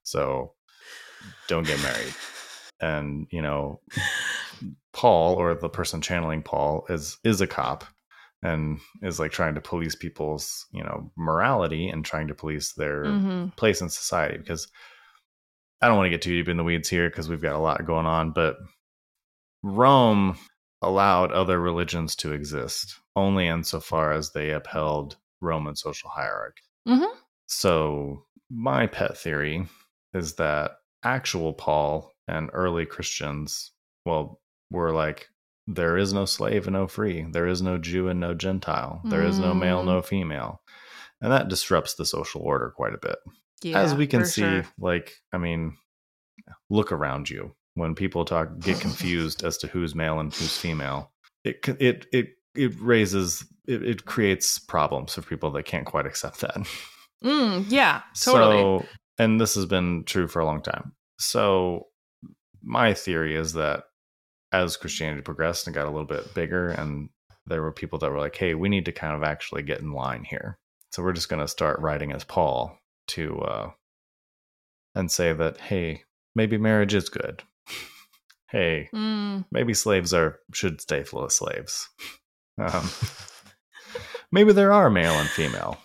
so 0.04 0.54
don't 1.48 1.68
get 1.68 1.82
married. 1.82 2.14
And 2.80 3.26
you 3.32 3.42
know, 3.42 3.82
Paul 4.94 5.36
or 5.36 5.56
the 5.56 5.70
person 5.70 6.02
channeling 6.02 6.42
Paul 6.42 6.86
is 6.90 7.18
is 7.24 7.42
a 7.42 7.48
cop 7.48 7.86
and 8.44 8.80
is 9.02 9.20
like 9.20 9.32
trying 9.32 9.56
to 9.56 9.62
police 9.62 9.96
people's 9.96 10.66
you 10.72 10.84
know 10.84 11.12
morality 11.18 11.90
and 11.90 12.06
trying 12.06 12.28
to 12.28 12.36
police 12.36 12.74
their 12.74 13.06
mm-hmm. 13.06 13.50
place 13.50 13.82
in 13.82 13.90
society 13.90 14.38
because 14.38 14.68
I 15.82 15.88
don't 15.88 15.98
want 15.98 16.08
to 16.08 16.12
get 16.12 16.22
too 16.22 16.36
deep 16.36 16.50
in 16.50 16.58
the 16.58 16.64
weeds 16.64 16.90
here 16.90 17.10
because 17.10 17.30
we've 17.30 17.42
got 17.42 17.56
a 17.56 17.60
lot 17.60 17.86
going 17.86 18.06
on, 18.08 18.32
but 18.32 18.58
Rome 19.62 20.38
allowed 20.82 21.32
other 21.32 21.60
religions 21.60 22.16
to 22.16 22.34
exist 22.34 23.00
only 23.16 23.48
insofar 23.48 24.14
as 24.14 24.32
they 24.32 24.52
upheld 24.52 25.18
Roman 25.42 25.76
social 25.76 26.10
hierarchy. 26.10 26.64
Mm-hmm. 26.88 27.18
So, 27.48 28.24
my 28.50 28.88
pet 28.88 29.18
theory 29.18 29.68
is 30.14 30.36
that 30.36 30.72
actual 31.04 31.54
Paul 31.54 32.12
and 32.28 32.50
early 32.54 32.86
Christians, 32.86 33.72
well, 34.06 34.40
were 34.72 34.92
like, 34.92 35.30
there 35.68 35.98
is 35.98 36.14
no 36.14 36.26
slave 36.26 36.68
and 36.68 36.74
no 36.74 36.88
free. 36.88 37.26
There 37.30 37.48
is 37.48 37.62
no 37.62 37.78
Jew 37.78 38.08
and 38.08 38.20
no 38.20 38.34
Gentile. 38.34 39.02
There 39.04 39.24
mm. 39.24 39.28
is 39.28 39.40
no 39.40 39.54
male, 39.54 39.84
no 39.84 40.02
mm. 40.02 40.06
female. 40.06 40.62
And 41.22 41.32
that 41.32 41.50
disrupts 41.50 41.96
the 41.96 42.06
social 42.06 42.42
order 42.42 42.72
quite 42.76 42.94
a 42.94 43.00
bit. 43.00 43.18
Yeah, 43.64 43.80
As 43.80 43.96
we 43.96 44.08
can 44.08 44.26
see, 44.26 44.42
sure. 44.42 44.66
like, 44.80 45.14
I 45.34 45.38
mean, 45.38 45.76
look 46.70 46.92
around 46.92 47.30
you 47.30 47.56
when 47.78 47.96
people 47.96 48.26
talk 48.26 48.60
get 48.60 48.80
confused 48.80 49.44
as 49.44 49.58
to 49.60 49.68
who's 49.68 49.96
male 49.96 50.20
and 50.20 50.34
who's 50.34 50.58
female 50.58 51.12
it 51.44 51.68
it 51.80 52.06
it 52.12 52.30
it 52.56 52.74
raises 52.80 53.46
it, 53.68 53.84
it 53.84 54.06
creates 54.06 54.60
problems 54.60 55.14
for 55.14 55.22
people 55.22 55.52
that 55.52 55.64
can't 55.64 55.86
quite 55.86 56.06
accept 56.06 56.42
that 56.42 56.58
mm, 57.24 57.66
yeah 57.70 58.02
totally 58.20 58.62
so 58.62 58.86
and 59.20 59.40
this 59.40 59.56
has 59.56 59.66
been 59.66 60.04
true 60.06 60.28
for 60.28 60.40
a 60.40 60.46
long 60.46 60.62
time 60.62 60.94
so 61.20 61.88
my 62.64 62.94
theory 62.94 63.36
is 63.36 63.54
that 63.54 63.84
as 64.52 64.78
christianity 64.78 65.22
progressed 65.22 65.68
and 65.68 65.74
got 65.74 65.86
a 65.86 65.92
little 65.92 66.06
bit 66.06 66.34
bigger 66.34 66.70
and 66.70 67.10
there 67.46 67.62
were 67.62 67.72
people 67.72 68.00
that 68.00 68.12
were 68.12 68.20
like 68.20 68.36
hey 68.36 68.54
we 68.54 68.70
need 68.70 68.86
to 68.86 68.92
kind 68.92 69.16
of 69.16 69.24
actually 69.24 69.62
get 69.62 69.80
in 69.80 69.92
line 69.92 70.24
here 70.24 70.58
so 70.92 71.04
we're 71.04 71.14
just 71.14 71.30
going 71.30 71.42
to 71.42 71.48
start 71.48 71.80
writing 71.80 72.12
as 72.12 72.24
paul 72.24 72.78
to 73.08 73.40
uh 73.42 73.70
and 74.96 75.12
say 75.12 75.34
that 75.34 75.60
hey 75.60 76.02
maybe 76.36 76.58
marriage 76.58 76.94
is 76.94 77.10
good 77.10 77.44
hey, 78.52 78.90
mm. 78.94 79.46
maybe 79.52 79.74
slaves 79.74 80.14
are 80.14 80.40
should 80.54 80.82
stay 80.82 81.04
full 81.04 81.24
of 81.24 81.32
slaves. 81.32 81.88
Um, 82.60 82.90
maybe 84.32 84.52
there 84.52 84.74
are 84.74 84.90
male 84.90 85.14
and 85.14 85.30
female. 85.30 85.78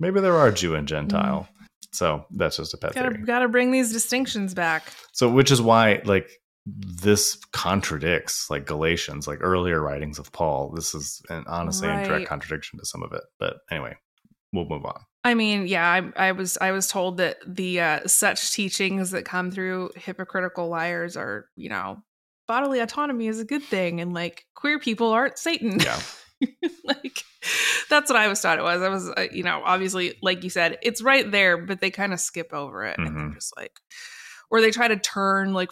Maybe 0.00 0.22
there 0.22 0.38
are 0.38 0.50
Jew 0.50 0.74
and 0.74 0.88
Gentile. 0.88 1.46
Mm. 1.46 1.66
So 1.92 2.24
that's 2.30 2.56
just 2.56 2.72
a 2.72 2.78
pet 2.78 2.94
gotta, 2.94 3.10
theory. 3.10 3.26
Gotta 3.26 3.46
bring 3.46 3.72
these 3.72 3.92
distinctions 3.92 4.54
back. 4.54 4.90
So, 5.12 5.28
which 5.28 5.50
is 5.50 5.60
why, 5.60 6.00
like, 6.06 6.30
this 6.66 7.36
contradicts 7.52 8.48
like 8.50 8.66
Galatians, 8.66 9.26
like 9.26 9.38
earlier 9.40 9.80
writings 9.80 10.18
of 10.18 10.30
Paul. 10.32 10.72
This 10.74 10.94
is 10.94 11.20
an 11.28 11.44
honestly 11.46 11.88
right. 11.88 12.06
direct 12.06 12.28
contradiction 12.28 12.78
to 12.78 12.86
some 12.86 13.02
of 13.02 13.12
it. 13.12 13.22
But 13.38 13.56
anyway, 13.70 13.96
we'll 14.52 14.68
move 14.68 14.84
on. 14.84 15.00
I 15.24 15.34
mean, 15.34 15.66
yeah, 15.66 15.88
I, 15.88 16.28
I 16.28 16.32
was 16.32 16.58
I 16.60 16.72
was 16.72 16.88
told 16.88 17.18
that 17.18 17.36
the 17.46 17.80
uh, 17.80 18.00
such 18.06 18.52
teachings 18.52 19.12
that 19.12 19.24
come 19.24 19.50
through 19.50 19.90
hypocritical 19.96 20.68
liars 20.68 21.16
are, 21.16 21.46
you 21.56 21.68
know, 21.68 22.02
bodily 22.48 22.80
autonomy 22.80 23.28
is 23.28 23.38
a 23.38 23.44
good 23.44 23.62
thing, 23.62 24.00
and 24.00 24.12
like 24.12 24.44
queer 24.54 24.78
people 24.78 25.12
aren't 25.12 25.38
Satan. 25.38 25.78
Yeah, 25.78 26.00
like 26.84 27.22
that's 27.88 28.10
what 28.10 28.18
I 28.18 28.26
was 28.26 28.40
taught 28.40 28.58
it 28.58 28.62
was. 28.62 28.82
I 28.82 28.88
was, 28.88 29.08
uh, 29.08 29.26
you 29.30 29.44
know, 29.44 29.62
obviously, 29.64 30.18
like 30.22 30.42
you 30.42 30.50
said, 30.50 30.78
it's 30.82 31.02
right 31.02 31.30
there, 31.30 31.56
but 31.56 31.80
they 31.80 31.90
kind 31.90 32.12
of 32.12 32.20
skip 32.20 32.52
over 32.52 32.84
it, 32.84 32.98
mm-hmm. 32.98 33.06
and 33.06 33.16
they're 33.16 33.24
mm-hmm. 33.26 33.34
just 33.34 33.56
like, 33.56 33.72
or 34.50 34.60
they 34.60 34.70
try 34.72 34.88
to 34.88 34.96
turn 34.96 35.52
like, 35.52 35.70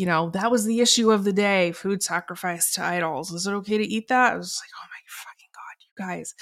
you 0.00 0.06
know, 0.06 0.30
that 0.30 0.50
was 0.50 0.64
the 0.64 0.80
issue 0.80 1.12
of 1.12 1.24
the 1.24 1.32
day: 1.32 1.72
food 1.72 2.02
sacrifice 2.02 2.72
to 2.72 2.82
idols. 2.82 3.30
Is 3.32 3.46
it 3.46 3.52
okay 3.52 3.76
to 3.76 3.84
eat 3.84 4.08
that? 4.08 4.32
I 4.32 4.36
was 4.36 4.58
like, 4.62 4.70
oh 4.74 4.86
my 4.88 5.00
fucking 5.06 5.50
god, 5.54 5.76
you 5.82 6.22
guys. 6.22 6.34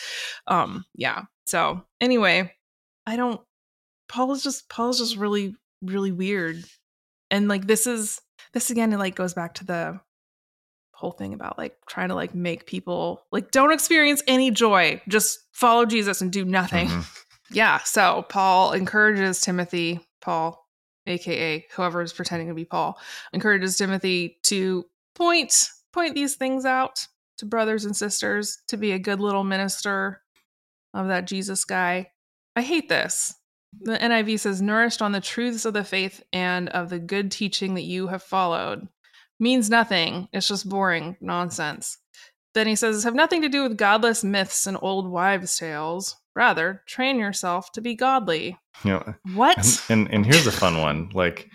Um, 0.47 0.85
yeah. 0.95 1.23
So 1.45 1.83
anyway, 2.01 2.55
I 3.05 3.17
don't. 3.17 3.41
Paul 4.09 4.31
is 4.31 4.45
just 4.45 4.69
Paul 4.69 4.91
is 4.91 4.99
just 4.99 5.17
really 5.17 5.57
really 5.83 6.13
weird, 6.13 6.63
and 7.33 7.49
like 7.49 7.67
this 7.67 7.89
is 7.89 8.21
this 8.53 8.71
again. 8.71 8.93
It 8.93 8.99
like 8.99 9.17
goes 9.17 9.35
back 9.35 9.55
to 9.55 9.67
the 9.67 10.01
whole 10.93 11.11
thing 11.11 11.35
about 11.35 11.59
like 11.59 11.77
trying 11.89 12.11
to 12.11 12.15
like 12.15 12.37
make 12.37 12.65
people 12.65 13.25
like 13.33 13.51
don't 13.51 13.73
experience 13.73 14.21
any 14.27 14.51
joy 14.51 15.01
just 15.07 15.39
follow 15.53 15.87
jesus 15.87 16.21
and 16.21 16.33
do 16.33 16.45
nothing 16.45 16.89
mm-hmm. 16.89 17.01
yeah 17.55 17.79
so 17.85 18.27
paul 18.29 18.73
encourages 18.73 19.41
timothy 19.41 20.01
paul 20.21 20.68
aka 21.09 21.67
whoever 21.75 22.03
is 22.03 22.13
pretending 22.13 22.49
to 22.49 22.55
be 22.55 22.65
paul 22.65 22.99
encourages 23.33 23.77
timothy 23.77 24.39
to 24.43 24.85
point 25.15 25.69
point 25.93 26.15
these 26.15 26.37
things 26.37 26.65
out 26.65 27.07
to 27.37 27.47
brothers 27.47 27.85
and 27.85 27.97
sisters 27.97 28.59
to 28.69 28.77
be 28.77 28.93
a 28.93 28.99
good 28.99 29.21
little 29.21 29.45
minister 29.45 30.21
of 30.95 31.09
that 31.09 31.27
jesus 31.27 31.65
guy 31.65 32.11
i 32.57 32.63
hate 32.63 32.89
this 32.89 33.35
the 33.81 33.99
niv 33.99 34.39
says 34.41 34.63
nourished 34.63 35.03
on 35.03 35.13
the 35.13 35.21
truths 35.21 35.65
of 35.65 35.75
the 35.75 35.85
faith 35.85 36.23
and 36.33 36.69
of 36.71 36.89
the 36.89 36.99
good 36.99 37.31
teaching 37.31 37.75
that 37.75 37.83
you 37.83 38.09
have 38.09 38.23
followed 38.23 38.89
means 39.41 39.71
nothing. 39.71 40.29
It's 40.33 40.49
just 40.49 40.69
boring 40.69 41.17
nonsense. 41.21 41.99
Then 42.55 42.67
he 42.67 42.77
says, 42.77 43.05
have 43.05 43.15
nothing 43.15 43.43
to 43.43 43.49
do 43.49 43.63
with 43.63 43.77
godless 43.77 44.25
myths 44.25 44.67
and 44.67 44.77
old 44.81 45.09
wives' 45.09 45.57
tales. 45.59 46.17
Rather, 46.39 46.85
train 46.87 47.19
yourself 47.19 47.73
to 47.73 47.81
be 47.81 47.97
godly. 47.97 48.57
You 48.85 48.93
know, 48.93 49.15
what? 49.35 49.59
And, 49.89 50.07
and, 50.07 50.15
and 50.15 50.25
here's 50.25 50.47
a 50.47 50.53
fun 50.53 50.79
one. 50.79 51.11
Like, 51.13 51.51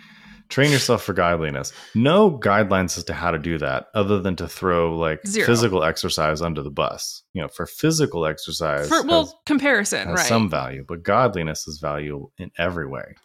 train 0.49 0.71
yourself 0.71 1.03
for 1.03 1.13
godliness. 1.13 1.71
No 1.95 2.29
guidelines 2.29 2.97
as 2.97 3.05
to 3.05 3.13
how 3.13 3.31
to 3.31 3.39
do 3.39 3.57
that, 3.59 3.87
other 3.95 4.19
than 4.19 4.35
to 4.35 4.47
throw 4.49 4.97
like 4.97 5.25
Zero. 5.25 5.47
physical 5.47 5.85
exercise 5.85 6.41
under 6.41 6.61
the 6.61 6.69
bus. 6.69 7.23
You 7.31 7.43
know, 7.43 7.47
for 7.47 7.65
physical 7.65 8.25
exercise, 8.25 8.89
for 8.89 9.03
well, 9.03 9.23
has, 9.23 9.35
comparison, 9.45 10.09
has 10.09 10.17
right? 10.17 10.27
Some 10.27 10.49
value, 10.49 10.83
but 10.85 11.01
godliness 11.01 11.65
is 11.65 11.79
value 11.79 12.29
in 12.37 12.51
every 12.57 12.85
way. 12.85 13.15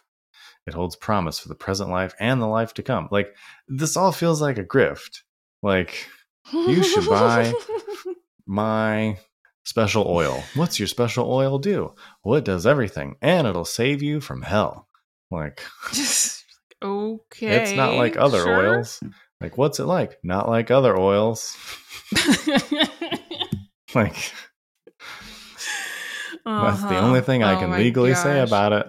It 0.65 0.73
holds 0.73 0.95
promise 0.95 1.39
for 1.39 1.49
the 1.49 1.55
present 1.55 1.89
life 1.89 2.15
and 2.21 2.41
the 2.41 2.47
life 2.47 2.73
to 2.75 2.83
come. 2.83 3.09
Like 3.11 3.35
this 3.67 3.97
all 3.97 4.13
feels 4.13 4.41
like 4.41 4.57
a 4.57 4.63
grift. 4.63 5.23
Like 5.61 6.07
you 6.53 6.83
should 6.83 7.05
buy 7.05 7.51
my 8.45 9.17
special 9.69 10.05
oil. 10.07 10.43
What's 10.55 10.79
your 10.79 10.87
special 10.87 11.31
oil 11.31 11.59
do? 11.59 11.93
Well, 12.23 12.35
it 12.35 12.43
does 12.43 12.65
everything 12.65 13.15
and 13.21 13.45
it'll 13.47 13.65
save 13.65 14.01
you 14.01 14.19
from 14.19 14.41
hell. 14.41 14.87
Like 15.29 15.61
okay. 16.83 17.47
It's 17.47 17.73
not 17.73 17.93
like 17.93 18.17
other 18.17 18.41
sure. 18.41 18.57
oils. 18.57 18.99
Like 19.39 19.57
what's 19.57 19.79
it 19.79 19.85
like? 19.85 20.17
Not 20.23 20.49
like 20.49 20.71
other 20.71 20.97
oils. 20.97 21.55
like 23.93 24.15
uh-huh. 26.45 26.71
that's 26.71 26.83
the 26.83 26.97
only 26.97 27.21
thing 27.21 27.43
I 27.43 27.55
oh 27.55 27.59
can 27.59 27.71
legally 27.71 28.13
gosh. 28.13 28.23
say 28.23 28.41
about 28.41 28.73
it. 28.73 28.87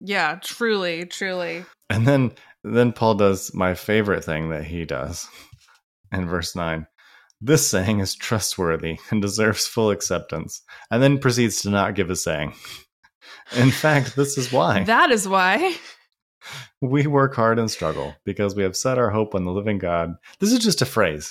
Yeah, 0.00 0.38
truly, 0.42 1.06
truly. 1.06 1.64
And 1.88 2.06
then 2.06 2.32
then 2.62 2.92
Paul 2.92 3.14
does 3.14 3.54
my 3.54 3.74
favorite 3.74 4.24
thing 4.24 4.50
that 4.50 4.64
he 4.64 4.84
does 4.84 5.26
in 6.12 6.28
verse 6.28 6.54
9. 6.54 6.86
This 7.40 7.66
saying 7.66 8.00
is 8.00 8.14
trustworthy 8.14 8.98
and 9.10 9.20
deserves 9.20 9.66
full 9.66 9.90
acceptance, 9.90 10.62
and 10.90 11.02
then 11.02 11.18
proceeds 11.18 11.60
to 11.62 11.70
not 11.70 11.94
give 11.94 12.08
a 12.08 12.16
saying. 12.16 12.54
In 13.56 13.70
fact, 13.70 14.16
this 14.16 14.38
is 14.38 14.50
why. 14.52 14.84
That 14.86 15.10
is 15.10 15.28
why. 15.28 15.76
We 16.80 17.06
work 17.06 17.34
hard 17.34 17.58
and 17.58 17.70
struggle 17.70 18.14
because 18.24 18.54
we 18.54 18.62
have 18.62 18.76
set 18.76 18.98
our 18.98 19.10
hope 19.10 19.34
on 19.34 19.44
the 19.44 19.52
living 19.52 19.78
God. 19.78 20.14
This 20.40 20.52
is 20.52 20.60
just 20.60 20.80
a 20.82 20.86
phrase. 20.86 21.30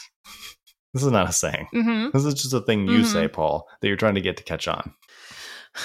This 0.93 1.03
is 1.03 1.11
not 1.11 1.29
a 1.29 1.33
saying. 1.33 1.67
Mm-hmm. 1.73 2.09
This 2.13 2.25
is 2.25 2.33
just 2.35 2.53
a 2.53 2.61
thing 2.61 2.87
you 2.87 2.99
mm-hmm. 2.99 3.05
say, 3.05 3.27
Paul, 3.27 3.67
that 3.81 3.87
you're 3.87 3.97
trying 3.97 4.15
to 4.15 4.21
get 4.21 4.37
to 4.37 4.43
catch 4.43 4.67
on. 4.67 4.93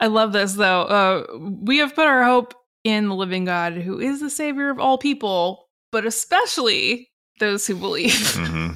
I 0.00 0.08
love 0.08 0.32
this 0.32 0.54
though. 0.54 0.82
Uh, 0.82 1.26
we 1.38 1.78
have 1.78 1.94
put 1.94 2.06
our 2.06 2.24
hope 2.24 2.54
in 2.84 3.08
the 3.08 3.14
living 3.14 3.44
God, 3.44 3.74
who 3.74 4.00
is 4.00 4.20
the 4.20 4.30
savior 4.30 4.68
of 4.70 4.80
all 4.80 4.98
people, 4.98 5.68
but 5.92 6.04
especially 6.04 7.10
those 7.38 7.66
who 7.66 7.76
believe. 7.76 8.10
Mm-hmm. 8.10 8.74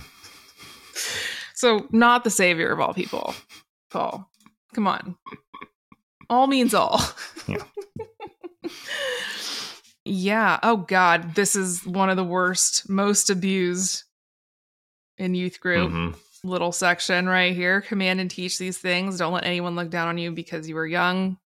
so, 1.54 1.88
not 1.90 2.22
the 2.22 2.30
savior 2.30 2.70
of 2.70 2.80
all 2.80 2.94
people, 2.94 3.34
Paul. 3.90 4.30
Come 4.74 4.86
on. 4.86 5.16
All 6.30 6.46
means 6.46 6.74
all. 6.74 7.00
Yeah. 7.48 7.64
yeah. 10.04 10.58
Oh, 10.62 10.76
God. 10.76 11.34
This 11.34 11.56
is 11.56 11.84
one 11.86 12.10
of 12.10 12.16
the 12.16 12.24
worst, 12.24 12.88
most 12.88 13.30
abused 13.30 14.04
in 15.18 15.34
youth 15.34 15.60
group. 15.60 15.90
Mm-hmm 15.90 16.18
little 16.46 16.72
section 16.72 17.28
right 17.28 17.54
here 17.54 17.80
command 17.80 18.20
and 18.20 18.30
teach 18.30 18.58
these 18.58 18.78
things. 18.78 19.18
Don't 19.18 19.32
let 19.32 19.44
anyone 19.44 19.74
look 19.74 19.90
down 19.90 20.08
on 20.08 20.18
you 20.18 20.30
because 20.30 20.68
you 20.68 20.74
were 20.74 20.86
young, 20.86 21.38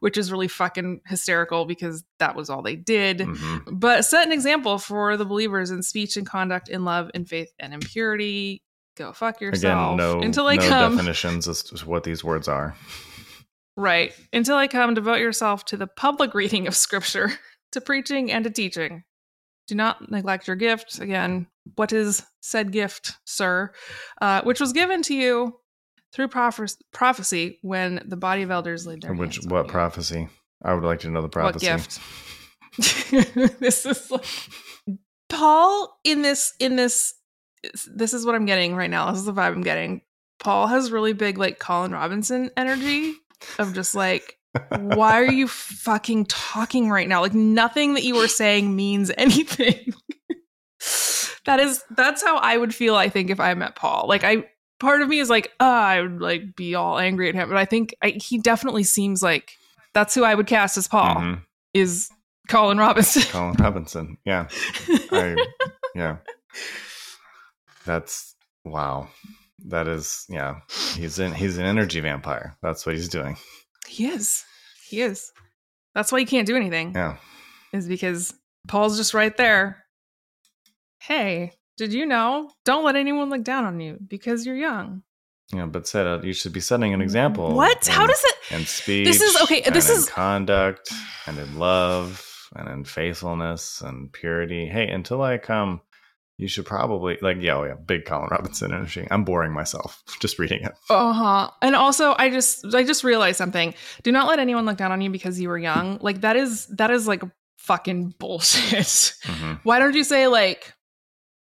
which 0.00 0.16
is 0.16 0.30
really 0.32 0.48
fucking 0.48 1.00
hysterical 1.06 1.64
because 1.64 2.04
that 2.18 2.36
was 2.36 2.50
all 2.50 2.62
they 2.62 2.76
did. 2.76 3.18
Mm-hmm. 3.18 3.74
But 3.76 4.04
set 4.04 4.26
an 4.26 4.32
example 4.32 4.78
for 4.78 5.16
the 5.16 5.24
believers 5.24 5.70
in 5.70 5.82
speech 5.82 6.16
and 6.16 6.26
conduct, 6.26 6.68
in 6.68 6.84
love, 6.84 7.10
in 7.14 7.24
faith, 7.24 7.52
and 7.58 7.74
in 7.74 7.80
purity. 7.80 8.62
Go 8.96 9.12
fuck 9.12 9.40
yourself. 9.40 9.94
Again, 9.94 9.96
no, 9.96 10.20
until 10.20 10.46
I 10.46 10.56
no 10.56 10.68
come. 10.68 10.96
definitions 10.96 11.46
as 11.46 11.62
to 11.64 11.88
what 11.88 12.04
these 12.04 12.24
words 12.24 12.48
are. 12.48 12.74
Right. 13.78 14.12
Until 14.32 14.56
I 14.56 14.66
come, 14.66 14.94
devote 14.94 15.20
yourself 15.20 15.64
to 15.66 15.76
the 15.76 15.86
public 15.86 16.34
reading 16.34 16.66
of 16.66 16.74
scripture, 16.74 17.30
to 17.70 17.80
preaching 17.80 18.32
and 18.32 18.42
to 18.42 18.50
teaching. 18.50 19.04
Do 19.68 19.76
not 19.76 20.10
neglect 20.10 20.48
your 20.48 20.56
gift. 20.56 20.98
Again, 20.98 21.46
what 21.76 21.92
is 21.92 22.26
said 22.40 22.72
gift, 22.72 23.12
sir? 23.24 23.70
Uh, 24.20 24.42
which 24.42 24.58
was 24.58 24.72
given 24.72 25.02
to 25.02 25.14
you 25.14 25.60
through 26.12 26.28
prophecy 26.28 27.58
when 27.62 28.02
the 28.06 28.16
body 28.16 28.42
of 28.42 28.50
elders 28.50 28.86
laid 28.86 29.02
their 29.02 29.12
Which 29.14 29.44
what 29.44 29.68
prophecy? 29.68 30.28
I 30.62 30.74
would 30.74 30.84
like 30.84 31.00
to 31.00 31.10
know 31.10 31.22
the 31.22 31.28
prophecy. 31.28 31.68
What 31.68 31.78
gift? 31.78 32.00
this 33.60 33.86
is 33.86 34.10
like, 34.10 34.24
Paul 35.28 35.98
in 36.04 36.22
this 36.22 36.54
in 36.58 36.76
this. 36.76 37.14
This 37.92 38.14
is 38.14 38.24
what 38.24 38.34
I'm 38.34 38.46
getting 38.46 38.76
right 38.76 38.90
now. 38.90 39.10
This 39.10 39.20
is 39.20 39.26
the 39.26 39.32
vibe 39.32 39.52
I'm 39.52 39.62
getting. 39.62 40.02
Paul 40.38 40.68
has 40.68 40.92
really 40.92 41.12
big 41.12 41.38
like 41.38 41.58
Colin 41.58 41.92
Robinson 41.92 42.50
energy 42.56 43.14
of 43.58 43.74
just 43.74 43.94
like 43.94 44.38
why 44.78 45.20
are 45.20 45.30
you 45.30 45.48
fucking 45.48 46.26
talking 46.26 46.88
right 46.90 47.08
now? 47.08 47.20
Like 47.20 47.34
nothing 47.34 47.94
that 47.94 48.04
you 48.04 48.14
were 48.14 48.28
saying 48.28 48.74
means 48.74 49.10
anything. 49.16 49.92
that 51.44 51.60
is 51.60 51.82
that's 51.90 52.22
how 52.22 52.38
I 52.38 52.56
would 52.56 52.74
feel 52.74 52.94
I 52.94 53.08
think 53.08 53.30
if 53.30 53.40
I 53.40 53.52
met 53.54 53.74
Paul. 53.74 54.06
Like 54.08 54.24
I 54.24 54.44
part 54.78 55.02
of 55.02 55.08
me 55.08 55.18
is 55.18 55.30
like, 55.30 55.52
oh, 55.60 55.66
I 55.66 56.00
would 56.00 56.20
like 56.20 56.56
be 56.56 56.74
all 56.74 56.98
angry 56.98 57.28
at 57.28 57.34
him, 57.34 57.48
but 57.48 57.58
I 57.58 57.64
think 57.64 57.94
I, 58.02 58.10
he 58.10 58.38
definitely 58.38 58.84
seems 58.84 59.22
like 59.22 59.56
that's 59.94 60.14
who 60.14 60.24
I 60.24 60.34
would 60.34 60.46
cast 60.46 60.76
as 60.76 60.88
Paul 60.88 61.16
mm-hmm. 61.16 61.40
is 61.74 62.10
Colin 62.48 62.78
Robinson. 62.78 63.22
Colin 63.30 63.56
Robinson. 63.58 64.18
Yeah. 64.24 64.48
I 65.12 65.36
yeah. 65.94 66.16
That's 67.84 68.34
wow. 68.64 69.08
That 69.66 69.88
is 69.88 70.24
yeah. 70.28 70.60
He's 70.94 71.18
in 71.18 71.32
he's 71.32 71.58
an 71.58 71.64
energy 71.64 72.00
vampire. 72.00 72.56
That's 72.62 72.86
what 72.86 72.94
he's 72.94 73.08
doing. 73.08 73.36
He 73.86 74.06
is. 74.06 74.44
He 74.88 75.00
is. 75.00 75.32
That's 75.94 76.12
why 76.12 76.18
you 76.18 76.26
can't 76.26 76.46
do 76.46 76.56
anything. 76.56 76.92
Yeah. 76.94 77.16
Is 77.72 77.88
because 77.88 78.34
Paul's 78.66 78.96
just 78.96 79.14
right 79.14 79.36
there. 79.36 79.84
Hey, 81.00 81.52
did 81.78 81.92
you 81.94 82.04
know? 82.04 82.50
Don't 82.64 82.84
let 82.84 82.96
anyone 82.96 83.30
look 83.30 83.44
down 83.44 83.64
on 83.64 83.80
you 83.80 83.96
because 84.06 84.44
you're 84.44 84.56
young. 84.56 85.02
Yeah, 85.54 85.64
but 85.64 85.86
said 85.86 86.24
you 86.24 86.34
should 86.34 86.52
be 86.52 86.60
setting 86.60 86.92
an 86.92 87.00
example. 87.00 87.54
What? 87.54 87.86
In, 87.86 87.94
How 87.94 88.06
does 88.06 88.22
it? 88.22 88.34
And 88.50 88.66
speech. 88.66 89.06
This 89.06 89.22
is 89.22 89.40
okay. 89.42 89.62
This 89.62 89.88
is 89.88 90.10
conduct 90.10 90.92
and 91.26 91.38
in 91.38 91.58
love 91.58 92.22
and 92.54 92.68
in 92.68 92.84
faithfulness 92.84 93.80
and 93.80 94.12
purity. 94.12 94.66
Hey, 94.66 94.88
until 94.88 95.22
I 95.22 95.38
come, 95.38 95.80
you 96.36 96.48
should 96.48 96.66
probably 96.66 97.16
like 97.22 97.38
yeah, 97.40 97.54
oh 97.54 97.64
yeah, 97.64 97.74
big 97.74 98.04
Colin 98.04 98.28
Robinson 98.30 98.74
energy. 98.74 99.06
I'm 99.10 99.24
boring 99.24 99.52
myself 99.52 100.02
just 100.20 100.38
reading 100.38 100.62
it. 100.64 100.72
Uh 100.90 101.12
huh. 101.12 101.50
And 101.62 101.74
also, 101.74 102.14
I 102.18 102.28
just 102.28 102.66
I 102.74 102.82
just 102.82 103.02
realized 103.02 103.38
something. 103.38 103.72
Do 104.02 104.12
not 104.12 104.28
let 104.28 104.40
anyone 104.40 104.66
look 104.66 104.76
down 104.76 104.92
on 104.92 105.00
you 105.00 105.08
because 105.08 105.40
you 105.40 105.48
were 105.48 105.58
young. 105.58 105.98
Like 106.02 106.20
that 106.22 106.36
is 106.36 106.66
that 106.66 106.90
is 106.90 107.08
like 107.08 107.22
fucking 107.56 108.14
bullshit. 108.18 108.82
Mm-hmm. 108.82 109.52
Why 109.62 109.78
don't 109.78 109.94
you 109.94 110.04
say 110.04 110.26
like 110.26 110.74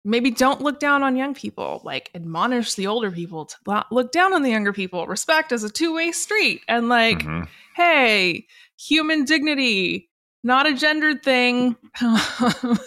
maybe 0.06 0.32
don't 0.32 0.62
look 0.62 0.80
down 0.80 1.04
on 1.04 1.16
young 1.16 1.34
people? 1.34 1.82
Like 1.84 2.10
admonish 2.16 2.76
the 2.76 2.88
older 2.88 3.12
people 3.12 3.46
to 3.46 3.56
not 3.68 3.92
look 3.92 4.12
down 4.12 4.34
on 4.34 4.44
the 4.44 4.50
younger 4.52 4.74
people. 4.74 5.08
Respect 5.08 5.52
is 5.52 5.64
a 5.64 5.70
two 5.70 5.94
way 5.94 6.12
street, 6.12 6.62
and 6.68 6.90
like, 6.90 7.20
mm-hmm. 7.20 7.44
hey, 7.76 8.46
human 8.78 9.26
dignity, 9.26 10.10
not 10.44 10.68
a 10.68 10.74
gendered 10.74 11.24
thing. 11.24 11.76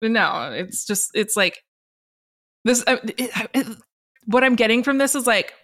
But 0.00 0.10
no, 0.10 0.52
it's 0.52 0.84
just 0.84 1.12
it's 1.14 1.34
like 1.36 1.62
This, 2.64 2.84
uh, 2.86 2.96
it, 3.16 3.30
it, 3.54 3.66
what 4.26 4.44
I'm 4.44 4.54
getting 4.54 4.82
from 4.82 4.98
this 4.98 5.14
is 5.14 5.26
like, 5.26 5.54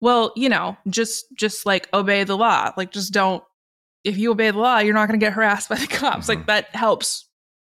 well, 0.00 0.32
you 0.36 0.48
know, 0.48 0.76
just 0.88 1.26
just 1.38 1.66
like 1.66 1.88
obey 1.92 2.24
the 2.24 2.36
law. 2.36 2.72
Like, 2.78 2.92
just 2.92 3.12
don't. 3.12 3.42
If 4.02 4.16
you 4.16 4.30
obey 4.30 4.50
the 4.52 4.58
law, 4.58 4.78
you're 4.78 4.94
not 4.94 5.08
going 5.08 5.20
to 5.20 5.24
get 5.24 5.34
harassed 5.34 5.68
by 5.68 5.76
the 5.76 5.86
cops. 6.00 6.26
Mhm. 6.26 6.28
Like 6.30 6.46
that 6.46 6.74
helps 6.74 7.28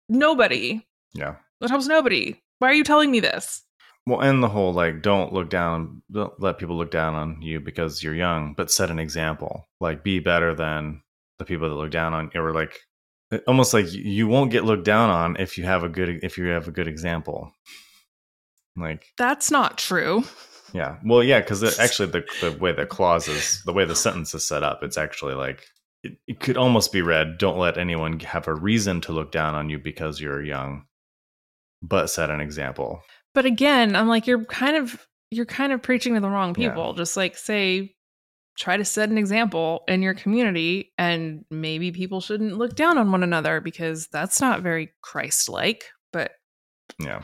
nobody. 0.09 0.85
Yeah. 1.13 1.35
That 1.61 1.71
helps 1.71 1.87
nobody. 1.87 2.39
Why 2.59 2.69
are 2.69 2.73
you 2.73 2.83
telling 2.83 3.11
me 3.11 3.19
this? 3.19 3.63
Well, 4.07 4.21
and 4.21 4.43
the 4.43 4.49
whole 4.49 4.71
like, 4.71 5.01
don't 5.01 5.33
look 5.33 5.49
down, 5.49 6.03
don't 6.11 6.39
let 6.39 6.59
people 6.59 6.77
look 6.77 6.91
down 6.91 7.15
on 7.15 7.41
you 7.41 7.59
because 7.59 8.03
you're 8.03 8.13
young, 8.13 8.53
but 8.53 8.71
set 8.71 8.91
an 8.91 8.99
example. 8.99 9.67
Like, 9.81 10.03
be 10.03 10.19
better 10.19 10.53
than 10.53 11.01
the 11.39 11.45
people 11.45 11.67
that 11.69 11.75
look 11.75 11.91
down 11.91 12.13
on 12.13 12.29
you, 12.33 12.41
or 12.41 12.53
like, 12.53 12.79
almost 13.47 13.73
like 13.73 13.91
you 13.91 14.27
won't 14.27 14.51
get 14.51 14.63
looked 14.63 14.85
down 14.85 15.09
on 15.09 15.37
if 15.37 15.57
you 15.57 15.63
have 15.63 15.83
a 15.83 15.89
good 15.89 16.19
if 16.23 16.37
you 16.37 16.45
have 16.47 16.67
a 16.67 16.71
good 16.71 16.87
example. 16.87 17.51
Like, 18.77 19.05
That's 19.17 19.49
not 19.49 19.77
true. 19.77 20.23
yeah, 20.73 20.97
well, 21.03 21.23
yeah, 21.23 21.39
because 21.39 21.63
actually 21.79 22.11
the 22.11 22.25
the 22.41 22.57
way 22.59 22.73
the 22.73 22.85
clause 22.85 23.27
is, 23.27 23.63
the 23.65 23.73
way 23.73 23.85
the 23.85 23.95
sentence 23.95 24.35
is 24.35 24.47
set 24.47 24.61
up, 24.63 24.83
it's 24.83 24.97
actually 24.97 25.33
like 25.33 25.63
it, 26.03 26.17
it 26.27 26.39
could 26.39 26.57
almost 26.57 26.91
be 26.91 27.01
read, 27.01 27.39
"Don't 27.39 27.57
let 27.57 27.79
anyone 27.79 28.19
have 28.19 28.47
a 28.47 28.53
reason 28.53 29.01
to 29.01 29.13
look 29.13 29.31
down 29.31 29.55
on 29.55 29.69
you 29.69 29.79
because 29.79 30.21
you're 30.21 30.43
young." 30.43 30.85
But 31.87 32.09
set 32.09 32.29
an 32.29 32.41
example. 32.41 33.01
But 33.33 33.45
again, 33.45 33.95
I'm 33.95 34.07
like, 34.07 34.27
you're 34.27 34.45
kind 34.45 34.77
of 34.77 35.05
you're 35.31 35.45
kind 35.45 35.73
of 35.73 35.81
preaching 35.81 36.13
to 36.15 36.19
the 36.21 36.29
wrong 36.29 36.55
Yeah. 36.57 36.69
people. 36.69 36.93
Just 36.93 37.17
like 37.17 37.37
say, 37.37 37.95
try 38.57 38.77
to 38.77 38.85
set 38.85 39.09
an 39.09 39.17
example 39.17 39.83
in 39.87 40.01
your 40.01 40.13
community, 40.13 40.93
and 40.97 41.43
maybe 41.49 41.91
people 41.91 42.21
shouldn't 42.21 42.57
look 42.57 42.75
down 42.75 42.97
on 42.97 43.11
one 43.11 43.23
another 43.23 43.59
because 43.59 44.07
that's 44.07 44.39
not 44.39 44.61
very 44.61 44.93
Christ-like. 45.01 45.83
But 46.13 46.31
Yeah. 46.99 47.21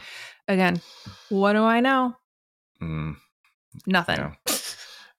again, 0.47 0.81
what 1.29 1.53
do 1.53 1.63
I 1.63 1.79
know? 1.79 2.15
Mm. 2.81 3.15
Nothing. 3.87 4.17
Yeah. 4.17 4.55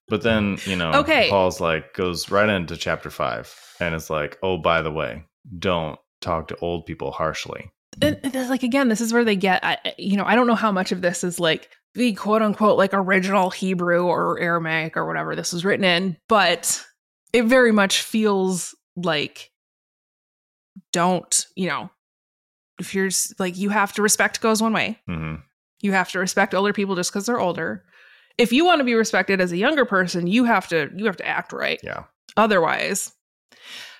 But 0.08 0.22
then, 0.22 0.58
you 0.66 0.76
know, 0.76 0.92
Okay. 0.96 1.30
Paul's 1.30 1.60
like 1.60 1.94
goes 1.94 2.30
right 2.30 2.48
into 2.50 2.76
chapter 2.76 3.08
five 3.08 3.54
and 3.80 3.94
it's 3.94 4.10
like, 4.10 4.36
oh, 4.42 4.58
by 4.58 4.82
the 4.82 4.90
way, 4.92 5.24
don't 5.58 5.98
talk 6.20 6.48
to 6.48 6.56
old 6.56 6.84
people 6.84 7.12
harshly. 7.12 7.70
And, 8.00 8.18
that's 8.22 8.50
like 8.50 8.62
again, 8.62 8.88
this 8.88 9.00
is 9.00 9.12
where 9.12 9.24
they 9.24 9.36
get. 9.36 9.64
I, 9.64 9.78
you 9.98 10.16
know, 10.16 10.24
I 10.24 10.34
don't 10.34 10.46
know 10.46 10.54
how 10.54 10.72
much 10.72 10.92
of 10.92 11.02
this 11.02 11.22
is 11.24 11.38
like 11.38 11.68
the 11.94 12.14
quote 12.14 12.42
unquote 12.42 12.78
like 12.78 12.94
original 12.94 13.50
Hebrew 13.50 14.06
or 14.06 14.40
Aramaic 14.40 14.96
or 14.96 15.06
whatever 15.06 15.36
this 15.36 15.52
was 15.52 15.64
written 15.64 15.84
in, 15.84 16.16
but 16.28 16.82
it 17.32 17.44
very 17.44 17.72
much 17.72 18.02
feels 18.02 18.74
like 18.96 19.50
don't 20.92 21.46
you 21.54 21.68
know 21.68 21.90
if 22.78 22.94
you're 22.94 23.10
like 23.38 23.56
you 23.56 23.68
have 23.68 23.92
to 23.94 24.02
respect 24.02 24.40
goes 24.40 24.62
one 24.62 24.72
way. 24.72 24.98
hmm 25.06 25.36
You 25.80 25.92
have 25.92 26.10
to 26.12 26.18
respect 26.18 26.54
older 26.54 26.72
people 26.72 26.96
just 26.96 27.12
because 27.12 27.26
they're 27.26 27.40
older. 27.40 27.84
If 28.38 28.52
you 28.52 28.64
want 28.64 28.78
to 28.80 28.84
be 28.84 28.94
respected 28.94 29.40
as 29.40 29.52
a 29.52 29.56
younger 29.58 29.84
person, 29.84 30.26
you 30.26 30.44
have 30.44 30.68
to 30.68 30.90
you 30.96 31.04
have 31.04 31.18
to 31.18 31.26
act 31.26 31.52
right. 31.52 31.78
Yeah. 31.82 32.04
Otherwise, 32.36 33.12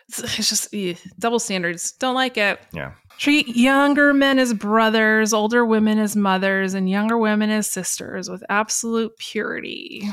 it's, 0.09 0.49
just 0.49 0.74
eh, 0.74 0.95
double 1.18 1.38
standards. 1.38 1.93
Don't 1.93 2.14
like 2.14 2.38
it. 2.38 2.59
Yeah. 2.72 2.93
Treat 3.19 3.49
younger 3.49 4.13
men 4.13 4.39
as 4.39 4.53
brothers, 4.55 5.33
older 5.33 5.65
women 5.65 5.99
as 5.99 6.17
mothers, 6.17 6.75
and 6.75 6.89
younger 6.91 7.17
women 7.17 7.51
as 7.51 7.71
sisters 7.71 8.29
with 8.29 8.43
absolute 8.49 9.17
purity. 9.19 10.09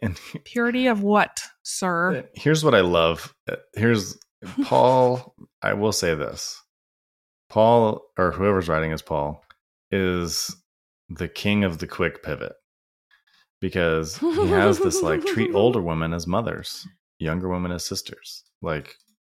And 0.00 0.18
Purity 0.44 0.86
of 0.86 1.02
what, 1.02 1.42
sir? 1.62 2.26
here's 2.34 2.64
what 2.64 2.74
I 2.74 2.80
love. 2.80 3.34
Uh, 3.46 3.56
Here's 3.74 4.16
Paul. 4.64 5.34
I 5.60 5.74
will 5.74 5.92
say 5.92 6.14
this 6.14 6.58
Paul, 7.50 8.02
or 8.16 8.32
whoever's 8.32 8.66
writing 8.66 8.92
is 8.92 9.02
Paul, 9.02 9.44
is 9.90 10.56
the 11.10 11.28
king 11.28 11.64
of 11.64 11.78
the 11.78 11.86
quick 11.86 12.22
pivot 12.22 12.54
because 13.60 14.16
he 14.16 14.46
has 14.48 14.78
this 14.78 15.02
like 15.02 15.22
treat 15.26 15.50
older 15.54 15.82
women 15.82 16.14
as 16.14 16.26
mothers, 16.26 16.88
younger 17.18 17.50
women 17.50 17.70
as 17.70 17.84
sisters. 17.84 18.42
Like 18.62 18.94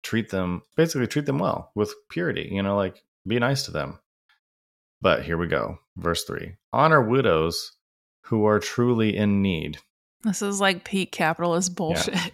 treat 0.07 0.29
them, 0.29 0.61
basically 0.77 1.05
treat 1.07 1.25
them 1.25 1.37
well 1.39 1.71
with 1.75 1.93
purity, 2.09 2.47
you 2.51 2.63
know, 2.63 2.77
like 2.77 3.03
be 3.27 3.39
nice 3.39 3.63
to 3.65 3.71
them. 3.71 3.99
But 5.01 5.23
here 5.23 5.37
we 5.37 5.47
go. 5.47 5.79
Verse 5.97 6.23
three 6.23 6.55
honor 6.71 7.01
widows 7.01 7.73
who 8.23 8.45
are 8.45 8.59
truly 8.59 9.15
in 9.15 9.41
need. 9.41 9.77
This 10.23 10.41
is 10.41 10.61
like 10.61 10.83
peak 10.85 11.11
capitalist 11.11 11.75
bullshit. 11.75 12.31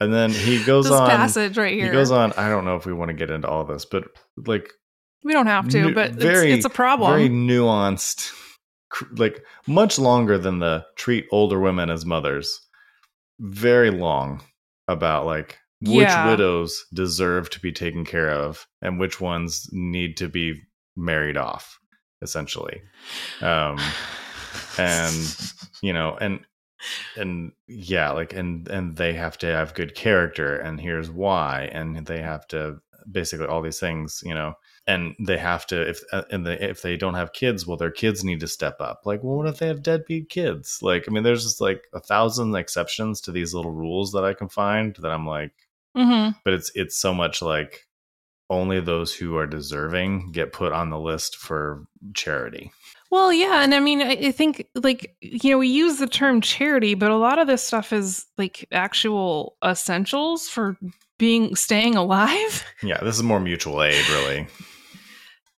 And 0.00 0.12
then 0.12 0.30
he 0.30 0.62
goes 0.72 0.84
this 0.84 0.92
on. 0.92 1.10
passage 1.10 1.58
right 1.58 1.74
here. 1.74 1.86
He 1.86 1.90
goes 1.92 2.10
on. 2.10 2.32
I 2.34 2.48
don't 2.48 2.64
know 2.64 2.76
if 2.76 2.86
we 2.86 2.92
want 2.92 3.08
to 3.08 3.14
get 3.16 3.30
into 3.30 3.48
all 3.48 3.64
this, 3.64 3.84
but 3.84 4.04
like 4.46 4.72
we 5.24 5.32
don't 5.32 5.46
have 5.46 5.68
to, 5.70 5.82
nu- 5.88 5.94
but 5.94 6.12
very- 6.12 6.52
it's, 6.52 6.64
it's 6.64 6.66
a 6.66 6.70
problem. 6.70 7.10
very 7.10 7.28
nuanced, 7.28 8.30
like 9.16 9.42
much 9.66 9.98
longer 9.98 10.38
than 10.38 10.60
the 10.60 10.86
treat 10.96 11.26
older 11.32 11.58
women 11.58 11.90
as 11.90 12.06
mothers. 12.06 12.60
Very 13.40 13.90
long 13.90 14.42
about 14.88 15.26
like 15.26 15.58
which 15.80 16.08
Yeah. 16.08 16.30
widows 16.30 16.84
deserve 16.94 17.50
to 17.50 17.60
be 17.60 17.72
taken 17.72 18.04
care 18.04 18.30
of 18.30 18.66
and 18.82 18.98
which 18.98 19.20
ones 19.20 19.68
need 19.72 20.16
to 20.18 20.28
be 20.28 20.62
married 20.96 21.36
off, 21.36 21.78
essentially. 22.22 22.80
Um, 23.42 23.78
and 24.78 25.36
you 25.82 25.92
know 25.92 26.16
and 26.20 26.40
and 27.16 27.52
yeah 27.68 28.10
like 28.10 28.32
and 28.34 28.68
and 28.68 28.96
they 28.96 29.12
have 29.14 29.38
to 29.38 29.46
have 29.46 29.74
good 29.74 29.94
character 29.94 30.56
and 30.56 30.80
here's 30.80 31.10
why 31.10 31.68
and 31.72 32.06
they 32.06 32.20
have 32.20 32.46
to 32.48 32.78
basically 33.10 33.46
all 33.46 33.62
these 33.62 33.80
things 33.80 34.20
you 34.24 34.34
know 34.34 34.54
and 34.86 35.14
they 35.18 35.38
have 35.38 35.66
to 35.66 35.80
if 35.88 36.00
uh, 36.12 36.22
and 36.30 36.46
they, 36.46 36.58
if 36.58 36.82
they 36.82 36.96
don't 36.96 37.14
have 37.14 37.32
kids 37.32 37.66
well 37.66 37.76
their 37.76 37.90
kids 37.90 38.24
need 38.24 38.40
to 38.40 38.48
step 38.48 38.76
up 38.80 39.00
like 39.04 39.22
well 39.22 39.36
what 39.36 39.46
if 39.46 39.58
they 39.58 39.66
have 39.68 39.82
deadbeat 39.82 40.28
kids 40.28 40.78
like 40.82 41.04
i 41.08 41.12
mean 41.12 41.22
there's 41.22 41.44
just 41.44 41.60
like 41.60 41.84
a 41.94 42.00
thousand 42.00 42.54
exceptions 42.54 43.20
to 43.20 43.32
these 43.32 43.54
little 43.54 43.72
rules 43.72 44.12
that 44.12 44.24
i 44.24 44.34
can 44.34 44.48
find 44.48 44.96
that 44.96 45.10
i'm 45.12 45.26
like 45.26 45.52
Mhm. 45.96 46.34
but 46.44 46.52
it's 46.54 46.70
it's 46.74 46.96
so 46.98 47.14
much 47.14 47.40
like 47.42 47.86
only 48.50 48.80
those 48.80 49.12
who 49.14 49.36
are 49.36 49.46
deserving 49.46 50.30
get 50.32 50.52
put 50.52 50.72
on 50.72 50.90
the 50.90 50.98
list 51.00 51.36
for 51.36 51.84
charity 52.14 52.70
Well, 53.10 53.32
yeah, 53.32 53.62
and 53.62 53.72
I 53.74 53.80
mean, 53.80 54.02
I, 54.02 54.10
I 54.28 54.32
think 54.32 54.66
like 54.74 55.16
you 55.20 55.50
know 55.52 55.58
we 55.58 55.68
use 55.68 55.98
the 55.98 56.06
term 56.08 56.40
charity, 56.40 56.94
but 56.94 57.10
a 57.10 57.16
lot 57.16 57.38
of 57.38 57.46
this 57.46 57.62
stuff 57.62 57.92
is 57.92 58.26
like 58.36 58.66
actual 58.72 59.56
essentials 59.64 60.48
for 60.48 60.76
being 61.18 61.54
staying 61.56 61.94
alive. 61.96 62.64
yeah 62.82 62.98
this 63.02 63.14
is 63.16 63.22
more 63.22 63.40
mutual 63.40 63.82
aid 63.82 64.08
really 64.10 64.46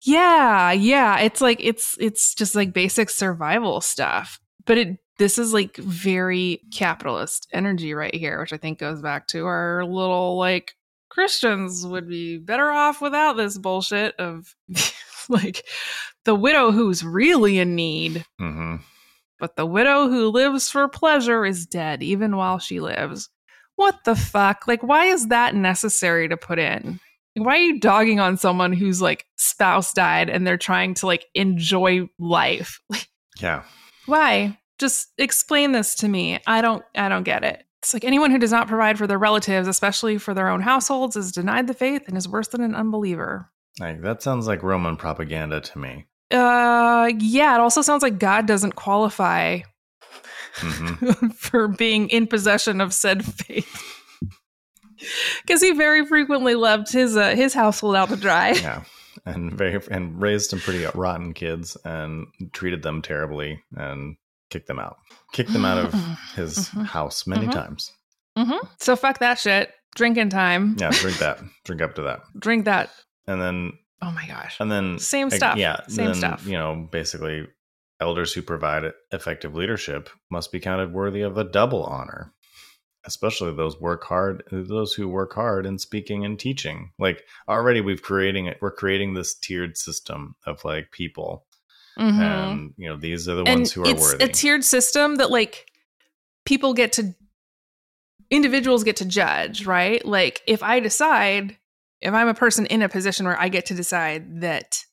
Yeah, 0.02 0.70
yeah, 0.72 1.18
it's 1.20 1.40
like 1.40 1.58
it's 1.60 1.96
it's 2.00 2.34
just 2.34 2.54
like 2.54 2.72
basic 2.72 3.10
survival 3.10 3.80
stuff. 3.80 4.38
But 4.68 4.78
it 4.78 4.98
this 5.18 5.38
is 5.38 5.52
like 5.52 5.76
very 5.78 6.60
capitalist 6.72 7.48
energy 7.52 7.94
right 7.94 8.14
here, 8.14 8.38
which 8.38 8.52
I 8.52 8.56
think 8.56 8.78
goes 8.78 9.02
back 9.02 9.26
to 9.28 9.46
our 9.46 9.84
little 9.84 10.36
like 10.38 10.74
Christians 11.08 11.86
would 11.86 12.06
be 12.06 12.38
better 12.38 12.70
off 12.70 13.00
without 13.00 13.36
this 13.36 13.58
bullshit 13.58 14.14
of 14.16 14.54
like 15.28 15.64
the 16.24 16.34
widow 16.34 16.70
who's 16.70 17.02
really 17.02 17.58
in 17.58 17.74
need, 17.74 18.24
hmm 18.38 18.76
but 19.40 19.54
the 19.54 19.66
widow 19.66 20.08
who 20.08 20.28
lives 20.30 20.68
for 20.68 20.88
pleasure 20.88 21.46
is 21.46 21.64
dead 21.64 22.02
even 22.02 22.36
while 22.36 22.58
she 22.58 22.80
lives. 22.80 23.30
What 23.76 24.04
the 24.04 24.16
fuck? 24.16 24.68
Like 24.68 24.82
why 24.82 25.06
is 25.06 25.28
that 25.28 25.54
necessary 25.54 26.28
to 26.28 26.36
put 26.36 26.58
in? 26.58 27.00
Why 27.36 27.54
are 27.54 27.62
you 27.62 27.80
dogging 27.80 28.20
on 28.20 28.36
someone 28.36 28.72
whose 28.72 29.00
like 29.00 29.24
spouse 29.36 29.94
died 29.94 30.28
and 30.28 30.46
they're 30.46 30.58
trying 30.58 30.94
to 30.94 31.06
like 31.06 31.24
enjoy 31.34 32.08
life? 32.18 32.80
yeah 33.40 33.62
Why? 34.08 34.58
Just 34.78 35.08
explain 35.18 35.72
this 35.72 35.94
to 35.96 36.08
me. 36.08 36.40
I 36.46 36.60
don't 36.62 36.82
I 36.94 37.08
don't 37.08 37.24
get 37.24 37.44
it. 37.44 37.64
It's 37.82 37.92
like 37.94 38.04
anyone 38.04 38.30
who 38.30 38.38
does 38.38 38.50
not 38.50 38.66
provide 38.66 38.98
for 38.98 39.06
their 39.06 39.18
relatives, 39.18 39.68
especially 39.68 40.18
for 40.18 40.34
their 40.34 40.48
own 40.48 40.62
households, 40.62 41.14
is 41.14 41.30
denied 41.30 41.66
the 41.66 41.74
faith 41.74 42.02
and 42.08 42.16
is 42.16 42.26
worse 42.28 42.48
than 42.48 42.62
an 42.62 42.74
unbeliever. 42.74 43.50
Like 43.78 44.00
that 44.02 44.22
sounds 44.22 44.46
like 44.46 44.62
Roman 44.62 44.96
propaganda 44.96 45.60
to 45.60 45.78
me. 45.78 46.06
Uh 46.30 47.10
yeah, 47.18 47.54
it 47.54 47.60
also 47.60 47.82
sounds 47.82 48.02
like 48.02 48.18
God 48.18 48.46
doesn't 48.46 48.74
qualify 48.76 49.60
hmm 50.54 51.28
for 51.34 51.68
being 51.68 52.08
in 52.08 52.26
possession 52.26 52.80
of 52.80 52.94
said 52.94 53.24
faith. 53.24 53.84
Cuz 55.46 55.60
he 55.60 55.72
very 55.72 56.04
frequently 56.06 56.54
left 56.54 56.92
his 56.92 57.16
uh, 57.16 57.34
his 57.34 57.52
household 57.52 57.94
out 57.94 58.08
to 58.08 58.16
dry. 58.16 58.52
Yeah, 58.52 58.82
and 59.26 59.52
very 59.52 59.80
and 59.90 60.20
raised 60.20 60.50
some 60.50 60.60
pretty 60.60 60.84
rotten 60.94 61.32
kids 61.34 61.76
and 61.84 62.26
treated 62.52 62.82
them 62.82 63.02
terribly 63.02 63.62
and 63.76 64.16
kicked 64.50 64.66
them 64.66 64.78
out. 64.78 64.96
Kicked 65.32 65.52
them 65.52 65.64
out 65.64 65.78
of 65.78 65.92
his 66.34 66.68
Mhm. 66.70 66.86
house 66.86 67.26
many 67.26 67.46
Mhm. 67.46 67.52
times. 67.52 67.92
hmm 68.36 68.56
So 68.78 68.96
fuck 68.96 69.18
that 69.18 69.38
shit. 69.38 69.72
Drinking 69.94 70.28
time. 70.30 70.76
Yeah, 70.78 70.90
drink 70.90 71.18
that. 71.18 71.40
drink 71.64 71.82
up 71.82 71.94
to 71.96 72.02
that. 72.02 72.20
Drink 72.38 72.64
that. 72.66 72.90
And 73.26 73.40
then 73.42 73.72
Oh 74.00 74.10
my 74.12 74.26
gosh. 74.28 74.56
and 74.60 74.70
then 74.70 74.98
Same 74.98 75.28
stuff. 75.30 75.56
Yeah, 75.58 75.80
Same 75.88 76.06
then, 76.06 76.14
stuff. 76.14 76.46
You 76.46 76.52
know, 76.52 76.88
basically, 76.90 77.46
elders 78.00 78.32
who 78.32 78.42
provide 78.42 78.84
effective 79.10 79.54
leadership 79.56 80.08
must 80.30 80.52
be 80.52 80.60
counted 80.60 80.92
worthy 80.92 81.22
of 81.22 81.36
a 81.36 81.42
double 81.44 81.82
honor, 81.82 82.32
especially 83.08 83.52
those 83.52 83.80
work 83.80 84.04
hard, 84.04 84.44
those 84.52 84.92
who 84.92 85.08
work 85.08 85.34
hard 85.34 85.66
in 85.66 85.78
speaking 85.78 86.24
and 86.24 86.38
teaching. 86.38 86.92
Like 86.98 87.24
already, 87.48 87.80
we've 87.80 88.02
creating 88.02 88.46
it. 88.46 88.58
We're 88.60 88.70
creating 88.70 89.14
this 89.14 89.34
tiered 89.34 89.76
system 89.76 90.36
of 90.46 90.64
like 90.64 90.92
people 90.92 91.44
mm-hmm. 91.98 92.20
and 92.20 92.74
you 92.76 92.88
know 92.88 92.96
these 92.96 93.28
are 93.28 93.34
the 93.34 93.44
ones 93.44 93.72
who 93.72 93.84
are 93.84 93.90
it's 93.90 94.00
worthy. 94.00 94.24
a 94.24 94.28
tiered 94.28 94.64
system 94.64 95.16
that 95.16 95.30
like 95.30 95.70
people 96.44 96.74
get 96.74 96.92
to 96.92 97.14
individuals 98.30 98.84
get 98.84 98.96
to 98.96 99.04
judge 99.04 99.66
right 99.66 100.04
like 100.04 100.42
if 100.46 100.62
i 100.62 100.80
decide 100.80 101.56
if 102.00 102.14
i'm 102.14 102.28
a 102.28 102.34
person 102.34 102.66
in 102.66 102.82
a 102.82 102.88
position 102.88 103.26
where 103.26 103.40
i 103.40 103.48
get 103.48 103.66
to 103.66 103.74
decide 103.74 104.42
that 104.42 104.84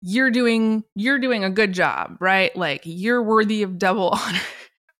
you're 0.00 0.30
doing 0.30 0.84
you're 0.94 1.18
doing 1.18 1.44
a 1.44 1.50
good 1.50 1.72
job 1.72 2.16
right 2.20 2.54
like 2.56 2.82
you're 2.84 3.22
worthy 3.22 3.62
of 3.62 3.78
double 3.78 4.08
honor 4.12 4.40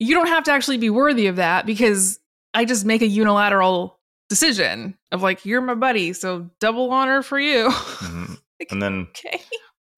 you 0.04 0.14
don't 0.14 0.28
have 0.28 0.44
to 0.44 0.52
actually 0.52 0.78
be 0.78 0.90
worthy 0.90 1.26
of 1.26 1.36
that 1.36 1.66
because 1.66 2.18
i 2.52 2.64
just 2.64 2.84
make 2.84 3.02
a 3.02 3.06
unilateral 3.06 3.98
decision 4.28 4.96
of 5.12 5.22
like 5.22 5.44
you're 5.44 5.60
my 5.60 5.74
buddy 5.74 6.12
so 6.12 6.50
double 6.60 6.90
honor 6.90 7.22
for 7.22 7.38
you 7.38 7.68
mm-hmm. 7.68 8.34
and 8.70 8.82
then 8.82 9.08
okay 9.10 9.40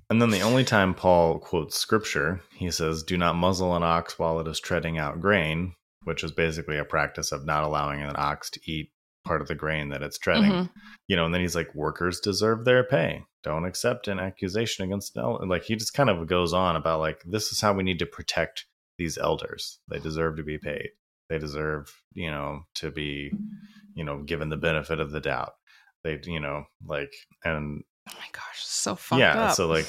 and 0.09 0.23
then 0.23 0.31
the 0.31 0.43
only 0.43 0.65
time 0.65 0.95
Paul 0.95 1.39
quotes 1.39 1.77
scripture, 1.77 2.41
he 2.55 2.71
says, 2.71 3.03
Do 3.03 3.17
not 3.17 3.35
muzzle 3.35 3.75
an 3.75 3.83
ox 3.83 4.19
while 4.19 4.39
it 4.39 4.47
is 4.47 4.61
treading 4.61 4.99
out 4.99 5.21
grain, 5.21 5.75
which 6.05 6.23
is 6.23 6.31
basically 6.31 6.79
a 6.79 6.85
practice 6.85 7.33
of 7.33 7.45
not 7.45 7.65
allowing 7.65 8.01
an 8.03 8.15
ox 8.17 8.49
to 8.51 8.61
eat 8.71 8.93
part 9.25 9.43
of 9.43 9.49
the 9.49 9.57
grain 9.57 9.89
that 9.89 10.03
it's 10.03 10.19
treading. 10.19 10.53
Mm-hmm. 10.53 10.79
You 11.09 11.17
know, 11.17 11.25
and 11.25 11.35
then 11.35 11.41
he's 11.41 11.57
like, 11.57 11.75
Workers 11.75 12.21
deserve 12.21 12.65
their 12.65 12.85
pay. 12.85 13.25
Don't 13.43 13.65
accept 13.65 14.07
an 14.07 14.21
accusation 14.21 14.85
against. 14.85 15.17
Like 15.17 15.65
he 15.65 15.75
just 15.75 15.95
kind 15.95 16.11
of 16.11 16.27
goes 16.29 16.53
on 16.53 16.77
about 16.77 17.01
like 17.01 17.23
this 17.25 17.51
is 17.51 17.61
how 17.61 17.73
we 17.73 17.83
need 17.83 17.99
to 17.99 18.07
protect 18.07 18.67
these 18.99 19.19
elders. 19.19 19.79
They 19.89 19.99
deserve 19.99 20.37
to 20.37 20.43
be 20.43 20.59
paid. 20.59 20.91
They 21.29 21.39
deserve, 21.39 21.93
you 22.15 22.31
know, 22.31 22.63
to 22.77 22.91
be, 22.91 23.33
you 23.95 24.05
know, 24.05 24.23
given 24.23 24.49
the 24.49 24.57
benefit 24.57 25.01
of 25.01 25.11
the 25.11 25.21
doubt. 25.21 25.55
They, 26.05 26.21
you 26.25 26.41
know, 26.41 26.65
like 26.85 27.13
and 27.45 27.83
Oh 28.09 28.15
my 28.19 28.27
gosh, 28.33 28.65
so 28.65 28.95
fucked 28.95 29.19
yeah, 29.19 29.47
up. 29.47 29.55
so 29.55 29.67
like, 29.67 29.89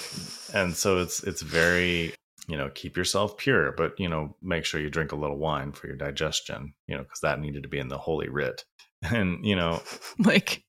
and 0.54 0.76
so 0.76 0.98
it's 0.98 1.22
it's 1.24 1.44
very 1.44 2.14
you 2.48 2.58
know 2.58 2.70
keep 2.74 2.98
yourself 2.98 3.38
pure, 3.38 3.74
but 3.74 4.00
you 4.00 4.10
know 4.10 4.36
make 4.42 4.66
sure 4.66 4.82
you 4.82 4.90
drink 4.90 5.12
a 5.12 5.16
little 5.16 5.38
wine 5.38 5.72
for 5.72 5.86
your 5.88 5.96
digestion, 5.96 6.74
you 6.88 6.96
know, 6.96 7.04
because 7.04 7.20
that 7.22 7.40
needed 7.40 7.62
to 7.64 7.70
be 7.70 7.78
in 7.78 7.90
the 7.90 7.98
holy 7.98 8.28
writ, 8.30 8.66
and 9.04 9.46
you 9.46 9.56
know, 9.56 9.84
like, 10.20 10.64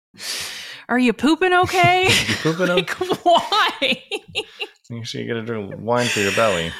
are 0.90 0.98
you 0.98 1.14
pooping 1.14 1.54
okay? 1.54 2.04
you 2.28 2.34
pooping 2.36 2.66
like, 2.68 3.00
okay? 3.00 3.14
Why? 3.22 4.02
Make 4.90 5.06
sure 5.06 5.20
you 5.22 5.26
get 5.26 5.36
a 5.36 5.42
drink 5.42 5.74
wine 5.78 6.06
for 6.06 6.20
your 6.20 6.32
belly. 6.32 6.70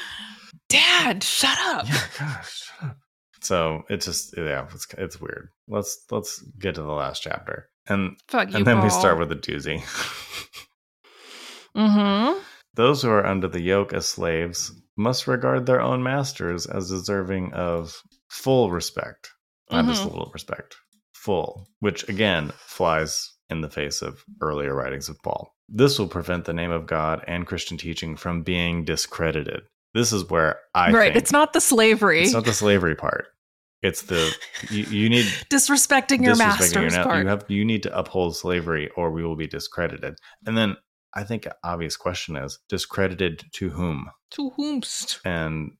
Dad, 0.69 1.23
shut 1.23 1.57
up. 1.59 1.87
Yeah, 1.87 2.03
gosh, 2.17 2.53
shut 2.53 2.89
up. 2.89 2.97
So 3.41 3.83
it's 3.89 4.05
just 4.05 4.35
yeah, 4.37 4.67
it's 4.73 4.87
it's 4.97 5.19
weird. 5.19 5.49
Let's 5.67 6.05
let's 6.11 6.41
get 6.59 6.75
to 6.75 6.81
the 6.81 6.91
last 6.91 7.21
chapter. 7.21 7.69
And, 7.87 8.17
Fuck 8.27 8.53
and 8.53 8.67
then 8.67 8.77
Paul. 8.77 8.83
we 8.83 8.89
start 8.91 9.17
with 9.17 9.31
a 9.31 9.35
doozy. 9.35 9.81
mm-hmm. 11.75 12.39
Those 12.75 13.01
who 13.01 13.09
are 13.09 13.25
under 13.25 13.47
the 13.47 13.61
yoke 13.61 13.93
as 13.93 14.07
slaves 14.07 14.71
must 14.95 15.27
regard 15.27 15.65
their 15.65 15.81
own 15.81 16.03
masters 16.03 16.67
as 16.67 16.89
deserving 16.89 17.51
of 17.53 17.99
full 18.29 18.69
respect, 18.69 19.31
not 19.71 19.81
mm-hmm. 19.81 19.93
just 19.93 20.03
a 20.03 20.09
little 20.09 20.29
respect, 20.33 20.75
full, 21.13 21.67
which 21.79 22.07
again 22.07 22.51
flies 22.59 23.33
in 23.49 23.61
the 23.61 23.69
face 23.69 24.03
of 24.03 24.23
earlier 24.41 24.75
writings 24.75 25.09
of 25.09 25.17
Paul. 25.23 25.55
This 25.67 25.97
will 25.97 26.07
prevent 26.07 26.45
the 26.45 26.53
name 26.53 26.71
of 26.71 26.85
God 26.85 27.23
and 27.27 27.47
Christian 27.47 27.77
teaching 27.77 28.15
from 28.15 28.43
being 28.43 28.85
discredited. 28.85 29.63
This 29.93 30.13
is 30.13 30.29
where 30.29 30.59
I 30.75 30.91
right. 30.91 31.15
it's 31.15 31.31
not 31.31 31.53
the 31.53 31.61
slavery. 31.61 32.23
It's 32.23 32.33
not 32.33 32.45
the 32.45 32.53
slavery 32.53 32.95
part. 32.95 33.27
It's 33.81 34.03
the 34.03 34.35
you, 34.69 34.83
you 34.83 35.09
need 35.09 35.25
disrespecting 35.49 36.23
your 36.23 36.35
disrespecting 36.35 36.37
masters 36.37 36.95
your 36.95 37.03
part. 37.03 37.23
You 37.23 37.29
have 37.29 37.45
you 37.47 37.65
need 37.65 37.83
to 37.83 37.97
uphold 37.97 38.35
slavery, 38.35 38.89
or 38.95 39.11
we 39.11 39.23
will 39.23 39.35
be 39.35 39.47
discredited. 39.47 40.17
And 40.45 40.57
then 40.57 40.75
I 41.13 41.23
think 41.23 41.47
obvious 41.63 41.97
question 41.97 42.35
is 42.35 42.59
discredited 42.67 43.43
to 43.53 43.69
whom? 43.69 44.09
To 44.31 44.51
whomst? 44.57 45.19
And 45.25 45.71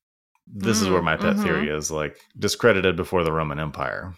this 0.48 0.80
mm, 0.80 0.84
is 0.84 0.90
where 0.90 1.02
my 1.02 1.18
pet 1.18 1.36
mm-hmm. 1.36 1.44
theory 1.44 1.70
is 1.70 1.92
like 1.92 2.18
discredited 2.38 2.96
before 2.96 3.24
the 3.24 3.32
Roman 3.32 3.60
Empire, 3.60 4.16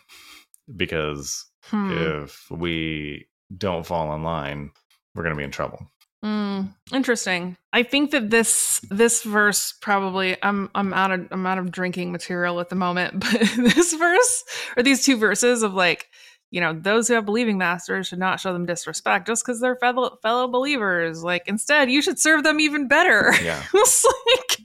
because 0.75 1.45
hmm. 1.63 1.91
if 1.91 2.49
we 2.49 3.27
don't 3.55 3.85
fall 3.85 4.15
in 4.15 4.23
line, 4.23 4.71
we're 5.13 5.23
going 5.23 5.35
to 5.35 5.39
be 5.39 5.43
in 5.43 5.51
trouble. 5.51 5.91
Mm, 6.23 6.71
interesting. 6.93 7.57
I 7.73 7.81
think 7.83 8.11
that 8.11 8.29
this 8.29 8.79
this 8.89 9.23
verse 9.23 9.73
probably 9.81 10.37
I'm 10.43 10.69
I'm 10.75 10.93
out 10.93 11.11
of 11.11 11.27
I'm 11.31 11.47
out 11.47 11.57
of 11.57 11.71
drinking 11.71 12.11
material 12.11 12.59
at 12.59 12.69
the 12.69 12.75
moment, 12.75 13.13
but 13.19 13.41
this 13.57 13.93
verse 13.93 14.43
or 14.77 14.83
these 14.83 15.03
two 15.03 15.17
verses 15.17 15.63
of 15.63 15.73
like 15.73 16.07
you 16.51 16.61
know 16.61 16.73
those 16.73 17.07
who 17.07 17.15
have 17.15 17.25
believing 17.25 17.57
masters 17.57 18.07
should 18.07 18.19
not 18.19 18.39
show 18.39 18.53
them 18.53 18.67
disrespect 18.67 19.25
just 19.25 19.43
because 19.43 19.59
they're 19.59 19.77
fellow 19.77 20.17
fellow 20.21 20.47
believers. 20.47 21.23
Like 21.23 21.43
instead, 21.47 21.89
you 21.89 22.03
should 22.03 22.19
serve 22.19 22.43
them 22.43 22.59
even 22.59 22.87
better. 22.87 23.33
Yeah. 23.43 23.63
like 23.73 24.59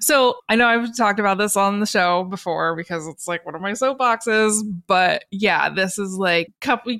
so 0.00 0.36
I 0.48 0.54
know 0.54 0.68
I've 0.68 0.96
talked 0.96 1.18
about 1.18 1.38
this 1.38 1.56
on 1.56 1.80
the 1.80 1.86
show 1.86 2.22
before 2.22 2.76
because 2.76 3.08
it's 3.08 3.26
like 3.26 3.44
one 3.44 3.56
of 3.56 3.60
my 3.60 3.72
soapboxes, 3.72 4.62
but 4.86 5.24
yeah, 5.32 5.68
this 5.68 5.98
is 5.98 6.16
like 6.16 6.52
couple 6.60 6.96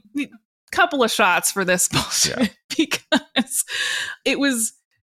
couple 0.72 1.02
of 1.02 1.10
shots 1.10 1.50
for 1.50 1.64
this 1.64 1.88
bullshit 1.92 2.38
yeah. 2.38 2.46
because 2.76 3.64
it 4.24 4.38
was 4.38 4.72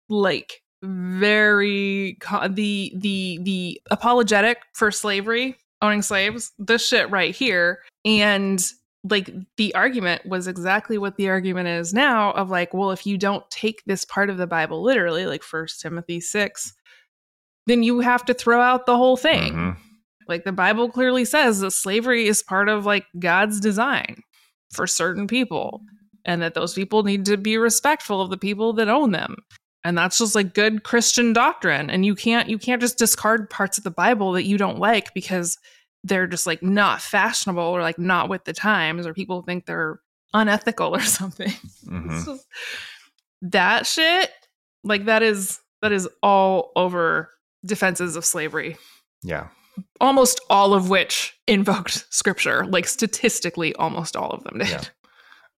like 0.09 0.63
very 0.83 2.19
the 2.51 2.93
the 2.97 3.39
the 3.43 3.81
apologetic 3.91 4.59
for 4.73 4.91
slavery 4.91 5.57
owning 5.83 6.03
slaves 6.03 6.53
this 6.59 6.87
shit 6.87 7.11
right 7.11 7.35
here 7.35 7.81
and 8.05 8.73
like 9.09 9.31
the 9.57 9.75
argument 9.75 10.25
was 10.27 10.47
exactly 10.47 10.99
what 10.99 11.17
the 11.17 11.29
argument 11.29 11.69
is 11.69 11.93
now 11.93 12.33
of 12.33 12.51
like 12.51 12.73
well 12.73 12.91
if 12.91 13.07
you 13.07 13.19
don't 13.19 13.49
take 13.51 13.83
this 13.85 14.05
part 14.05 14.31
of 14.31 14.39
the 14.39 14.47
bible 14.47 14.83
literally 14.83 15.27
like 15.27 15.43
first 15.43 15.81
timothy 15.81 16.21
6 16.21 16.73
then 17.67 17.83
you 17.83 18.01
have 18.01 18.25
to 18.25 18.35
throw 18.35 18.61
out 18.61 18.87
the 18.87 18.97
whole 18.97 19.17
thing 19.17 19.53
mm-hmm. 19.53 19.81
like 20.29 20.45
the 20.45 20.53
bible 20.53 20.91
clearly 20.91 21.25
says 21.25 21.61
that 21.61 21.73
slavery 21.73 22.27
is 22.27 22.43
part 22.43 22.69
of 22.69 22.87
like 22.87 23.07
god's 23.19 23.61
design 23.61 24.23
for 24.71 24.87
certain 24.87 25.27
people 25.27 25.83
and 26.25 26.43
that 26.43 26.55
those 26.55 26.75
people 26.75 27.03
need 27.03 27.25
to 27.27 27.37
be 27.37 27.57
respectful 27.57 28.21
of 28.21 28.31
the 28.31 28.37
people 28.37 28.73
that 28.75 28.89
own 28.89 29.13
them. 29.13 29.37
And 29.83 29.97
that's 29.97 30.19
just 30.19 30.35
like 30.35 30.55
good 30.55 30.85
christian 30.85 31.33
doctrine. 31.33 31.89
And 31.89 32.05
you 32.05 32.15
can't 32.15 32.49
you 32.49 32.59
can't 32.59 32.81
just 32.81 32.99
discard 32.99 33.49
parts 33.49 33.79
of 33.79 33.85
the 33.85 33.91
bible 33.91 34.33
that 34.33 34.45
you 34.45 34.59
don't 34.59 34.79
like 34.79 35.15
because 35.15 35.59
they're 36.05 36.27
just 36.27 36.47
like 36.47 36.63
not 36.63 37.01
fashionable 37.01 37.63
or 37.63 37.83
like 37.83 37.99
not 37.99 38.29
with 38.29 38.45
the 38.45 38.53
times 38.53 39.07
or 39.07 39.15
people 39.15 39.43
think 39.43 39.67
they're 39.67 40.01
unethical 40.33 40.95
or 40.95 41.01
something. 41.01 41.53
Mm-hmm. 41.87 42.25
just, 42.25 42.47
that 43.43 43.87
shit 43.87 44.31
like 44.85 45.07
that 45.07 45.23
is 45.23 45.61
that 45.83 45.93
is 45.93 46.09
all 46.23 46.73
over 46.77 47.31
defenses 47.65 48.17
of 48.17 48.25
slavery. 48.25 48.77
Yeah 49.23 49.49
almost 50.01 50.41
all 50.51 50.75
of 50.75 50.89
which 50.89 51.39
invoked 51.47 52.07
scripture 52.11 52.65
like 52.67 52.87
statistically 52.87 53.75
almost 53.77 54.17
all 54.17 54.31
of 54.31 54.45
them 54.45 54.59
did 54.59 54.69
yeah. 54.69 54.83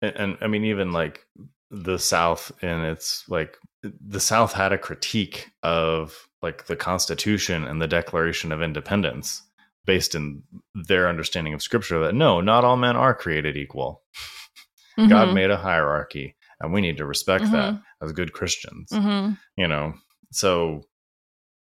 and, 0.00 0.16
and 0.16 0.38
i 0.40 0.46
mean 0.46 0.64
even 0.64 0.92
like 0.92 1.26
the 1.70 1.98
south 1.98 2.52
and 2.60 2.84
it's 2.84 3.24
like 3.28 3.56
the 3.82 4.20
south 4.20 4.52
had 4.52 4.72
a 4.72 4.78
critique 4.78 5.50
of 5.62 6.28
like 6.42 6.66
the 6.66 6.76
constitution 6.76 7.64
and 7.64 7.80
the 7.80 7.88
declaration 7.88 8.52
of 8.52 8.62
independence 8.62 9.42
based 9.84 10.14
in 10.14 10.42
their 10.74 11.08
understanding 11.08 11.54
of 11.54 11.62
scripture 11.62 11.98
that 11.98 12.14
no 12.14 12.40
not 12.40 12.64
all 12.64 12.76
men 12.76 12.96
are 12.96 13.14
created 13.14 13.56
equal 13.56 14.02
mm-hmm. 14.98 15.08
god 15.08 15.34
made 15.34 15.50
a 15.50 15.56
hierarchy 15.56 16.36
and 16.60 16.72
we 16.72 16.80
need 16.80 16.98
to 16.98 17.06
respect 17.06 17.44
mm-hmm. 17.44 17.54
that 17.54 17.80
as 18.02 18.12
good 18.12 18.32
christians 18.32 18.90
mm-hmm. 18.92 19.32
you 19.56 19.66
know 19.66 19.94
so 20.30 20.82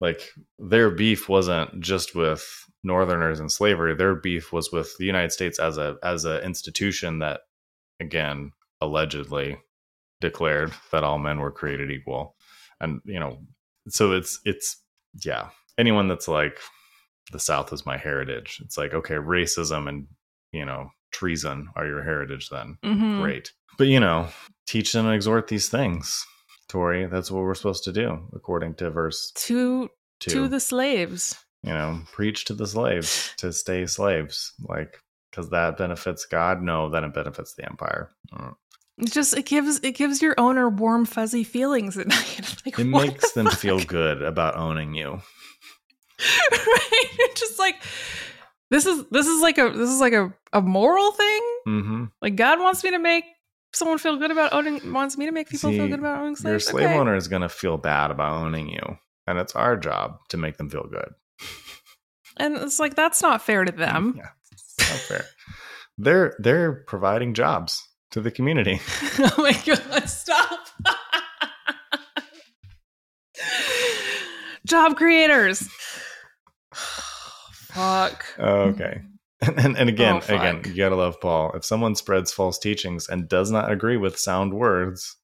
like 0.02 0.30
their 0.60 0.90
beef 0.90 1.30
wasn't 1.30 1.80
just 1.80 2.16
with 2.16 2.46
northerners 2.84 3.40
and 3.40 3.52
slavery. 3.52 3.96
Their 3.96 4.16
beef 4.16 4.52
was 4.52 4.72
with 4.72 4.96
the 4.98 5.06
united 5.06 5.32
states 5.32 5.60
as 5.60 5.78
a 5.78 5.98
as 6.04 6.26
an 6.26 6.42
institution 6.44 7.20
that 7.20 7.42
again 8.00 8.52
allegedly 8.82 9.58
declared 10.22 10.74
that 10.92 11.04
all 11.04 11.18
men 11.18 11.40
were 11.40 11.52
created 11.52 11.92
equal. 11.92 12.36
And 12.80 13.02
you 13.06 13.20
know 13.20 13.40
so 13.90 14.12
it's 14.12 14.40
it's 14.46 14.82
yeah. 15.24 15.50
Anyone 15.78 16.08
that's 16.08 16.28
like 16.28 16.60
the 17.32 17.40
south 17.40 17.74
is 17.74 17.86
my 17.86 17.98
heritage 17.98 18.62
it's 18.64 18.78
like 18.78 18.94
okay 18.94 19.16
racism 19.16 19.90
and 19.90 20.08
you 20.52 20.64
know 20.64 20.90
treason 21.12 21.70
are 21.76 21.88
your 21.88 22.04
heritage 22.04 22.50
then. 22.50 22.78
Mm-hmm. 22.84 23.22
great. 23.22 23.52
But 23.78 23.88
you 23.88 24.00
know 24.00 24.28
teach 24.68 24.94
them 24.94 25.06
and 25.06 25.16
exhort 25.16 25.48
these 25.48 25.70
things 25.70 26.26
Tori, 26.68 27.06
that's 27.06 27.30
what 27.30 27.44
we're 27.44 27.56
supposed 27.56 27.84
to 27.86 27.92
do, 27.92 28.28
according 28.34 28.76
to 28.76 28.90
verse 28.90 29.32
to 29.36 29.90
two. 30.20 30.32
to 30.32 30.48
the 30.48 30.60
slaves. 30.60 31.36
You 31.64 31.74
know, 31.74 32.02
preach 32.12 32.46
to 32.46 32.54
the 32.54 32.68
slaves 32.68 33.34
to 33.38 33.52
stay 33.54 33.86
slaves, 33.86 34.54
like 34.68 35.00
because 35.32 35.50
that 35.50 35.78
benefits 35.78 36.26
God. 36.26 36.62
No, 36.62 36.90
then 36.90 37.04
it 37.04 37.14
benefits 37.14 37.54
the 37.56 37.66
empire. 37.66 38.12
Mm. 38.34 38.56
It 38.98 39.12
just 39.12 39.36
it 39.36 39.46
gives 39.46 39.80
it 39.84 39.96
gives 39.96 40.22
your 40.22 40.36
owner 40.38 40.70
warm 40.70 41.06
fuzzy 41.06 41.44
feelings 41.44 41.98
at 41.98 42.08
night. 42.08 42.56
Like, 42.66 42.80
it 42.80 42.86
makes 42.86 43.32
the 43.32 43.44
them 43.44 43.52
fuck? 43.52 43.60
feel 43.60 43.80
good 43.80 44.22
about 44.22 44.58
owning 44.58 44.94
you. 44.96 45.22
right? 46.52 47.30
Just 47.36 47.60
like 47.60 47.76
this 48.72 48.86
is 48.86 49.04
this 49.12 49.28
is 49.28 49.42
like 49.42 49.58
a 49.58 49.70
this 49.70 49.90
is 49.90 50.00
like 50.00 50.14
a, 50.14 50.34
a 50.54 50.62
moral 50.62 51.12
thing. 51.12 51.42
Mm-hmm. 51.68 52.06
Like 52.22 52.36
God 52.36 52.60
wants 52.60 52.84
me 52.84 52.92
to 52.92 53.00
make 53.00 53.26
someone 53.76 53.98
feel 53.98 54.18
good 54.18 54.32
about 54.32 54.54
owning 54.54 54.94
wants 54.94 55.18
me 55.18 55.26
to 55.26 55.32
make 55.32 55.50
people 55.50 55.70
See, 55.70 55.78
feel 55.78 55.88
good 55.88 56.00
about 56.00 56.22
owning 56.22 56.36
slaves. 56.36 56.52
Your 56.52 56.60
slave 56.60 56.86
okay. 56.88 56.98
owner 56.98 57.16
is 57.16 57.28
going 57.28 57.42
to 57.42 57.50
feel 57.50 57.78
bad 57.78 58.12
about 58.12 58.42
owning 58.42 58.70
you, 58.70 58.98
and 59.28 59.38
it's 59.38 59.56
our 59.56 59.78
job 59.78 60.18
to 60.30 60.38
make 60.38 60.58
them 60.58 60.70
feel 60.70 60.88
good. 60.90 61.14
And 62.38 62.58
it's 62.58 62.80
like 62.80 62.96
that's 62.96 63.22
not 63.22 63.42
fair 63.42 63.64
to 63.64 63.72
mm, 63.72 63.78
them. 63.78 64.16
Yeah, 64.18 64.30
it's 64.52 64.76
not 64.80 65.00
fair. 65.00 65.26
they're 65.98 66.36
they're 66.40 66.84
providing 66.88 67.34
jobs 67.34 67.82
to 68.12 68.22
the 68.22 68.32
community. 68.32 68.80
oh 69.20 69.36
my 69.38 69.54
god, 69.66 70.10
stop. 70.10 70.60
Job 74.66 74.98
creators. 74.98 75.68
Fuck. 76.74 78.26
Okay. 78.40 79.02
And, 79.46 79.60
and, 79.66 79.78
and 79.78 79.90
again, 79.90 80.22
Oh, 80.30 80.36
again, 80.36 80.62
you 80.66 80.76
gotta 80.76 80.96
love 80.96 81.20
Paul. 81.20 81.52
If 81.56 81.66
someone 81.66 81.96
spreads 81.96 82.32
false 82.32 82.58
teachings 82.58 83.08
and 83.08 83.30
does 83.30 83.52
not 83.52 83.72
agree 83.72 83.98
with 83.98 84.18
sound 84.18 84.54
words, 84.54 85.16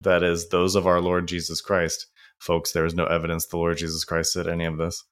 that 0.00 0.22
is 0.22 0.48
those 0.48 0.74
of 0.74 0.86
our 0.86 1.00
Lord 1.00 1.28
Jesus 1.28 1.60
Christ, 1.60 2.06
folks, 2.38 2.72
there 2.72 2.84
is 2.84 2.94
no 2.94 3.06
evidence 3.06 3.46
the 3.46 3.56
Lord 3.56 3.78
Jesus 3.78 4.04
Christ 4.04 4.32
said 4.32 4.48
any 4.48 4.64
of 4.64 4.78
this. 4.78 5.02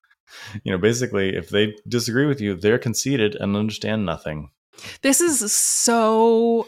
You 0.63 0.73
know, 0.73 0.79
basically, 0.79 1.37
if 1.37 1.51
they 1.51 1.75
disagree 1.89 2.27
with 2.27 2.41
you, 2.41 2.55
they're 2.55 2.79
conceited 2.79 3.35
and 3.37 3.57
understand 3.57 4.07
nothing. 4.07 4.51
This 5.03 5.21
is 5.21 5.53
so 5.53 6.67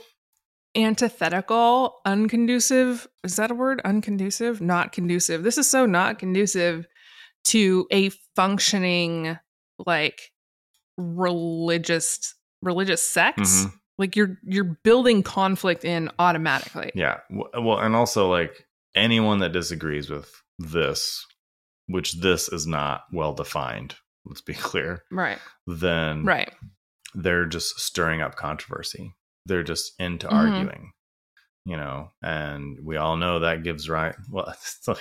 antithetical, 0.76 1.96
unconducive. 2.06 3.06
Is 3.24 3.36
that 3.36 3.50
a 3.50 3.54
word? 3.54 3.80
Unconducive? 3.84 4.60
Not 4.60 4.92
conducive. 4.92 5.42
This 5.42 5.58
is 5.58 5.68
so 5.68 5.86
not 5.86 6.18
conducive 6.18 6.86
to 7.44 7.86
a 7.90 8.10
functioning 8.34 9.38
like 9.84 10.30
religious 10.96 12.34
religious 12.62 13.02
sect. 13.02 13.38
Mhm. 13.38 13.72
Like 13.98 14.16
you're 14.16 14.38
you're 14.42 14.78
building 14.84 15.22
conflict 15.22 15.84
in 15.84 16.10
automatically. 16.18 16.92
Yeah. 16.94 17.20
Well, 17.30 17.78
and 17.78 17.94
also 17.96 18.28
like 18.30 18.66
anyone 18.94 19.38
that 19.40 19.52
disagrees 19.52 20.10
with 20.10 20.30
this, 20.58 21.24
which 21.86 22.14
this 22.20 22.48
is 22.48 22.66
not 22.66 23.02
well 23.12 23.32
defined, 23.34 23.94
let's 24.24 24.40
be 24.42 24.54
clear, 24.70 25.02
Right. 25.10 25.38
then 25.66 26.24
Right. 26.24 26.52
they're 27.14 27.46
just 27.46 27.78
stirring 27.80 28.20
up 28.22 28.36
controversy. 28.36 29.14
They're 29.46 29.62
just 29.62 29.92
into 29.98 30.26
Mhm. 30.28 30.32
arguing, 30.32 30.92
you 31.66 31.76
know, 31.76 32.10
and 32.22 32.78
we 32.82 32.96
all 32.96 33.16
know 33.16 33.40
that 33.40 33.64
gives 33.64 33.88
right. 33.88 34.14
Well, 34.30 34.54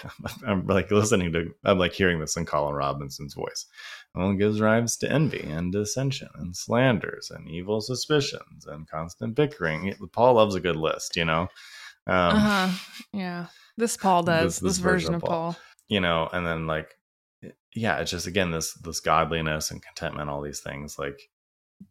I'm 0.45 0.65
like 0.67 0.89
listening 0.91 1.31
to, 1.33 1.53
I'm 1.63 1.77
like 1.79 1.93
hearing 1.93 2.19
this 2.19 2.35
in 2.35 2.45
Colin 2.45 2.73
Robinson's 2.75 3.35
voice. 3.35 3.67
Well, 4.15 4.31
it 4.31 4.37
gives 4.39 4.59
rise 4.59 4.97
to 4.97 5.11
envy 5.11 5.41
and 5.43 5.71
dissension 5.71 6.29
and 6.35 6.55
slanders 6.55 7.31
and 7.31 7.47
evil 7.49 7.81
suspicions 7.81 8.65
and 8.65 8.89
constant 8.89 9.35
bickering. 9.35 9.93
Paul 10.11 10.33
loves 10.33 10.55
a 10.55 10.59
good 10.59 10.75
list, 10.75 11.15
you 11.15 11.25
know. 11.25 11.41
Um, 12.07 12.35
uh-huh. 12.35 12.71
Yeah. 13.13 13.45
This 13.77 13.95
Paul 13.97 14.23
does. 14.23 14.55
This- 14.55 14.59
This, 14.59 14.71
this 14.73 14.77
version, 14.79 15.13
of 15.15 15.21
Paul. 15.21 15.55
you 15.87 15.99
know 15.99 16.27
and 16.33 16.45
then 16.47 16.65
like 16.65 16.95
yeah 17.75 17.97
it's 17.99 18.09
just 18.09 18.25
again 18.25 18.49
this 18.51 18.73
this 18.75 18.99
godliness 19.01 19.69
and 19.69 19.83
contentment 19.83 20.29
all 20.29 20.41
these 20.41 20.61
things 20.61 20.97
like 20.97 21.19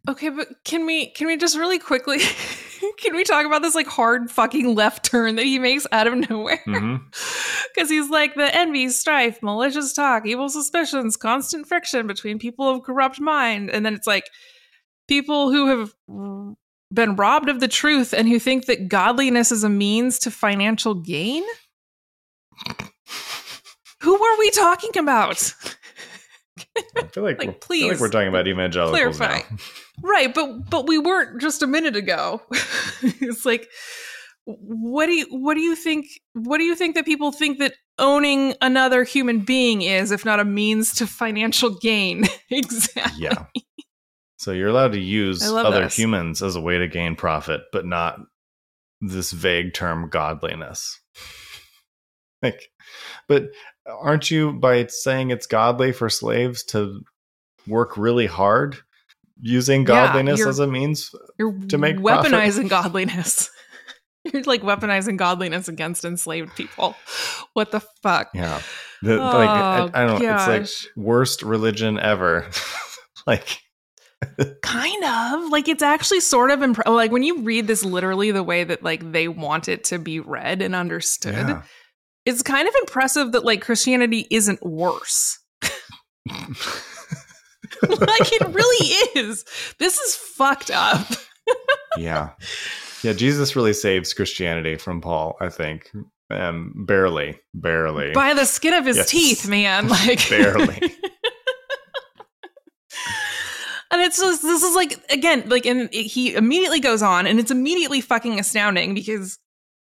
Okay, 0.09 0.29
but 0.29 0.49
can 0.65 0.85
we 0.85 1.11
can 1.11 1.27
we 1.27 1.37
just 1.37 1.57
really 1.57 1.79
quickly 1.79 2.19
can 2.99 3.17
we 3.17 3.25
talk 3.25 3.47
about 3.47 3.63
this 3.63 3.75
like 3.75 3.87
hard 3.87 4.31
fucking 4.31 4.75
left 4.75 5.05
turn 5.05 5.37
that 5.37 5.47
he 5.47 5.59
makes 5.59 5.87
out 5.93 6.07
of 6.07 6.29
nowhere? 6.29 6.63
Mm-hmm. 6.67 6.97
Because 7.75 7.91
he's 7.91 8.09
like 8.09 8.37
the 8.37 8.55
envy, 8.55 8.89
strife, 8.89 9.43
malicious 9.43 9.93
talk, 9.93 10.29
evil 10.29 10.49
suspicions, 10.49 11.17
constant 11.17 11.67
friction 11.67 12.07
between 12.07 12.39
people 12.39 12.69
of 12.69 12.85
corrupt 12.85 13.21
mind, 13.21 13.69
and 13.69 13.85
then 13.85 13.95
it's 13.95 14.07
like 14.07 14.31
people 15.09 15.51
who 15.51 15.67
have 15.67 15.93
been 16.93 17.17
robbed 17.17 17.49
of 17.49 17.59
the 17.59 17.67
truth 17.67 18.13
and 18.13 18.29
who 18.29 18.39
think 18.39 18.67
that 18.67 18.87
godliness 18.87 19.51
is 19.51 19.65
a 19.65 19.69
means 19.69 20.21
to 20.21 20.31
financial 20.31 20.95
gain. 20.95 21.43
Who 24.03 24.23
are 24.25 24.39
we 24.39 24.51
talking 24.51 24.97
about? 24.97 25.53
i 26.97 27.03
feel 27.05 27.25
like, 27.25 27.39
Like, 27.45 27.65
we're, 27.69 27.77
feel 27.77 27.89
like 27.89 28.01
we're 28.01 28.09
talking 28.09 28.29
about 28.29 28.49
evangelicals 28.49 29.17
clarify. 29.19 29.41
now 29.51 29.57
Right, 30.03 30.35
but 30.35 30.69
but 30.71 30.87
we 30.87 30.99
weren't 30.99 31.41
just 31.41 31.63
a 31.63 31.67
minute 31.67 31.97
ago. 31.97 32.43
it's 33.03 33.47
like 33.47 33.69
what 34.47 35.07
do 35.07 35.13
you 35.13 35.27
what 35.31 35.55
do 35.55 35.61
you 35.61 35.75
think 35.75 36.07
what 36.35 36.59
do 36.59 36.65
you 36.65 36.75
think 36.75 36.95
that 36.97 37.07
people 37.07 37.33
think 37.33 37.59
that 37.59 37.75
owning 37.99 38.55
another 38.61 39.05
human 39.05 39.41
being 39.41 39.83
is 39.83 40.11
if 40.11 40.25
not 40.25 40.41
a 40.41 40.45
means 40.45 40.95
to 40.97 41.07
financial 41.07 41.71
gain? 41.79 42.25
exactly. 42.51 43.23
yeah 43.23 43.47
so 44.37 44.53
you're 44.53 44.69
allowed 44.69 44.93
to 44.93 45.01
use 45.01 45.43
other 45.43 45.85
this. 45.85 45.97
humans 45.97 46.43
as 46.43 46.57
a 46.57 46.61
way 46.61 46.77
to 46.77 46.89
gain 46.89 47.17
profit 47.17 47.63
but 47.73 47.87
not 47.87 48.19
this 49.01 49.33
vague 49.33 49.73
term 49.73 50.11
godliness 50.11 51.01
like 52.43 52.69
but 53.29 53.45
aren't 53.87 54.31
you 54.31 54.53
by 54.53 54.87
saying 54.87 55.31
it's 55.31 55.47
godly 55.47 55.93
for 55.93 56.09
slaves 56.09 56.65
to 56.65 57.01
work 57.67 57.97
really 57.97 58.27
hard 58.27 58.77
using 59.41 59.85
godliness 59.85 60.39
you're- 60.39 60.51
as 60.51 60.59
a 60.59 60.67
means 60.67 61.11
You're 61.39 61.53
To 61.69 61.79
make 61.79 62.03
profit. 62.03 62.33
weaponizing 62.33 62.69
godliness. 62.69 63.51
You're 64.33 64.43
like 64.45 64.63
weaponizing 64.63 65.19
godliness 65.19 65.69
against 65.69 66.05
enslaved 66.05 66.55
people. 66.57 66.97
What 67.53 67.73
the 67.73 67.81
fuck? 68.03 68.31
Yeah. 68.33 68.63
The, 69.03 69.17
like 69.19 69.49
I, 69.51 69.81
Oh, 69.81 69.91
I 69.93 70.07
don't 70.07 70.23
know. 70.23 70.35
It's 70.35 70.47
like 70.87 70.93
worst 70.97 71.43
religion 71.43 71.99
ever. 71.99 72.47
like 73.27 73.59
kind 74.63 75.05
of 75.05 75.51
like 75.51 75.69
it's 75.69 75.83
actually 75.83 76.21
sort 76.21 76.51
of 76.51 76.61
impre- 76.61 76.87
like 76.87 77.11
when 77.11 77.23
you 77.23 77.43
read 77.43 77.67
this 77.67 77.85
literally 77.85 78.31
the 78.31 78.43
way 78.43 78.65
that 78.65 78.83
like 78.83 79.13
they 79.13 79.29
want 79.29 79.69
it 79.69 79.85
to 79.85 79.99
be 79.99 80.21
read 80.21 80.63
and 80.63 80.75
understood 80.75 81.35
yeah. 81.35 81.63
It's 82.27 82.43
kind 82.43 82.67
of 82.69 82.75
impressive 82.81 83.33
that 83.33 83.45
like 83.45 83.61
christianity 83.63 84.27
isn't 84.31 84.63
worse 84.65 85.39
like 85.63 85.73
it 88.33 88.55
really 88.55 88.87
is 89.17 89.45
this 89.79 89.99
is 89.99 90.17
fucked 90.17 90.71
up 90.71 91.07
yeah. 91.99 92.31
Yeah, 93.03 93.13
Jesus 93.13 93.55
really 93.55 93.75
saves 93.75 94.15
Christianity 94.15 94.77
from 94.77 95.03
Paul, 95.03 95.37
I 95.39 95.51
think. 95.51 95.91
Um 96.31 96.73
barely, 96.87 97.39
barely. 97.53 98.13
by 98.13 98.33
the 98.33 98.47
skin 98.47 98.73
of 98.73 98.87
his 98.87 98.97
Yes. 98.97 99.11
teeth 99.11 99.47
man 99.49 99.89
like 99.89 100.27
Barely. 100.31 100.81
and 103.91 104.01
it's 104.01 104.19
just 104.19 104.41
this 104.43 104.63
is 104.63 104.75
like 104.75 104.99
again 105.11 105.47
like 105.49 105.67
and 105.67 105.93
he 105.93 106.35
immediately 106.35 106.81
goes 106.81 107.03
on 107.03 107.27
and 107.27 107.39
it's 107.39 107.51
immediately 107.51 108.01
fucking 108.01 108.39
astounding 108.41 108.95
because 108.95 109.39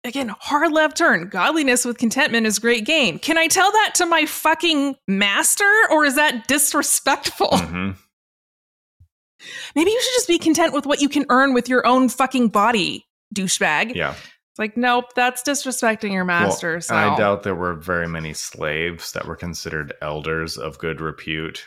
again 0.03 0.33
hard 0.39 0.71
left 0.71 0.97
turn 0.97 1.27
godliness 1.29 1.85
with 1.85 1.97
contentment 1.97 2.45
is 2.47 2.59
great 2.59 2.85
gain 2.85 3.19
can 3.19 3.37
i 3.37 3.47
tell 3.47 3.71
that 3.71 3.91
to 3.95 4.05
my 4.05 4.25
fucking 4.25 4.95
master 5.07 5.69
or 5.91 6.05
is 6.05 6.15
that 6.15 6.47
disrespectful 6.47 7.49
Mhm. 7.49 7.95
maybe 9.75 9.91
you 9.91 10.01
should 10.01 10.13
just 10.13 10.27
be 10.27 10.39
content 10.39 10.73
with 10.73 10.85
what 10.85 11.01
you 11.01 11.09
can 11.09 11.25
earn 11.29 11.53
with 11.53 11.67
your 11.69 11.85
own 11.85 12.09
fucking 12.09 12.49
body 12.49 13.05
douchebag 13.35 13.95
Yeah. 13.95 14.11
it's 14.13 14.59
like 14.59 14.75
nope 14.77 15.13
that's 15.15 15.43
disrespecting 15.43 16.11
your 16.11 16.25
master 16.25 16.73
Well, 16.73 16.81
so 16.81 16.95
I 16.95 17.15
doubt 17.17 17.43
there 17.43 17.55
were 17.55 17.75
very 17.75 18.07
many 18.07 18.33
slaves 18.33 19.11
that 19.13 19.25
were 19.25 19.35
considered 19.35 19.93
elders 20.01 20.57
of 20.57 20.77
good 20.79 20.99
repute. 21.01 21.65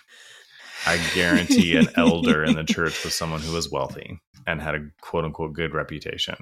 I 0.87 0.99
guarantee 1.15 1.77
an 1.77 1.89
elder 1.97 2.45
in 2.45 2.57
the 2.57 2.65
church 2.75 3.03
was 3.05 3.15
someone 3.15 3.41
who 3.41 3.55
was 3.55 3.71
wealthy 3.71 4.21
and 4.47 4.61
had 4.61 4.75
a 4.75 4.81
quote 5.01 5.25
unquote 5.25 5.55
good 5.55 5.73
reputation. 5.73 6.37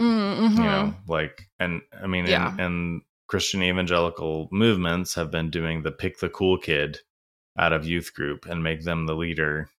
Mm, 0.00 0.36
mhm. 0.50 0.56
you 0.58 0.62
know 0.64 0.94
like 1.08 1.48
and 1.58 1.80
i 2.02 2.06
mean 2.06 2.26
Yeah. 2.26 2.50
and, 2.50 2.60
and 2.60 3.02
christian 3.28 3.62
evangelical 3.62 4.48
movements 4.52 5.14
have 5.14 5.30
been 5.30 5.48
doing 5.50 5.82
the 5.82 5.90
pick 5.90 6.18
the 6.18 6.28
cool 6.28 6.58
kid 6.58 6.98
out 7.58 7.72
of 7.72 7.86
youth 7.86 8.12
group 8.14 8.44
and 8.46 8.62
make 8.62 8.82
them 8.84 9.06
the 9.06 9.14
leader 9.14 9.70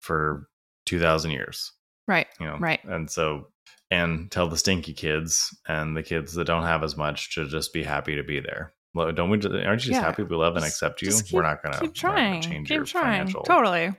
for 0.00 0.48
2000 0.86 1.30
years 1.30 1.72
right 2.06 2.26
you 2.38 2.46
know 2.46 2.58
Right. 2.58 2.82
and 2.84 3.10
so 3.10 3.48
and 3.90 4.30
tell 4.30 4.48
the 4.48 4.58
stinky 4.58 4.92
kids 4.92 5.48
and 5.66 5.96
the 5.96 6.02
kids 6.02 6.34
that 6.34 6.44
don't 6.44 6.64
have 6.64 6.84
as 6.84 6.96
much 6.96 7.34
to 7.34 7.48
just 7.48 7.72
be 7.72 7.82
happy 7.82 8.16
to 8.16 8.22
be 8.22 8.40
there 8.40 8.74
Well, 8.94 9.12
don't 9.12 9.30
we 9.30 9.38
aren't 9.38 9.84
you 9.84 9.92
just 9.92 10.00
Yeah. 10.00 10.02
happy 10.02 10.24
we 10.24 10.36
love 10.36 10.56
and 10.56 10.64
Just- 10.64 10.74
accept 10.76 11.00
you 11.02 11.06
just 11.08 11.32
we're 11.32 11.40
not 11.42 11.62
gonna 11.62 11.78
keep 11.80 11.96
we're 12.02 12.10
gonna 12.10 12.16
trying 12.20 12.42
change 12.42 12.68
keep 12.68 12.76
your 12.76 12.84
trying 12.84 13.04
financial 13.20 13.42
totally 13.44 13.94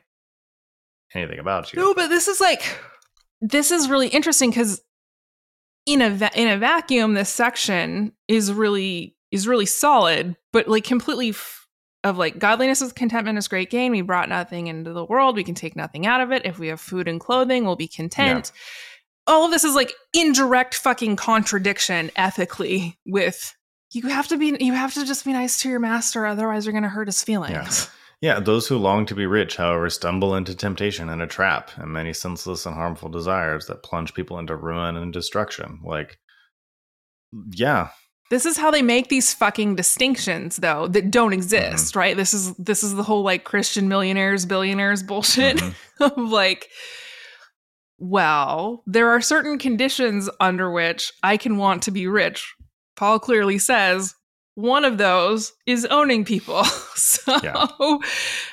anything 1.15 1.39
about 1.39 1.73
you 1.73 1.79
No, 1.81 1.95
but 1.95 2.07
this 2.09 2.27
is 2.27 2.39
like 2.39 2.77
this 3.41 3.71
is 3.71 3.89
really 3.89 4.09
interesting 4.09 4.51
because 4.51 4.79
in 5.93 6.01
a 6.01 6.09
va- 6.11 6.31
in 6.35 6.47
a 6.47 6.57
vacuum, 6.57 7.13
this 7.13 7.29
section 7.29 8.13
is 8.27 8.53
really 8.53 9.15
is 9.31 9.47
really 9.47 9.65
solid, 9.65 10.35
but 10.53 10.67
like 10.67 10.83
completely 10.83 11.29
f- 11.29 11.67
of 12.03 12.17
like 12.17 12.39
godliness 12.39 12.81
with 12.81 12.95
contentment 12.95 13.37
is 13.37 13.47
great 13.47 13.69
gain. 13.69 13.91
We 13.91 14.01
brought 14.01 14.29
nothing 14.29 14.67
into 14.67 14.93
the 14.93 15.05
world; 15.05 15.35
we 15.35 15.43
can 15.43 15.55
take 15.55 15.75
nothing 15.75 16.05
out 16.05 16.21
of 16.21 16.31
it. 16.31 16.45
If 16.45 16.59
we 16.59 16.67
have 16.67 16.79
food 16.79 17.07
and 17.07 17.19
clothing, 17.19 17.65
we'll 17.65 17.75
be 17.75 17.87
content. 17.87 18.51
All 19.27 19.45
of 19.45 19.51
this 19.51 19.63
is 19.63 19.75
like 19.75 19.93
indirect 20.13 20.75
fucking 20.75 21.15
contradiction 21.15 22.11
ethically 22.15 22.97
with. 23.05 23.55
You 23.91 24.07
have 24.09 24.27
to 24.27 24.37
be. 24.37 24.55
You 24.59 24.73
have 24.73 24.93
to 24.93 25.05
just 25.05 25.25
be 25.25 25.33
nice 25.33 25.59
to 25.61 25.69
your 25.69 25.79
master, 25.79 26.25
otherwise 26.25 26.65
you're 26.65 26.73
going 26.73 26.83
to 26.83 26.89
hurt 26.89 27.07
his 27.07 27.23
feelings. 27.23 27.51
Yeah, 27.51 27.98
those 28.39 28.67
who 28.67 28.77
long 28.77 29.05
to 29.05 29.15
be 29.15 29.25
rich, 29.25 29.55
however, 29.55 29.89
stumble 29.89 30.35
into 30.35 30.55
temptation 30.55 31.09
and 31.09 31.21
a 31.21 31.27
trap 31.27 31.71
and 31.77 31.91
many 31.91 32.11
senseless 32.11 32.65
and 32.65 32.75
harmful 32.75 33.09
desires 33.09 33.67
that 33.67 33.83
plunge 33.83 34.13
people 34.13 34.37
into 34.39 34.55
ruin 34.55 34.97
and 34.97 35.13
destruction. 35.13 35.79
Like, 35.83 36.19
yeah. 37.51 37.89
This 38.29 38.45
is 38.45 38.57
how 38.57 38.71
they 38.71 38.81
make 38.81 39.07
these 39.07 39.33
fucking 39.33 39.75
distinctions 39.75 40.57
though 40.57 40.87
that 40.89 41.09
don't 41.09 41.33
exist, 41.33 41.91
mm-hmm. 41.91 41.99
right? 41.99 42.17
This 42.17 42.33
is 42.33 42.53
this 42.55 42.83
is 42.83 42.93
the 42.93 43.03
whole 43.03 43.23
like 43.23 43.43
Christian 43.43 43.87
millionaires, 43.87 44.45
billionaires 44.45 45.01
bullshit 45.01 45.57
mm-hmm. 45.57 46.03
of 46.03 46.29
like 46.29 46.67
well, 48.01 48.83
there 48.85 49.09
are 49.09 49.19
certain 49.19 49.57
conditions 49.57 50.29
under 50.39 50.71
which 50.71 51.11
I 51.21 51.37
can 51.37 51.57
want 51.57 51.83
to 51.83 51.91
be 51.91 52.07
rich. 52.07 52.53
Paul 52.95 53.19
clearly 53.19 53.57
says 53.57 54.13
one 54.59 54.83
of 54.83 54.97
those 54.97 55.53
is 55.65 55.85
owning 55.85 56.25
people. 56.25 56.63
so 56.95 57.39
yeah. 57.41 57.67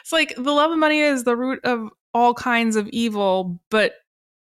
it's 0.00 0.12
like 0.12 0.34
the 0.36 0.52
love 0.52 0.70
of 0.70 0.78
money 0.78 1.00
is 1.00 1.24
the 1.24 1.36
root 1.36 1.60
of 1.64 1.88
all 2.14 2.32
kinds 2.32 2.76
of 2.76 2.88
evil, 2.88 3.60
but 3.70 3.94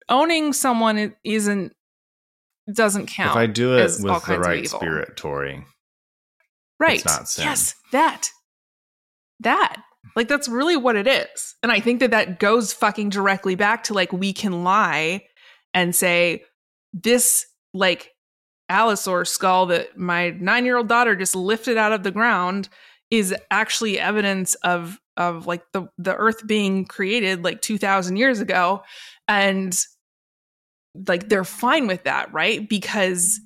owning 0.07 0.53
someone 0.53 1.15
isn't 1.23 1.73
doesn't 2.71 3.07
count. 3.07 3.31
If 3.31 3.35
I 3.35 3.47
do 3.47 3.77
it 3.77 3.91
with 3.99 4.25
the 4.25 4.39
right 4.39 4.67
spirit, 4.67 5.17
Tori. 5.17 5.65
Right. 6.79 7.03
Yes, 7.37 7.75
that. 7.91 8.29
That. 9.39 9.81
Like 10.15 10.27
that's 10.27 10.47
really 10.47 10.77
what 10.77 10.95
it 10.95 11.07
is. 11.07 11.55
And 11.63 11.71
I 11.71 11.79
think 11.79 11.99
that 11.99 12.11
that 12.11 12.39
goes 12.39 12.73
fucking 12.73 13.09
directly 13.09 13.55
back 13.55 13.85
to 13.85 13.93
like 13.93 14.13
we 14.13 14.33
can 14.33 14.63
lie 14.63 15.23
and 15.73 15.95
say 15.95 16.43
this 16.93 17.45
like 17.73 18.11
Allosaur 18.69 19.27
skull 19.27 19.65
that 19.67 19.97
my 19.97 20.31
9-year-old 20.31 20.87
daughter 20.87 21.15
just 21.15 21.35
lifted 21.35 21.77
out 21.77 21.91
of 21.91 22.03
the 22.03 22.11
ground 22.11 22.69
is 23.09 23.33
actually 23.49 23.99
evidence 23.99 24.55
of 24.55 24.99
of 25.17 25.47
like 25.47 25.63
the 25.73 25.87
the 25.97 26.15
earth 26.15 26.45
being 26.47 26.85
created 26.85 27.43
like 27.43 27.61
2000 27.61 28.15
years 28.15 28.39
ago 28.39 28.81
and 29.27 29.77
like 31.07 31.27
they're 31.29 31.43
fine 31.43 31.87
with 31.87 32.03
that, 32.03 32.31
right? 32.33 32.69
Because 32.69 33.39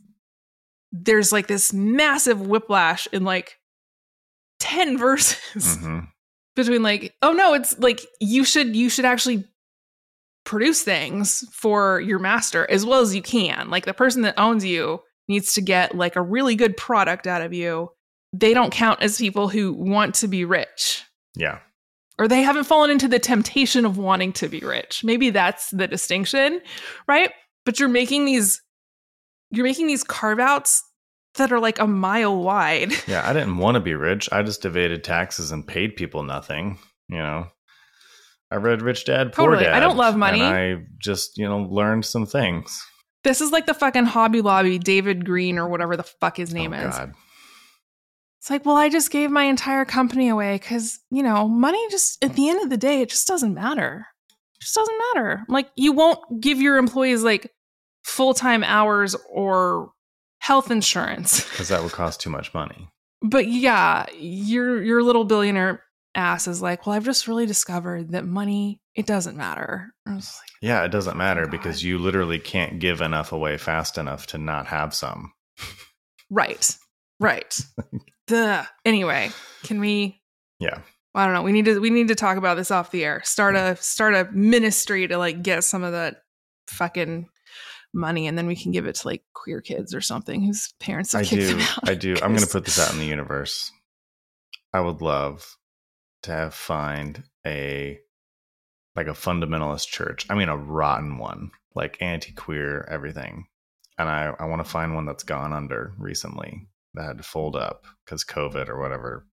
there's 0.91 1.31
like 1.31 1.47
this 1.47 1.73
massive 1.73 2.41
whiplash 2.41 3.07
in 3.11 3.23
like 3.23 3.57
10 4.59 4.97
verses. 4.99 5.77
Mm-hmm 5.77 5.99
between 6.55 6.83
like 6.83 7.15
oh 7.21 7.31
no 7.31 7.53
it's 7.53 7.77
like 7.79 8.01
you 8.19 8.43
should 8.43 8.75
you 8.75 8.89
should 8.89 9.05
actually 9.05 9.43
produce 10.45 10.83
things 10.83 11.47
for 11.51 12.01
your 12.01 12.19
master 12.19 12.69
as 12.69 12.85
well 12.85 13.01
as 13.01 13.15
you 13.15 13.21
can 13.21 13.69
like 13.69 13.85
the 13.85 13.93
person 13.93 14.21
that 14.23 14.37
owns 14.37 14.65
you 14.65 15.01
needs 15.27 15.53
to 15.53 15.61
get 15.61 15.95
like 15.95 16.15
a 16.15 16.21
really 16.21 16.55
good 16.55 16.75
product 16.77 17.27
out 17.27 17.41
of 17.41 17.53
you 17.53 17.89
they 18.31 18.53
don't 18.53 18.71
count 18.71 19.01
as 19.01 19.17
people 19.17 19.47
who 19.47 19.73
want 19.73 20.15
to 20.15 20.27
be 20.27 20.45
rich 20.45 21.03
yeah 21.35 21.59
or 22.19 22.27
they 22.27 22.43
haven't 22.43 22.65
fallen 22.65 22.91
into 22.91 23.07
the 23.07 23.19
temptation 23.19 23.85
of 23.85 23.97
wanting 23.97 24.33
to 24.33 24.47
be 24.47 24.59
rich 24.59 25.03
maybe 25.03 25.29
that's 25.29 25.69
the 25.71 25.87
distinction 25.87 26.61
right 27.07 27.31
but 27.65 27.79
you're 27.79 27.89
making 27.89 28.25
these 28.25 28.61
you're 29.51 29.65
making 29.65 29.87
these 29.87 30.03
carve 30.03 30.39
outs 30.39 30.83
that 31.35 31.51
are 31.51 31.59
like 31.59 31.79
a 31.79 31.87
mile 31.87 32.35
wide. 32.35 32.91
Yeah, 33.07 33.27
I 33.27 33.33
didn't 33.33 33.57
want 33.57 33.75
to 33.75 33.81
be 33.81 33.93
rich. 33.93 34.29
I 34.31 34.43
just 34.43 34.65
evaded 34.65 35.03
taxes 35.03 35.51
and 35.51 35.65
paid 35.65 35.95
people 35.95 36.23
nothing. 36.23 36.79
You 37.09 37.17
know, 37.17 37.47
I 38.49 38.55
read 38.55 38.81
Rich 38.81 39.05
Dad 39.05 39.33
Poor 39.33 39.47
totally. 39.47 39.65
Dad. 39.65 39.73
I 39.73 39.79
don't 39.79 39.97
love 39.97 40.15
money. 40.15 40.41
I 40.41 40.83
just 40.99 41.37
you 41.37 41.47
know 41.47 41.59
learned 41.59 42.05
some 42.05 42.25
things. 42.25 42.83
This 43.23 43.41
is 43.41 43.51
like 43.51 43.65
the 43.65 43.73
fucking 43.73 44.05
Hobby 44.05 44.41
Lobby, 44.41 44.77
David 44.77 45.25
Green 45.25 45.57
or 45.57 45.67
whatever 45.67 45.95
the 45.95 46.03
fuck 46.03 46.37
his 46.37 46.53
name 46.53 46.73
oh, 46.73 46.77
is. 46.77 46.95
God. 46.95 47.13
It's 48.39 48.49
like, 48.49 48.65
well, 48.65 48.75
I 48.75 48.89
just 48.89 49.09
gave 49.09 49.31
my 49.31 49.43
entire 49.43 49.85
company 49.85 50.27
away 50.27 50.55
because 50.55 50.99
you 51.09 51.23
know 51.23 51.47
money. 51.47 51.81
Just 51.89 52.23
at 52.23 52.35
the 52.35 52.49
end 52.49 52.61
of 52.61 52.69
the 52.69 52.77
day, 52.77 53.01
it 53.01 53.09
just 53.09 53.27
doesn't 53.27 53.53
matter. 53.53 54.05
It 54.55 54.61
just 54.61 54.75
doesn't 54.75 54.97
matter. 55.13 55.43
Like 55.47 55.69
you 55.77 55.93
won't 55.93 56.19
give 56.41 56.59
your 56.59 56.77
employees 56.77 57.23
like 57.23 57.49
full 58.03 58.33
time 58.33 58.63
hours 58.63 59.15
or 59.29 59.91
health 60.39 60.69
insurance 60.69 61.49
because 61.49 61.69
that 61.69 61.81
would 61.81 61.93
cost 61.93 62.19
too 62.19 62.29
much 62.29 62.53
money. 62.53 62.89
But 63.21 63.47
yeah, 63.47 64.07
your 64.17 64.83
your 64.83 65.01
little 65.01 65.23
billionaire 65.23 65.81
ass 66.15 66.47
is 66.47 66.61
like, 66.61 66.85
well, 66.85 66.95
I've 66.95 67.05
just 67.05 67.27
really 67.27 67.45
discovered 67.45 68.11
that 68.11 68.25
money 68.25 68.79
it 68.95 69.05
doesn't 69.07 69.35
matter. 69.35 69.93
Like, 70.05 70.23
yeah, 70.61 70.83
it 70.83 70.89
doesn't 70.89 71.15
oh 71.15 71.17
matter 71.17 71.45
oh 71.47 71.49
because 71.49 71.83
you 71.83 71.97
literally 71.97 72.39
can't 72.39 72.79
give 72.79 73.01
enough 73.01 73.31
away 73.31 73.57
fast 73.57 73.97
enough 73.97 74.27
to 74.27 74.37
not 74.37 74.67
have 74.67 74.93
some. 74.93 75.33
right. 76.29 76.77
Right. 77.19 77.59
Duh. 78.27 78.63
Anyway, 78.85 79.31
can 79.63 79.79
we 79.79 80.21
Yeah. 80.59 80.79
I 81.15 81.25
don't 81.25 81.33
know. 81.33 81.43
We 81.43 81.51
need 81.51 81.65
to 81.65 81.79
we 81.79 81.89
need 81.89 82.07
to 82.09 82.15
talk 82.15 82.37
about 82.37 82.57
this 82.57 82.71
off 82.71 82.91
the 82.91 83.03
air. 83.03 83.21
Start 83.23 83.55
a 83.55 83.75
start 83.77 84.13
a 84.13 84.29
ministry 84.31 85.07
to 85.07 85.17
like 85.17 85.41
get 85.41 85.63
some 85.63 85.83
of 85.83 85.91
that 85.93 86.17
fucking 86.67 87.29
money 87.93 88.25
and 88.25 88.37
then 88.37 88.47
we 88.47 88.55
can 88.55 88.71
give 88.71 88.87
it 88.87 88.95
to 88.95 89.07
like 89.07 89.23
queer 89.33 89.61
kids 89.61 89.93
or 89.93 90.01
something 90.01 90.43
whose 90.43 90.73
parents 90.79 91.13
have 91.13 91.21
I 91.21 91.25
kicked 91.25 91.41
do, 91.41 91.47
them 91.47 91.59
out. 91.59 91.89
I 91.89 91.93
do. 91.95 92.13
I'm 92.21 92.31
going 92.31 92.43
to 92.43 92.47
put 92.47 92.65
this 92.65 92.79
out 92.79 92.91
in 92.91 92.99
the 92.99 93.05
universe. 93.05 93.71
I 94.73 94.81
would 94.81 95.01
love 95.01 95.55
to 96.23 96.31
have 96.31 96.53
find 96.53 97.23
a 97.45 97.99
like 98.95 99.07
a 99.07 99.11
fundamentalist 99.11 99.87
church. 99.87 100.25
I 100.29 100.35
mean 100.35 100.49
a 100.49 100.57
rotten 100.57 101.17
one, 101.17 101.51
like 101.75 102.01
anti-queer 102.01 102.87
everything. 102.89 103.45
And 103.97 104.09
I 104.09 104.33
I 104.39 104.45
want 104.45 104.63
to 104.63 104.69
find 104.69 104.95
one 104.95 105.05
that's 105.05 105.23
gone 105.23 105.53
under 105.53 105.93
recently 105.97 106.67
that 106.95 107.05
had 107.05 107.17
to 107.17 107.23
fold 107.23 107.55
up 107.55 107.85
cuz 108.05 108.23
COVID 108.23 108.69
or 108.69 108.79
whatever. 108.79 109.27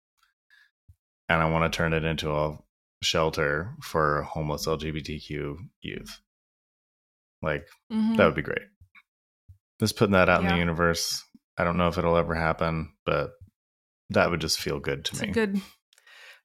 And 1.29 1.41
I 1.41 1.49
want 1.49 1.71
to 1.71 1.75
turn 1.75 1.93
it 1.93 2.03
into 2.05 2.31
a 2.31 2.57
shelter 3.03 3.75
for 3.81 4.23
homeless 4.23 4.65
LGBTQ 4.65 5.57
youth. 5.81 6.21
Like 7.41 7.67
mm-hmm. 7.91 8.15
that 8.15 8.25
would 8.25 8.35
be 8.35 8.41
great. 8.41 8.61
Just 9.79 9.97
putting 9.97 10.13
that 10.13 10.29
out 10.29 10.41
yeah. 10.41 10.49
in 10.49 10.53
the 10.53 10.59
universe. 10.59 11.23
I 11.57 11.63
don't 11.63 11.77
know 11.77 11.87
if 11.87 11.97
it'll 11.97 12.17
ever 12.17 12.35
happen, 12.35 12.93
but 13.05 13.31
that 14.09 14.29
would 14.29 14.41
just 14.41 14.59
feel 14.59 14.79
good 14.79 15.05
to 15.05 15.11
it's 15.11 15.21
me. 15.21 15.27
good. 15.31 15.61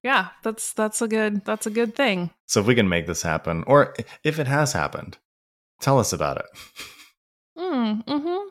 Yeah, 0.02 0.28
that's 0.42 0.72
that's 0.72 1.00
a 1.00 1.08
good 1.08 1.44
that's 1.44 1.66
a 1.66 1.70
good 1.70 1.94
thing. 1.94 2.30
So 2.46 2.60
if 2.60 2.66
we 2.66 2.74
can 2.74 2.88
make 2.88 3.06
this 3.06 3.22
happen, 3.22 3.64
or 3.66 3.94
if 4.24 4.38
it 4.38 4.48
has 4.48 4.72
happened, 4.72 5.18
tell 5.80 5.98
us 5.98 6.12
about 6.12 6.38
it. 6.38 6.46
Mm, 7.56 8.02
hmm 8.08 8.48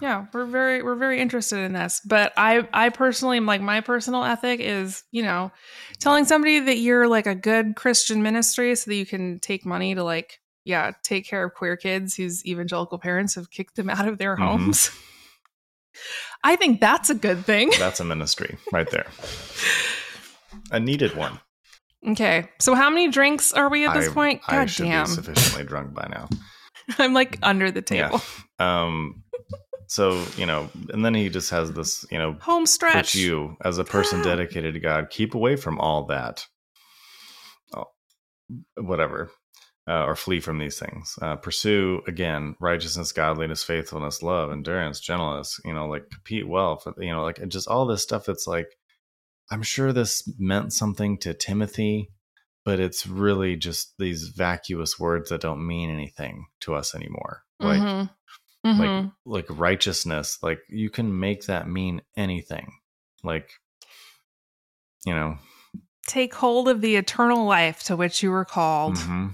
Yeah, 0.00 0.26
we're 0.32 0.46
very 0.46 0.82
we're 0.82 0.96
very 0.96 1.20
interested 1.20 1.58
in 1.58 1.72
this. 1.72 2.00
But 2.04 2.32
I 2.36 2.68
I 2.72 2.88
personally 2.88 3.36
am 3.36 3.46
like 3.46 3.60
my 3.60 3.80
personal 3.80 4.24
ethic 4.24 4.58
is, 4.58 5.04
you 5.12 5.22
know, 5.22 5.52
telling 6.00 6.24
somebody 6.24 6.58
that 6.58 6.78
you're 6.78 7.06
like 7.06 7.26
a 7.26 7.36
good 7.36 7.76
Christian 7.76 8.22
ministry 8.22 8.74
so 8.74 8.90
that 8.90 8.96
you 8.96 9.06
can 9.06 9.38
take 9.38 9.64
money 9.64 9.94
to 9.94 10.02
like 10.02 10.40
yeah, 10.64 10.92
take 11.02 11.26
care 11.26 11.44
of 11.44 11.54
queer 11.54 11.76
kids 11.76 12.16
whose 12.16 12.44
evangelical 12.44 12.98
parents 12.98 13.34
have 13.36 13.50
kicked 13.50 13.76
them 13.76 13.88
out 13.88 14.08
of 14.08 14.18
their 14.18 14.34
mm-hmm. 14.36 14.44
homes. 14.44 14.90
I 16.44 16.56
think 16.56 16.80
that's 16.80 17.10
a 17.10 17.14
good 17.14 17.44
thing. 17.44 17.70
That's 17.78 18.00
a 18.00 18.04
ministry 18.04 18.56
right 18.72 18.90
there. 18.90 19.06
a 20.70 20.80
needed 20.80 21.16
one. 21.16 21.38
Okay. 22.06 22.48
So 22.58 22.74
how 22.74 22.88
many 22.88 23.08
drinks 23.08 23.52
are 23.52 23.68
we 23.68 23.86
at 23.86 23.94
this 23.94 24.08
I, 24.08 24.12
point? 24.12 24.42
God 24.48 24.56
I 24.56 24.66
should 24.66 24.84
damn. 24.84 25.04
be 25.04 25.10
sufficiently 25.10 25.64
drunk 25.64 25.94
by 25.94 26.08
now. 26.10 26.28
I'm 26.98 27.12
like 27.12 27.38
under 27.42 27.70
the 27.70 27.82
table. 27.82 28.20
Yeah. 28.58 28.82
Um 28.82 29.22
so, 29.86 30.24
you 30.36 30.46
know, 30.46 30.70
and 30.92 31.04
then 31.04 31.14
he 31.14 31.28
just 31.28 31.50
has 31.50 31.72
this, 31.72 32.06
you 32.12 32.18
know, 32.18 32.36
home 32.40 32.64
stretch. 32.64 33.16
you 33.16 33.56
as 33.64 33.78
a 33.78 33.84
person 33.84 34.22
dedicated 34.22 34.74
to 34.74 34.80
God, 34.80 35.10
keep 35.10 35.34
away 35.34 35.56
from 35.56 35.80
all 35.80 36.06
that. 36.06 36.46
Oh, 37.74 37.86
whatever 38.76 39.30
uh, 39.90 40.04
or 40.04 40.14
flee 40.14 40.38
from 40.38 40.58
these 40.58 40.78
things. 40.78 41.18
Uh, 41.20 41.36
pursue 41.36 42.00
again 42.06 42.54
righteousness, 42.60 43.10
godliness, 43.10 43.64
faithfulness, 43.64 44.22
love, 44.22 44.52
endurance, 44.52 45.00
gentleness. 45.00 45.58
You 45.64 45.74
know, 45.74 45.88
like 45.88 46.08
compete 46.10 46.46
well 46.46 46.78
for 46.78 46.94
you 46.98 47.10
know, 47.10 47.24
like 47.24 47.46
just 47.48 47.66
all 47.66 47.86
this 47.86 48.02
stuff. 48.02 48.24
That's 48.24 48.46
like, 48.46 48.68
I'm 49.50 49.62
sure 49.62 49.92
this 49.92 50.30
meant 50.38 50.72
something 50.72 51.18
to 51.18 51.34
Timothy, 51.34 52.10
but 52.64 52.80
it's 52.80 53.06
really 53.06 53.56
just 53.56 53.94
these 53.98 54.28
vacuous 54.28 54.98
words 54.98 55.30
that 55.30 55.40
don't 55.40 55.66
mean 55.66 55.90
anything 55.90 56.46
to 56.60 56.74
us 56.74 56.94
anymore. 56.94 57.42
Like, 57.58 57.80
mm-hmm. 57.80 58.68
Mm-hmm. 58.68 58.80
like, 59.24 59.48
like 59.50 59.58
righteousness. 59.58 60.38
Like 60.42 60.60
you 60.68 60.90
can 60.90 61.18
make 61.18 61.46
that 61.46 61.68
mean 61.68 62.02
anything. 62.16 62.72
Like, 63.24 63.50
you 65.04 65.14
know, 65.14 65.38
take 66.06 66.34
hold 66.34 66.68
of 66.68 66.80
the 66.80 66.96
eternal 66.96 67.44
life 67.44 67.82
to 67.84 67.96
which 67.96 68.22
you 68.22 68.30
were 68.30 68.44
called. 68.44 68.96
Mm-hmm 68.96 69.28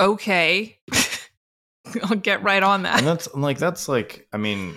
okay. 0.00 0.78
I'll 2.02 2.16
get 2.16 2.42
right 2.42 2.62
on 2.62 2.82
that. 2.82 2.98
And 2.98 3.06
that's 3.06 3.34
like 3.34 3.58
that's 3.58 3.88
like 3.88 4.28
I 4.32 4.36
mean 4.36 4.76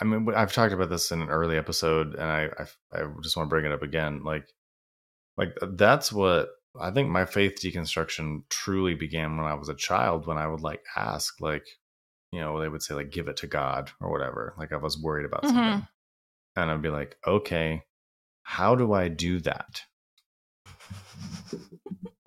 I 0.00 0.04
mean 0.04 0.26
I've 0.34 0.52
talked 0.52 0.72
about 0.72 0.88
this 0.90 1.10
in 1.10 1.20
an 1.22 1.28
early 1.30 1.56
episode 1.56 2.14
and 2.14 2.22
I 2.22 2.48
I, 2.58 3.00
I 3.02 3.06
just 3.22 3.36
want 3.36 3.48
to 3.48 3.50
bring 3.50 3.64
it 3.64 3.72
up 3.72 3.82
again 3.82 4.22
like 4.24 4.46
like 5.36 5.56
that's 5.72 6.12
what 6.12 6.48
I 6.80 6.90
think 6.90 7.08
my 7.08 7.24
faith 7.24 7.58
deconstruction 7.62 8.42
truly 8.48 8.94
began 8.94 9.36
when 9.36 9.46
I 9.46 9.54
was 9.54 9.68
a 9.68 9.74
child 9.74 10.26
when 10.26 10.38
I 10.38 10.46
would 10.46 10.60
like 10.60 10.82
ask 10.96 11.40
like 11.40 11.66
you 12.32 12.40
know 12.40 12.60
they 12.60 12.68
would 12.68 12.82
say 12.82 12.94
like 12.94 13.10
give 13.10 13.28
it 13.28 13.38
to 13.38 13.46
God 13.46 13.90
or 14.00 14.10
whatever 14.10 14.54
like 14.58 14.72
I 14.72 14.76
was 14.76 15.00
worried 15.00 15.26
about 15.26 15.42
mm-hmm. 15.42 15.56
something 15.56 15.88
and 16.56 16.70
I'd 16.70 16.82
be 16.82 16.90
like 16.90 17.16
okay 17.26 17.82
how 18.42 18.74
do 18.74 18.92
I 18.92 19.08
do 19.08 19.40
that 19.40 19.82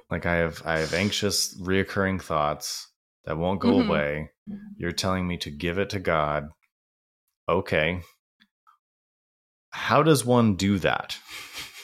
like 0.10 0.26
I 0.26 0.36
have 0.36 0.62
I 0.66 0.80
have 0.80 0.94
anxious 0.94 1.60
reoccurring 1.60 2.22
thoughts 2.22 2.88
that 3.26 3.38
won't 3.38 3.62
go 3.62 3.74
Mhm. 3.74 3.88
away. 3.88 4.32
You're 4.78 4.92
telling 4.92 5.28
me 5.28 5.38
to 5.38 5.50
give 5.52 5.78
it 5.80 5.90
to 5.92 6.00
God. 6.00 6.50
Okay. 7.48 8.02
How 9.72 10.04
does 10.04 10.24
one 10.26 10.56
do 10.56 10.80
that? 10.80 11.18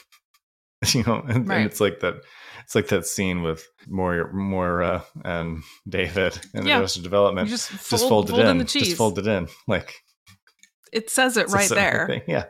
you 0.94 1.03
know, 1.03 1.23
and, 1.27 1.52
and 1.52 1.65
it's 1.65 1.81
like 1.81 1.99
that 2.02 2.22
it's 2.64 2.76
like 2.76 2.88
that 2.90 3.06
scene 3.06 3.41
with 3.41 3.68
Moira, 3.88 4.31
Moira 4.31 5.03
and 5.26 5.64
David 5.88 6.40
and 6.53 6.68
Yeah. 6.68 6.77
the 6.77 6.84
Arrested 6.84 7.03
Development. 7.03 7.48
You 7.48 7.56
just 7.56 7.72
just 7.72 7.90
fold, 7.90 8.02
fold 8.02 8.30
it 8.30 8.34
fold 8.34 8.45
in. 8.45 8.57
the 8.60 8.65
cheese. 8.65 8.84
Just 8.84 8.98
fold 8.98 9.18
it 9.19 9.27
in. 9.27 9.48
Like 9.68 9.95
it 10.94 11.10
says 11.10 11.36
it 11.36 11.49
right 11.49 11.69
there. 11.69 12.06
thing. 12.07 12.22
Yeah. 12.27 12.45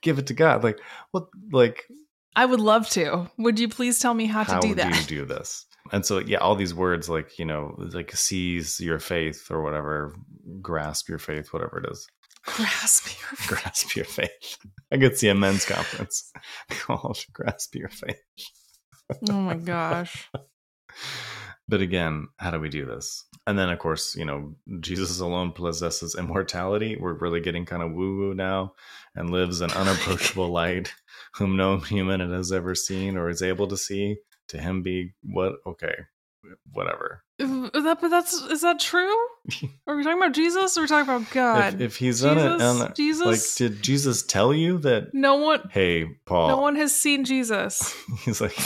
Give 0.00 0.18
it 0.18 0.26
to 0.28 0.34
God. 0.34 0.64
Like 0.64 0.80
what 1.10 1.26
like 1.52 1.84
I 2.34 2.46
would 2.46 2.60
love 2.60 2.88
to. 2.90 3.30
Would 3.38 3.58
you 3.60 3.68
please 3.68 3.98
tell 3.98 4.14
me 4.14 4.24
how, 4.24 4.44
how 4.44 4.58
to 4.60 4.68
do 4.68 4.74
that? 4.76 4.92
do 4.92 4.98
you 4.98 5.20
do 5.20 5.26
this? 5.26 5.66
And 5.92 6.06
so 6.06 6.18
yeah, 6.18 6.38
all 6.38 6.54
these 6.54 6.74
words 6.74 7.08
like, 7.08 7.38
you 7.38 7.44
know, 7.44 7.74
like 7.92 8.12
seize 8.16 8.80
your 8.80 8.98
faith 8.98 9.48
or 9.50 9.62
whatever, 9.62 10.14
grasp 10.62 11.08
your 11.08 11.18
faith, 11.18 11.52
whatever 11.52 11.78
it 11.84 11.90
is. 11.92 12.06
Grasp 12.44 13.08
your 13.08 13.38
Grasp 13.46 13.96
your 13.96 14.04
faith. 14.04 14.58
I 14.92 14.98
could 14.98 15.16
see 15.16 15.28
a 15.28 15.34
men's 15.34 15.64
conference 15.64 16.30
called 16.70 17.24
Grasp 17.32 17.74
Your 17.74 17.88
Faith. 17.88 18.20
Oh 19.28 19.40
my 19.40 19.54
gosh. 19.54 20.30
But 21.68 21.80
again, 21.80 22.26
how 22.38 22.50
do 22.50 22.58
we 22.60 22.68
do 22.68 22.84
this? 22.84 23.24
And 23.46 23.58
then, 23.58 23.70
of 23.70 23.78
course, 23.78 24.16
you 24.16 24.24
know, 24.24 24.56
Jesus 24.80 25.20
alone 25.20 25.52
possesses 25.52 26.16
immortality. 26.16 26.96
We're 27.00 27.14
really 27.14 27.40
getting 27.40 27.64
kind 27.64 27.82
of 27.82 27.92
woo 27.92 28.18
woo 28.18 28.34
now 28.34 28.74
and 29.14 29.30
lives 29.30 29.60
in 29.60 29.70
unapproachable 29.70 30.48
light, 30.48 30.92
whom 31.36 31.56
no 31.56 31.78
human 31.78 32.20
has 32.30 32.52
ever 32.52 32.74
seen 32.74 33.16
or 33.16 33.30
is 33.30 33.42
able 33.42 33.68
to 33.68 33.76
see. 33.76 34.16
To 34.48 34.60
him 34.60 34.82
be 34.82 35.14
what? 35.22 35.54
Okay, 35.64 35.94
whatever. 36.72 37.22
Is 37.38 37.48
that, 37.84 37.98
but 38.00 38.08
that's 38.08 38.32
is 38.34 38.60
that 38.62 38.78
true? 38.80 39.14
Are 39.86 39.96
we 39.96 40.04
talking 40.04 40.18
about 40.18 40.32
Jesus 40.34 40.76
or 40.76 40.80
are 40.80 40.84
we 40.84 40.88
talking 40.88 41.14
about 41.14 41.30
God? 41.32 41.74
If, 41.74 41.80
if 41.80 41.96
he's 41.96 42.24
on 42.24 42.38
it, 42.38 42.62
on 42.62 42.92
Jesus? 42.94 43.26
like, 43.26 43.56
did 43.56 43.82
Jesus 43.82 44.22
tell 44.22 44.54
you 44.54 44.78
that? 44.78 45.12
no 45.12 45.36
one, 45.36 45.68
Hey, 45.70 46.06
Paul. 46.24 46.48
no 46.48 46.58
one 46.58 46.76
has 46.76 46.94
seen 46.94 47.24
Jesus. 47.24 47.94
He's 48.24 48.40
like, 48.40 48.56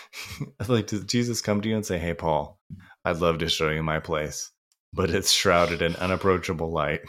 like, 0.68 0.86
did 0.86 1.08
Jesus 1.08 1.40
come 1.40 1.60
to 1.60 1.68
you 1.68 1.74
and 1.76 1.84
say, 1.86 1.98
"Hey, 1.98 2.14
Paul, 2.14 2.60
I'd 3.04 3.16
love 3.18 3.38
to 3.38 3.48
show 3.48 3.70
you 3.70 3.82
my 3.82 3.98
place, 3.98 4.50
but 4.92 5.10
it's 5.10 5.32
shrouded 5.32 5.82
in 5.82 5.96
unapproachable 5.96 6.70
light 6.70 7.00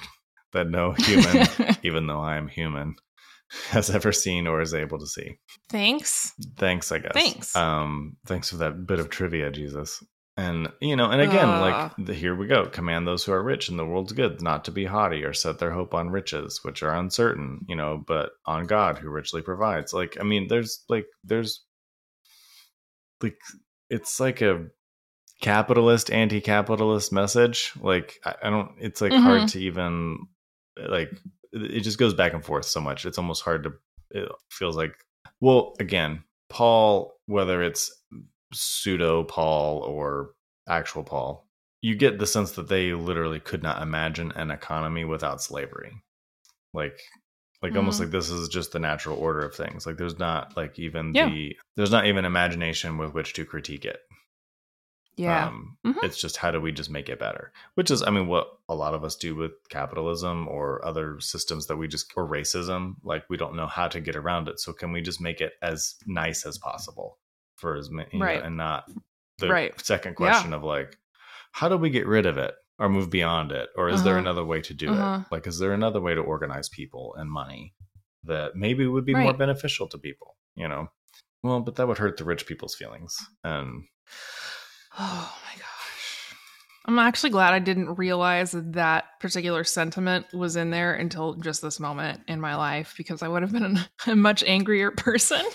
that 0.53 0.69
no 0.69 0.91
human, 0.93 1.47
even 1.83 2.07
though 2.07 2.21
I 2.21 2.37
am 2.37 2.47
human, 2.47 2.95
has 3.69 3.89
ever 3.89 4.11
seen 4.11 4.47
or 4.47 4.61
is 4.61 4.73
able 4.73 4.99
to 4.99 5.07
see." 5.07 5.37
Thanks. 5.69 6.33
Thanks, 6.57 6.91
I 6.91 6.99
guess. 6.99 7.11
Thanks. 7.13 7.55
Um, 7.55 8.17
thanks 8.25 8.49
for 8.49 8.57
that 8.57 8.85
bit 8.87 8.99
of 8.99 9.09
trivia, 9.09 9.51
Jesus. 9.51 10.03
And 10.35 10.69
you 10.81 10.95
know, 10.95 11.11
and 11.11 11.21
again, 11.21 11.47
Ugh. 11.47 11.61
like 11.61 11.91
the, 12.07 12.13
here 12.15 12.33
we 12.35 12.47
go. 12.47 12.65
Command 12.65 13.05
those 13.07 13.23
who 13.23 13.31
are 13.33 13.43
rich 13.43 13.69
in 13.69 13.77
the 13.77 13.85
world's 13.85 14.13
good 14.13 14.41
not 14.41 14.65
to 14.65 14.71
be 14.71 14.85
haughty 14.85 15.23
or 15.23 15.31
set 15.31 15.59
their 15.59 15.69
hope 15.71 15.93
on 15.93 16.09
riches, 16.09 16.59
which 16.63 16.81
are 16.81 16.95
uncertain. 16.95 17.59
You 17.67 17.75
know, 17.75 18.03
but 18.07 18.31
on 18.47 18.65
God 18.65 18.97
who 18.97 19.09
richly 19.11 19.43
provides. 19.43 19.93
Like, 19.93 20.17
I 20.19 20.23
mean, 20.23 20.47
there's 20.47 20.83
like 20.89 21.05
there's 21.23 21.63
like 23.21 23.37
it's 23.91 24.19
like 24.19 24.41
a 24.41 24.65
capitalist 25.41 26.09
anti-capitalist 26.11 27.11
message. 27.13 27.71
Like, 27.79 28.15
I, 28.25 28.33
I 28.43 28.49
don't. 28.49 28.71
It's 28.79 29.01
like 29.01 29.13
hard 29.13 29.41
Mhm. 29.43 29.51
to 29.51 29.59
even 29.61 30.17
like. 30.77 31.11
It 31.53 31.81
just 31.81 31.97
goes 31.99 32.13
back 32.13 32.33
and 32.33 32.43
forth 32.43 32.65
so 32.65 32.81
much. 32.81 33.05
It's 33.05 33.17
almost 33.17 33.43
hard 33.43 33.63
to. 33.63 33.73
It 34.11 34.29
feels 34.51 34.75
like 34.75 34.93
well, 35.39 35.75
again, 35.79 36.23
Paul, 36.49 37.13
whether 37.27 37.61
it's 37.63 37.91
pseudo 38.53 39.23
Paul 39.23 39.79
or 39.79 40.31
actual 40.67 41.03
Paul, 41.03 41.47
you 41.81 41.95
get 41.95 42.19
the 42.19 42.27
sense 42.27 42.51
that 42.53 42.67
they 42.69 42.93
literally 42.93 43.39
could 43.39 43.63
not 43.63 43.81
imagine 43.81 44.31
an 44.33 44.51
economy 44.51 45.03
without 45.05 45.41
slavery. 45.41 45.91
Like 46.73 46.99
like 47.61 47.75
almost 47.77 47.97
Mhm. 47.97 48.05
like 48.05 48.11
this 48.11 48.29
is 48.29 48.49
just 48.49 48.73
the 48.73 48.79
natural 48.79 49.17
order 49.17 49.39
of 49.45 49.55
things. 49.55 49.85
Like 49.85 49.97
there's 49.97 50.19
not 50.19 50.57
like 50.57 50.77
even 50.79 51.13
Yeah. 51.13 51.29
the 51.29 51.57
there's 51.77 51.91
not 51.91 52.05
even 52.07 52.25
imagination 52.25 52.97
with 52.97 53.13
which 53.13 53.33
to 53.33 53.45
critique 53.45 53.85
it. 53.85 54.01
Yeah. 55.15 55.47
Um, 55.47 55.77
Mhm. 55.85 56.03
It's 56.03 56.19
just 56.19 56.37
how 56.37 56.49
do 56.51 56.59
we 56.59 56.71
just 56.71 56.89
make 56.89 57.07
it 57.09 57.19
better? 57.19 57.51
Which 57.75 57.91
is, 57.91 58.01
I 58.01 58.09
mean, 58.09 58.27
what 58.27 58.47
a 58.67 58.73
lot 58.75 58.93
of 58.93 59.03
us 59.03 59.15
do 59.15 59.35
with 59.35 59.51
capitalism 59.69 60.47
or 60.47 60.83
other 60.85 61.19
systems 61.19 61.67
that 61.67 61.77
we 61.77 61.87
just, 61.87 62.11
or 62.15 62.27
racism, 62.27 62.95
like 63.03 63.23
we 63.29 63.37
don't 63.37 63.55
know 63.55 63.67
how 63.67 63.87
to 63.87 63.99
get 64.01 64.15
around 64.15 64.47
it. 64.47 64.59
So 64.59 64.73
can 64.73 64.91
we 64.91 65.01
just 65.01 65.21
make 65.21 65.39
it 65.41 65.53
as 65.61 65.95
nice 66.07 66.45
as 66.45 66.57
possible 66.57 67.19
for 67.57 67.75
as 67.75 67.91
many, 67.91 68.09
you 68.13 68.19
know, 68.19 68.25
Right. 68.25 68.43
and 68.43 68.57
not 68.57 68.89
the 69.37 69.49
Right. 69.49 69.79
second 69.85 70.11
Yeah. 70.13 70.15
question 70.15 70.53
of 70.53 70.63
like, 70.63 70.97
how 71.51 71.69
do 71.69 71.77
we 71.77 71.89
get 71.91 72.07
rid 72.07 72.25
of 72.25 72.37
it 72.39 72.55
or 72.79 72.89
move 72.89 73.09
beyond 73.11 73.51
it? 73.51 73.69
Or 73.75 73.89
is 73.89 74.03
there 74.03 74.13
Uh-huh. 74.15 74.21
another 74.21 74.43
way 74.43 74.61
to 74.61 74.73
do 74.73 74.89
Uh-huh. 74.91 75.21
it? 75.21 75.31
Like, 75.31 75.45
is 75.47 75.59
there 75.59 75.73
another 75.73 76.01
way 76.01 76.15
to 76.15 76.21
organize 76.21 76.69
people 76.69 77.13
and 77.17 77.29
money 77.31 77.75
that 78.23 78.55
maybe 78.55 78.87
would 78.87 79.05
be 79.05 79.13
more 79.13 79.33
beneficial 79.37 79.87
to 79.89 79.97
people, 79.99 80.37
you 80.55 80.67
know? 80.67 80.87
Well, 81.43 81.59
but 81.59 81.75
that 81.75 81.87
would 81.87 81.97
hurt 81.99 82.17
the 82.17 82.23
rich 82.23 82.47
people's 82.47 82.73
feelings. 82.73 83.15
And 83.43 83.83
Oh 84.99 85.35
my 85.45 85.59
gosh. 85.59 86.35
I'm 86.85 86.99
actually 86.99 87.29
glad 87.29 87.53
I 87.53 87.59
didn't 87.59 87.95
realize 87.95 88.51
that 88.51 88.73
that 88.73 89.05
particular 89.19 89.63
sentiment 89.63 90.25
was 90.33 90.55
in 90.55 90.69
there 90.69 90.93
until 90.93 91.35
just 91.35 91.61
this 91.61 91.79
moment 91.79 92.21
in 92.27 92.41
my 92.41 92.55
life 92.55 92.93
because 92.97 93.23
I 93.23 93.27
would 93.27 93.41
have 93.41 93.51
been 93.53 93.79
a 94.07 94.15
much 94.15 94.43
angrier 94.43 94.91
person. 94.91 95.45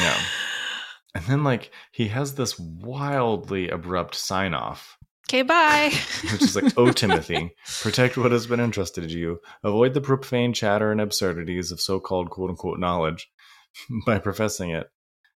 Yeah. 0.00 0.18
And 1.14 1.24
then 1.26 1.44
like 1.44 1.70
he 1.92 2.08
has 2.08 2.34
this 2.34 2.58
wildly 2.58 3.68
abrupt 3.68 4.14
sign 4.14 4.52
off, 4.52 4.98
Okay, 5.28 5.42
bye. 5.42 5.90
which 6.32 6.42
is 6.42 6.56
like, 6.56 6.74
"Oh 6.76 6.92
Timothy, 6.92 7.54
protect 7.80 8.16
what 8.16 8.32
has 8.32 8.46
been 8.46 8.60
entrusted 8.60 9.08
to 9.08 9.18
you. 9.18 9.40
Avoid 9.62 9.94
the 9.94 10.00
profane 10.00 10.52
chatter 10.52 10.92
and 10.92 11.00
absurdities 11.00 11.72
of 11.72 11.80
so-called 11.80 12.30
quote 12.30 12.50
unquote 12.50 12.78
knowledge. 12.78 13.30
By 14.06 14.18
professing 14.18 14.70
it, 14.70 14.88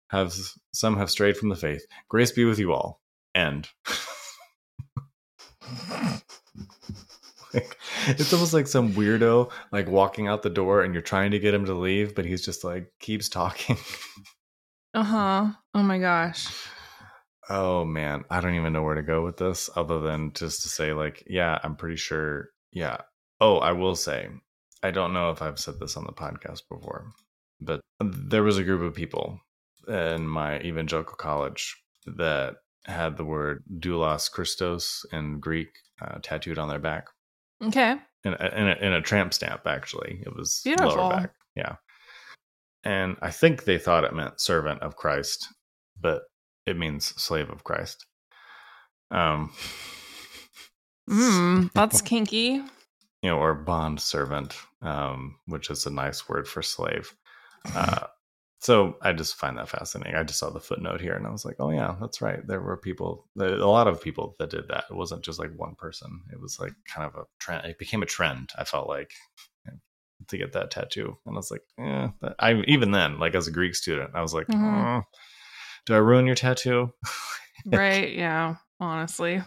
have 0.09 0.35
some 0.73 0.97
have 0.97 1.11
strayed 1.11 1.37
from 1.37 1.49
the 1.49 1.57
faith. 1.57 1.85
Grace 2.09 2.33
be 2.33 2.45
with 2.45 2.59
you 2.59 2.73
all." 2.73 3.01
End. 3.35 3.69
like, 7.53 7.77
it's 8.07 8.33
almost 8.33 8.55
like 8.55 8.67
some 8.67 8.93
weirdo 8.93 9.51
like 9.73 9.89
walking 9.89 10.29
out 10.29 10.43
the 10.43 10.51
door 10.51 10.83
and 10.83 10.95
you're 10.95 11.03
trying 11.03 11.31
to 11.33 11.39
get 11.39 11.55
him 11.55 11.67
to 11.67 11.75
leave, 11.75 12.15
but 12.15 12.25
he's 12.25 12.45
just 12.45 12.65
like 12.65 12.93
keeps 13.01 13.29
talking. 13.29 13.77
Uh 14.95 15.03
huh. 15.03 15.47
Oh 15.75 15.83
my 15.83 15.99
gosh. 15.99 16.47
Oh 17.51 17.85
man, 17.85 18.25
I 18.31 18.41
don't 18.41 18.55
even 18.55 18.73
know 18.73 18.83
where 18.83 18.95
to 18.95 19.03
go 19.03 19.23
with 19.23 19.37
this 19.37 19.69
other 19.77 20.01
than 20.01 20.33
just 20.33 20.63
to 20.63 20.69
say 20.69 20.95
like, 20.95 21.23
yeah, 21.27 21.59
I'm 21.63 21.77
pretty 21.77 21.97
sure. 21.97 22.49
Yeah. 22.73 22.99
Oh, 23.39 23.59
I 23.59 23.73
will 23.73 23.95
say, 23.95 24.29
I 24.83 24.91
don't 24.91 25.13
know 25.13 25.31
if 25.31 25.43
I've 25.43 25.59
said 25.59 25.79
this 25.79 25.99
on 25.99 26.05
the 26.05 26.13
podcast 26.13 26.63
before, 26.71 27.13
but 27.61 27.83
there 28.01 28.43
was 28.43 28.57
a 28.57 28.65
group 28.65 28.81
of 28.81 28.95
people 28.95 29.39
in 29.89 30.27
my 30.27 30.59
evangelical 30.61 31.17
college 31.17 31.77
that 32.07 32.57
had 32.87 33.17
the 33.17 33.25
word 33.25 33.65
doulos 33.79 34.31
Christos 34.31 35.05
in 35.13 35.41
Greek 35.41 35.69
uh, 36.01 36.19
tattooed 36.23 36.59
on 36.59 36.69
their 36.69 36.79
back 36.79 37.07
Okay. 37.63 37.97
in 38.25 38.35
a, 38.35 38.47
in, 38.57 38.69
a, 38.69 38.75
in 38.87 38.93
a 38.93 39.03
tramp 39.03 39.33
stamp. 39.35 39.63
Actually, 39.67 40.21
it 40.25 40.35
was 40.35 40.61
Beautiful. 40.65 40.97
lower 40.97 41.11
back. 41.11 41.31
Yeah, 41.57 41.77
and 42.85 43.17
I 43.23 43.31
think 43.31 43.65
they 43.65 43.79
thought 43.79 44.05
it 44.05 44.15
meant 44.15 44.41
servant 44.41 44.83
of 44.83 44.97
Christ, 44.97 45.49
but 46.01 46.23
it 46.67 46.77
means 46.77 47.07
slave 47.21 47.51
of 47.51 47.65
Christ. 47.65 48.05
Um, 49.11 49.53
Mm, 51.09 51.71
that's 51.73 52.01
kinky. 52.03 52.61
you 53.23 53.31
know, 53.31 53.39
or 53.39 53.55
bond 53.55 54.01
servant, 54.01 54.57
um, 54.83 55.37
which 55.47 55.71
is 55.71 55.87
a 55.87 55.91
nice 55.91 56.29
word 56.29 56.49
for 56.49 56.63
slave. 56.63 57.15
Uh, 57.75 58.07
so 58.67 58.97
I 59.01 59.13
just 59.13 59.37
find 59.37 59.57
that 59.59 59.69
fascinating. 59.69 60.17
I 60.17 60.25
just 60.25 60.41
saw 60.41 60.51
the 60.51 60.61
footnote 60.61 61.01
here, 61.01 61.15
and 61.15 61.25
I 61.27 61.31
was 61.31 61.45
like, 61.45 61.57
"Oh 61.61 61.71
yeah, 61.71 61.95
that's 62.01 62.21
right. 62.21 62.45
There 62.47 62.61
were 62.61 62.77
people, 62.77 63.29
a 63.39 63.45
lot 63.79 63.87
of 63.87 64.03
people 64.03 64.35
that 64.41 64.51
did 64.51 64.67
that. 64.69 64.85
It 64.91 64.97
wasn't 64.97 65.23
just 65.23 65.39
like 65.39 65.53
one 65.57 65.77
person. 65.77 66.11
It 66.33 66.41
was 66.41 66.59
like 66.59 66.73
kind 66.93 67.07
of 67.07 67.15
a 67.15 67.25
trend. 67.39 67.65
It 67.67 67.79
became 67.79 68.03
a 68.03 68.07
trend. 68.07 68.51
I 68.59 68.65
felt 68.65 68.89
like 68.89 69.13
to 70.29 70.37
get 70.39 70.53
that 70.55 70.71
tattoo, 70.73 71.17
and 71.27 71.37
I 71.37 71.39
was 71.39 71.51
like, 71.53 71.63
yeah. 71.79 72.11
I 72.41 72.55
even 72.67 72.91
then, 72.91 73.19
like 73.21 73.35
as 73.37 73.47
a 73.47 73.53
Greek 73.53 73.75
student, 73.77 74.11
I 74.15 74.23
was 74.23 74.35
like, 74.35 74.49
Mhm. 74.49 75.01
"Oh, 75.01 75.03
do 75.87 75.95
I 75.95 75.99
ruin 75.99 76.27
your 76.27 76.35
tattoo? 76.37 76.93
Right. 77.67 78.13
Yeah. 78.13 78.57
Honestly. 78.81 79.43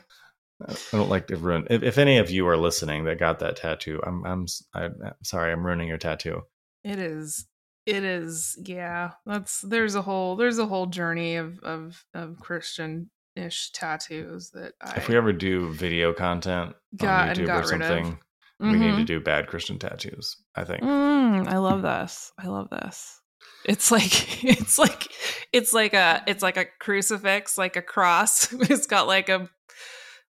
I 0.68 0.76
don't 0.92 1.10
like 1.10 1.28
to 1.28 1.38
ruin. 1.38 1.68
If, 1.70 1.84
if 1.84 1.98
any 1.98 2.18
of 2.18 2.32
you 2.32 2.48
are 2.48 2.58
listening 2.58 3.06
that 3.06 3.20
got 3.20 3.40
that 3.40 3.56
tattoo, 3.58 4.02
I'm 4.06 4.26
I'm 4.26 4.44
s- 4.44 4.64
I'm 4.74 4.96
sorry, 5.24 5.52
I'm 5.52 5.66
ruining 5.66 5.88
your 5.88 5.98
tattoo. 6.00 6.42
It 6.84 7.00
is. 7.00 7.46
It 7.90 8.04
is. 8.04 8.58
Yeah. 8.64 9.12
That's 9.26 9.62
there's 9.62 9.96
a 9.96 10.02
whole 10.02 10.36
there's 10.36 10.60
a 10.60 10.66
whole 10.66 10.86
journey 10.86 11.36
of 11.38 11.60
of 11.60 12.04
of 12.14 12.40
Christian 12.40 13.10
ish 13.36 13.72
tattoos 13.72 14.52
that 14.52 14.74
I 14.82 14.96
If 14.98 15.08
we 15.08 15.16
ever 15.18 15.34
do 15.34 15.74
video 15.74 16.14
content 16.14 16.76
got 16.96 17.30
on 17.30 17.36
YouTube 17.36 17.60
or 17.62 17.64
something, 17.66 18.20
we 18.60 18.74
need 18.74 18.92
to 18.98 19.02
Mhm. 19.04 19.06
do 19.06 19.20
bad 19.22 19.48
Christian 19.48 19.80
tattoos. 19.80 20.36
I 20.56 20.64
think. 20.66 20.84
Mm, 20.84 21.48
I 21.48 21.58
love 21.58 21.82
this. 21.82 22.32
I 22.38 22.48
love 22.48 22.70
this. 22.70 23.20
It's 23.66 23.92
like 23.92 24.44
it's 24.44 24.78
like 24.78 25.08
it's 25.54 25.74
like 25.74 25.94
a 25.94 26.22
it's 26.28 26.44
like 26.44 26.58
a 26.58 26.66
crucifix, 26.80 27.58
like 27.58 27.76
a 27.76 27.82
cross. 27.82 28.52
It's 28.70 28.88
got 28.88 29.08
like 29.08 29.30
a 29.30 29.50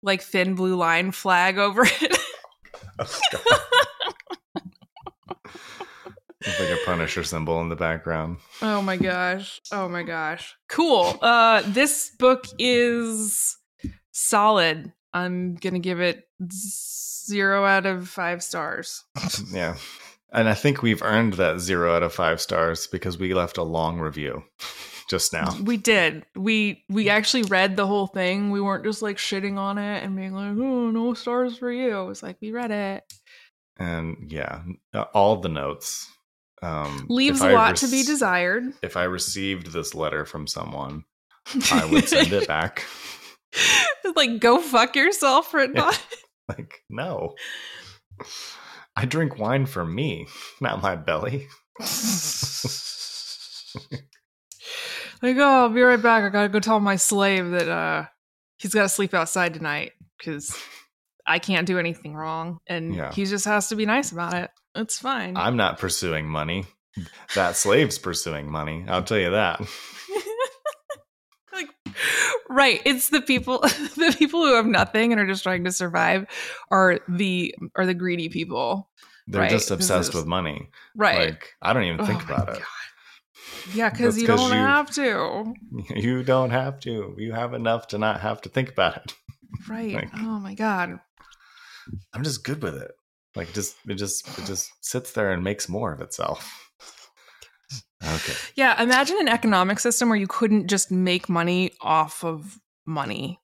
like 0.04 0.22
thin 0.22 0.56
blue 0.56 0.76
line 0.76 1.12
flag 1.12 1.58
over 1.58 1.86
it. 1.86 2.18
It's 6.48 6.60
like 6.62 6.70
a 6.70 6.86
Punisher 6.86 7.24
symbol 7.24 7.60
in 7.60 7.68
the 7.68 7.76
background. 7.76 8.38
Oh 8.62 8.82
my 8.82 8.96
gosh. 8.96 9.60
Oh 9.74 9.90
my 9.90 10.04
gosh. 10.04 10.56
Cool. 10.70 11.18
Uh 11.22 11.62
this 11.66 12.12
book 12.18 12.46
is 12.58 13.58
solid. 14.12 14.94
I'm 15.14 15.56
going 15.56 15.74
to 15.74 15.80
give 15.80 16.00
it 16.00 16.24
0 16.50 17.66
out 17.66 17.86
of 17.86 18.08
5 18.08 18.44
stars. 18.44 19.04
yeah. 19.52 19.76
And 20.32 20.48
I 20.48 20.54
think 20.54 20.82
we've 20.82 21.02
earned 21.04 21.34
that 21.34 21.60
0 21.60 21.94
out 21.94 22.04
of 22.04 22.14
5 22.14 22.40
stars 22.40 22.88
because 22.88 23.18
we 23.18 23.34
left 23.34 23.58
a 23.58 23.64
long 23.64 24.00
review 24.00 24.44
just 25.10 25.34
now. 25.34 25.54
We 25.62 25.76
did. 25.76 26.26
We 26.36 26.86
we 26.90 27.10
actually 27.10 27.44
read 27.44 27.76
the 27.76 27.88
whole 27.88 28.08
thing. 28.08 28.52
We 28.52 28.62
weren't 28.62 28.86
just 28.86 29.02
like 29.02 29.18
shitting 29.18 29.58
on 29.58 29.78
it 29.78 30.04
and 30.04 30.16
being 30.16 30.34
like, 30.34 30.52
"Oh, 30.58 30.92
no 30.92 31.14
stars 31.14 31.58
for 31.58 31.72
you." 31.72 32.00
It 32.00 32.06
was 32.06 32.24
like 32.24 32.38
we 32.42 32.52
read 32.52 32.72
it. 32.72 33.04
And 33.80 34.30
yeah, 34.30 34.64
all 35.14 35.38
the 35.38 35.50
notes 35.50 36.10
um, 36.62 37.06
Leaves 37.10 37.42
a 37.42 37.52
lot 37.52 37.78
to 37.78 37.88
be 37.88 38.04
desired. 38.04 38.64
If 38.82 38.98
I 38.98 39.04
received 39.04 39.72
this 39.72 39.94
letter 39.94 40.26
from 40.26 40.48
someone, 40.48 41.06
I 41.72 41.86
would 41.86 42.08
send 42.10 42.34
it 42.34 42.48
back. 42.48 42.86
like, 44.16 44.40
go 44.40 44.60
fuck 44.60 44.96
yourself 44.96 45.52
for 45.52 45.68
not. 45.68 46.02
like, 46.50 46.82
no. 46.90 47.36
I 48.96 49.06
drink 49.06 49.38
wine 49.38 49.66
for 49.66 49.86
me, 49.86 50.28
not 50.60 50.82
my 50.82 50.96
belly. 50.96 51.48
like, 55.22 55.38
oh, 55.38 55.44
I'll 55.44 55.70
be 55.70 55.82
right 55.82 56.02
back. 56.02 56.24
I 56.24 56.30
gotta 56.30 56.50
go 56.50 56.60
tell 56.60 56.80
my 56.80 56.96
slave 56.96 57.52
that 57.52 57.68
uh 57.68 58.06
he's 58.58 58.74
gotta 58.74 58.90
sleep 58.90 59.14
outside 59.14 59.54
tonight 59.54 59.92
because 60.18 60.58
I 61.28 61.38
can't 61.38 61.68
do 61.68 61.78
anything 61.78 62.16
wrong. 62.16 62.58
And 62.66 62.96
yeah. 62.96 63.12
he 63.12 63.26
just 63.26 63.46
has 63.46 63.70
to 63.70 63.76
be 63.76 63.86
nice 63.86 64.12
about 64.12 64.34
it. 64.34 64.50
It's 64.78 65.00
fine. 65.00 65.36
I'm 65.36 65.58
not 65.58 65.80
pursuing 65.80 66.28
money. 66.28 66.66
That 67.36 67.56
slave's 67.56 67.98
pursuing 67.98 68.50
money. 68.50 68.86
I'll 68.88 69.04
tell 69.04 69.18
you 69.18 69.32
that. 69.32 69.60
like, 71.54 71.70
right. 72.50 72.82
It's 72.86 73.10
the 73.10 73.22
people 73.22 73.60
the 73.62 74.16
people 74.18 74.42
who 74.42 74.56
have 74.56 74.66
nothing 74.66 75.12
and 75.12 75.22
are 75.22 75.28
just 75.28 75.44
trying 75.44 75.64
to 75.66 75.72
survive 75.72 76.26
are 76.72 77.00
the 77.08 77.54
are 77.76 77.86
the 77.86 77.94
greedy 77.94 78.30
people. 78.30 78.90
They're 79.28 79.42
right? 79.42 79.50
just 79.50 79.72
obsessed 79.72 80.10
is, 80.10 80.16
with 80.16 80.26
money. 80.26 80.70
Right. 80.96 81.32
Like 81.32 81.54
I 81.62 81.74
don't 81.74 81.84
even 81.84 82.06
think 82.06 82.22
oh 82.30 82.34
about 82.34 82.56
it. 82.56 82.64
Yeah, 83.74 83.90
because 83.90 84.20
you 84.20 84.28
don't 84.28 84.52
you, 84.52 84.56
have 84.56 84.92
to. 84.92 85.54
You 85.96 86.24
don't 86.24 86.52
have 86.52 86.80
to. 86.82 87.16
You 87.18 87.34
have 87.34 87.54
enough 87.54 87.88
to 87.90 87.98
not 87.98 88.22
have 88.22 88.42
to 88.42 88.50
think 88.50 88.70
about 88.70 88.98
it. 88.98 89.14
Right. 89.68 89.94
like, 89.94 90.10
oh 90.16 90.40
my 90.40 90.54
god. 90.54 91.00
I'm 92.14 92.24
just 92.24 92.44
good 92.44 92.62
with 92.62 92.76
it. 92.76 92.92
Like 93.38 93.50
it 93.50 93.54
just 93.54 93.76
it 93.88 93.96
just 93.96 94.28
it 94.40 94.46
just 94.46 94.72
sits 94.82 95.12
there 95.12 95.32
and 95.32 95.44
makes 95.44 95.70
more 95.70 95.94
of 95.94 96.02
itself. 96.02 96.72
Okay. 98.04 98.34
Yeah, 98.56 98.82
imagine 98.82 99.18
an 99.20 99.28
economic 99.28 99.80
system 99.80 100.10
where 100.10 100.18
you 100.18 100.26
couldn't 100.28 100.68
just 100.68 100.90
make 100.92 101.30
money 101.30 101.72
off 101.80 102.24
of 102.24 102.60
money. 102.88 103.40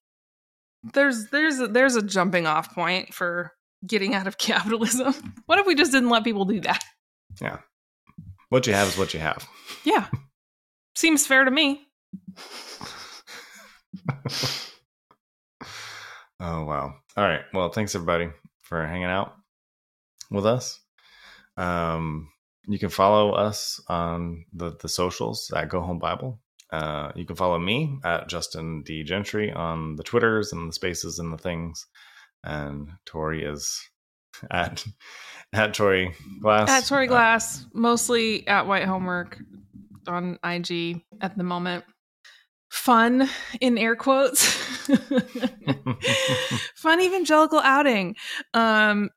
There's 0.81 1.27
there's 1.29 1.59
a, 1.59 1.67
there's 1.67 1.95
a 1.95 2.01
jumping 2.01 2.47
off 2.47 2.73
point 2.73 3.13
for 3.13 3.51
getting 3.85 4.15
out 4.15 4.25
of 4.25 4.37
capitalism. 4.39 5.13
What 5.45 5.59
if 5.59 5.67
we 5.67 5.75
just 5.75 5.91
didn't 5.91 6.09
let 6.09 6.23
people 6.23 6.45
do 6.45 6.59
that? 6.61 6.83
Yeah. 7.39 7.59
What 8.49 8.65
you 8.65 8.73
have 8.73 8.87
is 8.87 8.97
what 8.97 9.13
you 9.13 9.19
have. 9.19 9.47
Yeah. 9.83 10.07
Seems 10.95 11.27
fair 11.27 11.43
to 11.45 11.51
me. 11.51 11.85
oh 16.39 16.63
wow. 16.65 16.95
All 17.15 17.23
right. 17.23 17.41
Well, 17.53 17.69
thanks 17.69 17.93
everybody 17.93 18.31
for 18.63 18.83
hanging 18.87 19.05
out 19.05 19.35
with 20.33 20.45
us. 20.45 20.79
Um, 21.57 22.29
you 22.67 22.79
can 22.79 22.89
follow 22.89 23.31
us 23.33 23.81
on 23.87 24.45
the, 24.53 24.75
the 24.81 24.89
socials 24.89 25.51
at 25.55 25.69
Go 25.69 25.81
Home 25.81 25.99
Bible. 25.99 26.39
Uh, 26.71 27.11
you 27.15 27.25
can 27.25 27.35
follow 27.35 27.59
me 27.59 27.99
at 28.03 28.27
Justin 28.27 28.81
D 28.83 29.03
Gentry 29.03 29.51
on 29.51 29.95
the 29.95 30.03
Twitters 30.03 30.53
and 30.53 30.69
the 30.69 30.73
Spaces 30.73 31.19
and 31.19 31.31
the 31.31 31.37
things. 31.37 31.85
And 32.43 32.89
Tori 33.05 33.43
is 33.43 33.79
at 34.51 34.83
at 35.53 35.73
Tori 35.73 36.15
Glass. 36.41 36.69
At 36.69 36.85
Tori 36.85 37.05
uh, 37.05 37.09
Glass, 37.09 37.63
uh, 37.63 37.67
mostly 37.73 38.47
at 38.47 38.65
White 38.65 38.85
Homework 38.85 39.39
on 40.07 40.39
IG 40.43 41.01
at 41.21 41.37
the 41.37 41.43
moment. 41.43 41.85
Fun 42.71 43.29
in 43.61 43.77
air 43.77 43.95
quotes. 43.95 44.45
Fun 46.75 47.01
evangelical 47.01 47.59
outing. 47.59 48.15
Um, 48.55 49.11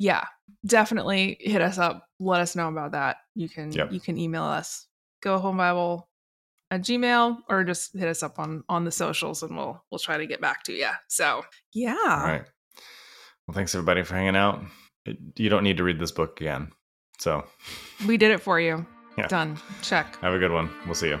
yeah, 0.00 0.24
definitely 0.66 1.36
hit 1.38 1.60
us 1.60 1.78
up. 1.78 2.08
Let 2.18 2.40
us 2.40 2.56
know 2.56 2.68
about 2.68 2.92
that. 2.92 3.18
You 3.34 3.48
can 3.48 3.70
yep. 3.70 3.92
you 3.92 4.00
can 4.00 4.16
email 4.18 4.42
us. 4.42 4.86
Go 5.22 5.38
home 5.38 5.58
Bible 5.58 6.08
at 6.70 6.80
Gmail 6.80 7.36
or 7.48 7.64
just 7.64 7.96
hit 7.96 8.08
us 8.08 8.22
up 8.22 8.38
on 8.38 8.64
on 8.68 8.84
the 8.84 8.90
socials 8.90 9.42
and 9.42 9.54
we'll 9.56 9.84
we'll 9.90 9.98
try 9.98 10.16
to 10.16 10.26
get 10.26 10.40
back 10.40 10.64
to 10.64 10.72
you. 10.72 10.88
So 11.08 11.44
yeah. 11.74 11.96
All 12.02 12.26
right. 12.26 12.44
Well, 13.46 13.54
thanks 13.54 13.74
everybody 13.74 14.02
for 14.02 14.14
hanging 14.14 14.36
out. 14.36 14.64
You 15.36 15.50
don't 15.50 15.64
need 15.64 15.76
to 15.76 15.84
read 15.84 15.98
this 15.98 16.12
book 16.12 16.40
again. 16.40 16.72
So 17.18 17.44
we 18.06 18.16
did 18.16 18.30
it 18.30 18.40
for 18.40 18.58
you. 18.58 18.86
Yeah. 19.18 19.26
Done. 19.26 19.58
Check. 19.82 20.16
Have 20.22 20.32
a 20.32 20.38
good 20.38 20.52
one. 20.52 20.70
We'll 20.86 20.94
see 20.94 21.08
you. 21.08 21.20